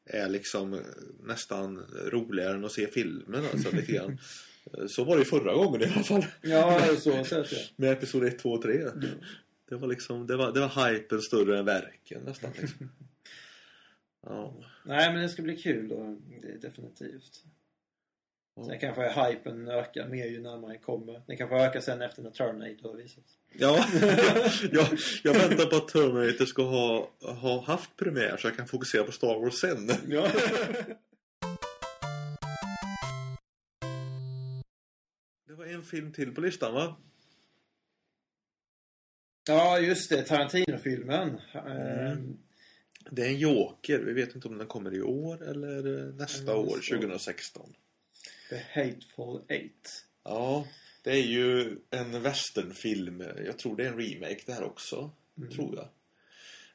är 0.06 0.30
liksom 0.30 0.82
nästan 1.24 1.78
roligare 2.06 2.56
än 2.56 2.66
att 2.66 2.72
se 2.72 2.88
filmen 2.88 3.46
alltså 3.54 3.76
lite 3.76 3.92
grann. 3.92 4.18
Så 4.88 5.04
var 5.04 5.18
det 5.18 5.26
förra 5.26 5.54
gången 5.54 5.82
i 5.82 5.86
alla 5.86 6.04
fall. 6.04 6.26
Ja, 6.42 6.96
så. 7.00 7.26
Med 7.76 7.92
episod 7.92 8.24
1, 8.24 8.40
2 8.40 8.52
och 8.52 8.62
3. 8.62 8.82
Mm. 8.82 9.10
Det 9.70 9.76
var 9.76 9.88
liksom, 9.88 10.28
det 10.28 10.38
var, 10.38 10.52
det 10.52 10.60
var 10.60 10.90
hypen 10.90 11.22
större 11.22 11.60
än 11.60 11.66
verken 11.66 12.22
nästan 12.22 12.52
liksom. 12.62 12.90
Ja. 14.26 14.64
Nej 14.86 15.14
men 15.14 15.22
det 15.22 15.30
ska 15.30 15.42
bli 15.42 15.58
kul 15.58 15.88
då, 15.88 16.20
definitivt. 16.62 17.44
Ja. 18.56 18.64
Sen 18.64 18.80
kanske 18.80 19.02
hypen 19.02 19.68
ökar 19.68 20.08
mer 20.08 20.26
ju 20.26 20.42
närmare 20.42 20.78
kommer. 20.78 21.22
Den 21.28 21.38
kanske 21.38 21.56
ökar 21.56 21.80
sen 21.80 22.02
efter 22.02 22.22
när 22.22 22.32
Terminator 22.32 22.90
har 22.90 22.98
visats. 22.98 23.38
Ja, 23.54 23.86
jag, 24.72 24.88
jag 25.24 25.34
väntar 25.34 25.66
på 25.66 25.76
att 25.76 25.88
Terminator 25.88 26.46
ska 26.46 26.64
ha, 26.64 27.10
ha 27.22 27.64
haft 27.64 27.96
premiär 27.96 28.38
så 28.38 28.48
jag 28.48 28.58
kan 28.58 28.68
fokusera 28.68 29.04
på 29.04 29.12
Star 29.12 29.40
Wars 29.40 29.54
sen. 29.54 29.90
Ja. 30.10 30.28
Det 35.48 35.54
var 35.54 35.66
en 35.66 35.84
film 35.84 36.12
till 36.12 36.36
på 36.36 36.42
listan 36.42 36.74
va? 36.74 36.96
Ja, 39.48 39.80
just 39.80 40.10
det. 40.10 40.24
Tarantino-filmen. 40.24 41.42
Mm. 41.54 41.68
Ehm. 41.68 42.38
Det 43.12 43.22
är 43.22 43.28
en 43.28 43.38
Joker. 43.38 44.00
Vi 44.00 44.14
vet 44.14 44.36
inte 44.36 44.48
om 44.48 44.58
den 44.58 44.68
kommer 44.68 44.94
i 44.94 45.02
år 45.02 45.44
eller 45.50 46.12
nästa 46.12 46.52
mm, 46.52 46.64
år, 46.64 47.00
2016. 47.00 47.74
The 48.54 48.82
Hateful 48.82 49.42
Eight. 49.48 50.06
Ja, 50.24 50.66
det 51.04 51.12
är 51.12 51.24
ju 51.24 51.78
en 51.90 52.22
westernfilm. 52.22 53.24
Jag 53.46 53.60
tror 53.60 53.76
det 53.76 53.84
är 53.84 53.88
en 53.88 53.98
remake 53.98 54.42
det 54.46 54.54
här 54.54 54.64
också. 54.64 55.12
Mm. 55.38 55.50
Tror 55.50 55.76
jag. 55.76 55.88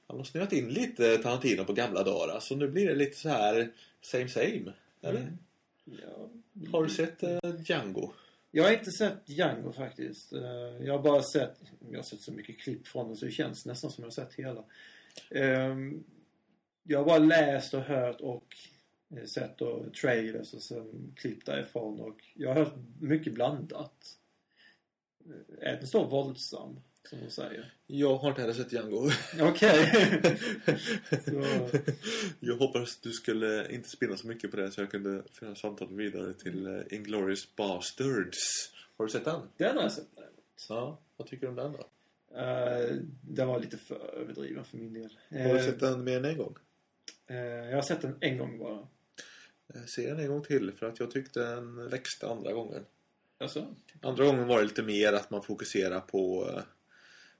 Han 0.06 0.16
har 0.16 0.24
snöat 0.24 0.52
in 0.52 0.68
lite 0.68 1.18
Tarantino 1.18 1.64
på 1.64 1.72
gamla 1.72 2.02
dagar. 2.02 2.40
Så 2.40 2.56
nu 2.56 2.68
blir 2.68 2.86
det 2.86 2.94
lite 2.94 3.16
så 3.16 3.28
här 3.28 3.72
same 4.00 4.28
same. 4.28 4.72
Eller? 5.02 5.20
Mm. 5.20 5.38
Ja. 5.84 6.30
Har 6.72 6.82
du 6.82 6.90
sett 6.90 7.22
uh, 7.22 7.60
Django? 7.64 8.12
Jag 8.50 8.64
har 8.64 8.72
inte 8.72 8.92
sett 8.92 9.22
Django 9.24 9.72
faktiskt. 9.72 10.32
Uh, 10.32 10.42
jag 10.86 10.92
har 10.92 11.02
bara 11.02 11.22
sett, 11.22 11.56
jag 11.90 11.98
har 11.98 12.04
sett 12.04 12.20
så 12.20 12.32
mycket 12.32 12.60
klipp 12.60 12.86
från 12.86 13.06
den 13.06 13.16
så 13.16 13.24
det 13.24 13.32
känns 13.32 13.66
nästan 13.66 13.90
som 13.90 14.02
jag 14.02 14.06
har 14.06 14.26
sett 14.26 14.34
hela. 14.34 14.64
Um, 15.30 16.04
jag 16.82 16.98
har 16.98 17.04
bara 17.04 17.18
läst 17.18 17.74
och 17.74 17.82
hört 17.82 18.20
och 18.20 18.54
Eh, 18.60 18.77
sett 19.26 19.60
och 19.60 19.94
trailers 19.94 20.54
och 20.54 20.62
sen 20.62 21.12
klipp 21.16 21.46
därifrån 21.46 22.00
och 22.00 22.24
jag 22.34 22.48
har 22.48 22.64
hört 22.64 22.74
mycket 23.00 23.34
blandat. 23.34 24.18
Eh, 25.26 25.68
är 25.68 25.76
den 25.76 25.86
så 25.86 26.04
våldsam? 26.04 26.80
Som 27.08 27.20
de 27.20 27.30
säger. 27.30 27.74
Jag 27.86 28.16
har 28.16 28.28
inte 28.28 28.40
heller 28.40 28.54
sett 28.54 28.72
Django. 28.72 29.10
Okej. 29.40 29.92
jag 32.40 32.56
hoppas 32.56 33.00
du 33.00 33.12
skulle 33.12 33.72
inte 33.72 33.88
spinna 33.88 34.16
så 34.16 34.26
mycket 34.26 34.50
på 34.50 34.56
det 34.56 34.70
så 34.70 34.80
jag 34.80 34.90
kunde 34.90 35.22
föra 35.32 35.54
samtalet 35.54 35.94
vidare 35.94 36.34
till 36.34 36.66
uh, 36.66 36.82
Inglourious 36.90 37.56
Bastards. 37.56 38.38
Har 38.96 39.04
du 39.04 39.10
sett 39.10 39.24
den? 39.24 39.40
Den 39.56 39.76
har 39.76 39.82
jag 39.82 39.92
sett 39.92 40.08
däremot. 40.14 40.66
Ja, 40.68 40.98
vad 41.16 41.26
tycker 41.26 41.46
du 41.46 41.50
om 41.50 41.56
den 41.56 41.72
då? 41.72 41.78
Uh, 41.78 43.02
den 43.22 43.48
var 43.48 43.60
lite 43.60 43.76
för 43.76 44.14
överdriven 44.14 44.64
för 44.64 44.76
min 44.76 44.92
del. 44.92 45.18
Har 45.30 45.54
du 45.54 45.62
sett 45.62 45.80
den 45.80 46.04
mer 46.04 46.16
än 46.16 46.24
en 46.24 46.38
gång? 46.38 46.56
Jag 47.26 47.74
har 47.74 47.82
sett 47.82 48.00
den 48.00 48.16
en 48.20 48.38
gång 48.38 48.58
bara. 48.58 48.88
Eh, 49.74 49.84
se 49.86 50.08
den 50.08 50.20
en 50.20 50.28
gång 50.28 50.42
till 50.42 50.72
för 50.72 50.86
att 50.86 51.00
jag 51.00 51.10
tyckte 51.10 51.40
den 51.40 51.90
växte 51.90 52.28
andra 52.28 52.52
gången. 52.52 52.84
Alltså? 53.38 53.74
Andra 54.02 54.24
gången 54.24 54.46
var 54.46 54.58
det 54.58 54.64
lite 54.64 54.82
mer 54.82 55.12
att 55.12 55.30
man 55.30 55.42
fokuserar 55.42 56.00
på, 56.00 56.50
eh, 56.50 56.62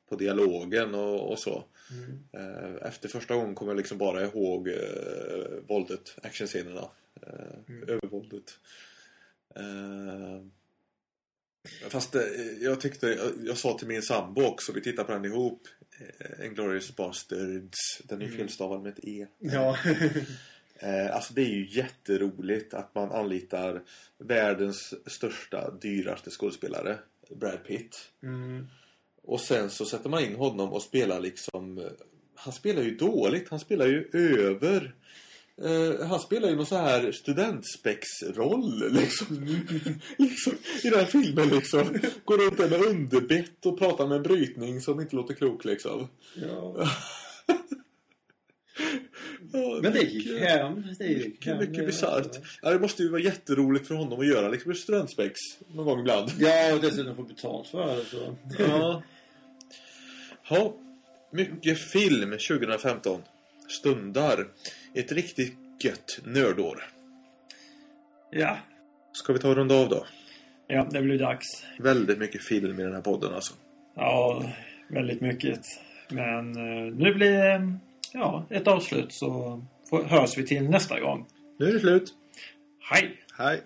på 0.09 0.17
dialogen 0.17 0.95
och, 0.95 1.33
och 1.33 1.39
så. 1.39 1.65
Mm. 1.91 2.19
Eh, 2.33 2.89
efter 2.89 3.09
första 3.09 3.35
gången 3.35 3.55
kommer 3.55 3.73
jag 3.73 3.77
liksom 3.77 3.99
bara 3.99 4.23
ihåg 4.23 4.69
eh, 4.69 4.75
våldet, 5.69 6.17
actionscenerna, 6.23 6.89
eh, 7.23 7.59
mm. 7.69 7.89
övervåldet. 7.89 8.59
Eh, 9.55 10.43
fast 11.89 12.15
eh, 12.15 12.23
jag 12.61 12.81
tyckte, 12.81 13.07
jag, 13.07 13.33
jag 13.45 13.57
sa 13.59 13.79
till 13.79 13.89
min 13.89 14.03
sambo 14.03 14.43
också, 14.43 14.73
vi 14.73 14.81
tittade 14.81 15.07
på 15.07 15.13
den 15.13 15.25
ihop, 15.25 15.69
eh, 15.99 16.47
Inglourious 16.47 16.97
Bastards, 16.97 18.03
den 18.05 18.19
är 18.19 18.27
ju 18.27 18.35
mm. 18.35 18.39
felstavad 18.39 18.83
med 18.83 18.93
ett 18.93 19.05
E. 19.05 19.27
Ja. 19.39 19.79
Eh, 20.79 21.15
alltså 21.17 21.35
det 21.35 21.43
är 21.43 21.49
ju 21.49 21.67
jätteroligt 21.71 22.75
att 22.75 22.95
man 22.95 23.13
anlitar 23.13 23.83
världens 24.19 24.95
största, 25.07 25.71
dyraste 25.71 26.31
skådespelare, 26.31 26.99
Brad 27.31 27.65
Pitt. 27.65 27.97
Mm. 28.23 28.67
Och 29.23 29.41
sen 29.41 29.71
så 29.71 29.85
sätter 29.85 30.11
man 30.11 30.25
in 30.25 30.35
honom 30.35 30.73
och 30.73 30.83
spelar 30.83 31.21
liksom... 31.21 31.89
Han 32.35 32.53
spelar 32.53 32.83
ju 32.83 32.97
dåligt, 32.97 33.49
han 33.49 33.61
spelar 33.61 33.87
ju 33.87 34.09
över... 34.13 34.95
Uh, 35.65 36.03
han 36.07 36.21
spelar 36.21 36.49
ju 36.49 36.57
någon 36.57 36.67
så 36.67 36.77
här 36.77 37.13
studentspex-roll 37.13 38.93
liksom. 38.93 39.65
liksom. 40.17 40.53
I 40.85 40.91
den 40.91 40.99
här 40.99 41.07
filmen 41.07 41.49
liksom. 41.49 41.99
Går 42.25 42.39
runt 42.39 42.57
där 42.57 42.71
med 42.71 42.81
underbett 42.81 43.67
och 43.67 43.79
pratar 43.79 44.07
med 44.07 44.17
en 44.17 44.23
brytning 44.23 44.81
som 44.81 45.01
inte 45.01 45.17
låter 45.17 45.35
klok 45.35 45.65
liksom. 45.65 46.09
Ja. 46.35 46.89
Men 49.83 49.93
det 49.93 50.03
gick 50.03 50.41
hem. 50.41 50.85
Det 50.99 51.07
gick 51.07 51.47
hem. 51.47 51.59
Mycket 51.59 51.87
bisarrt. 51.87 52.39
Ja, 52.63 52.71
det 52.71 52.79
måste 52.79 53.03
ju 53.03 53.09
vara 53.09 53.21
jätteroligt 53.21 53.87
för 53.87 53.95
honom 53.95 54.21
att 54.21 54.27
göra 54.27 54.49
liksom 54.49 54.75
studentspex 54.75 55.39
någon 55.69 55.85
gång 55.87 56.01
ibland. 56.01 56.31
Ja, 56.39 56.75
och 56.75 56.81
dessutom 56.81 57.17
få 57.17 57.23
betalt 57.23 57.69
för 57.69 57.97
det. 57.97 58.05
Så. 58.05 58.37
Ja. 58.59 59.03
ja. 60.49 60.75
Mycket 61.31 61.79
film 61.79 62.31
2015. 62.31 63.21
Stundar. 63.69 64.47
Ett 64.95 65.13
riktigt 65.13 65.55
gött 65.81 66.21
nördår. 66.25 66.85
Ja. 68.31 68.59
Ska 69.13 69.33
vi 69.33 69.39
ta 69.39 69.49
och 69.49 69.57
runda 69.57 69.75
av 69.75 69.89
då? 69.89 70.07
Ja, 70.67 70.89
det 70.91 71.03
blir 71.03 71.19
dags. 71.19 71.47
Väldigt 71.79 72.19
mycket 72.19 72.43
film 72.43 72.81
i 72.81 72.83
den 72.83 72.95
här 72.95 73.01
podden 73.01 73.35
alltså. 73.35 73.55
Ja, 73.97 74.45
väldigt 74.89 75.21
mycket. 75.21 75.61
Men 76.09 76.57
eh, 76.57 76.95
nu 76.95 77.15
blir 77.15 77.33
det 77.33 77.79
ja, 78.15 78.47
ett 78.51 78.69
avslut 78.69 79.13
så 79.13 79.63
hörs 80.05 80.39
vi 80.39 80.47
till 80.47 80.71
nästa 80.71 81.01
gång. 81.01 81.27
Nu 81.59 81.69
är 81.69 81.73
det 81.73 81.81
slut. 81.81 82.15
Hej! 82.91 83.17
Hej! 83.39 83.63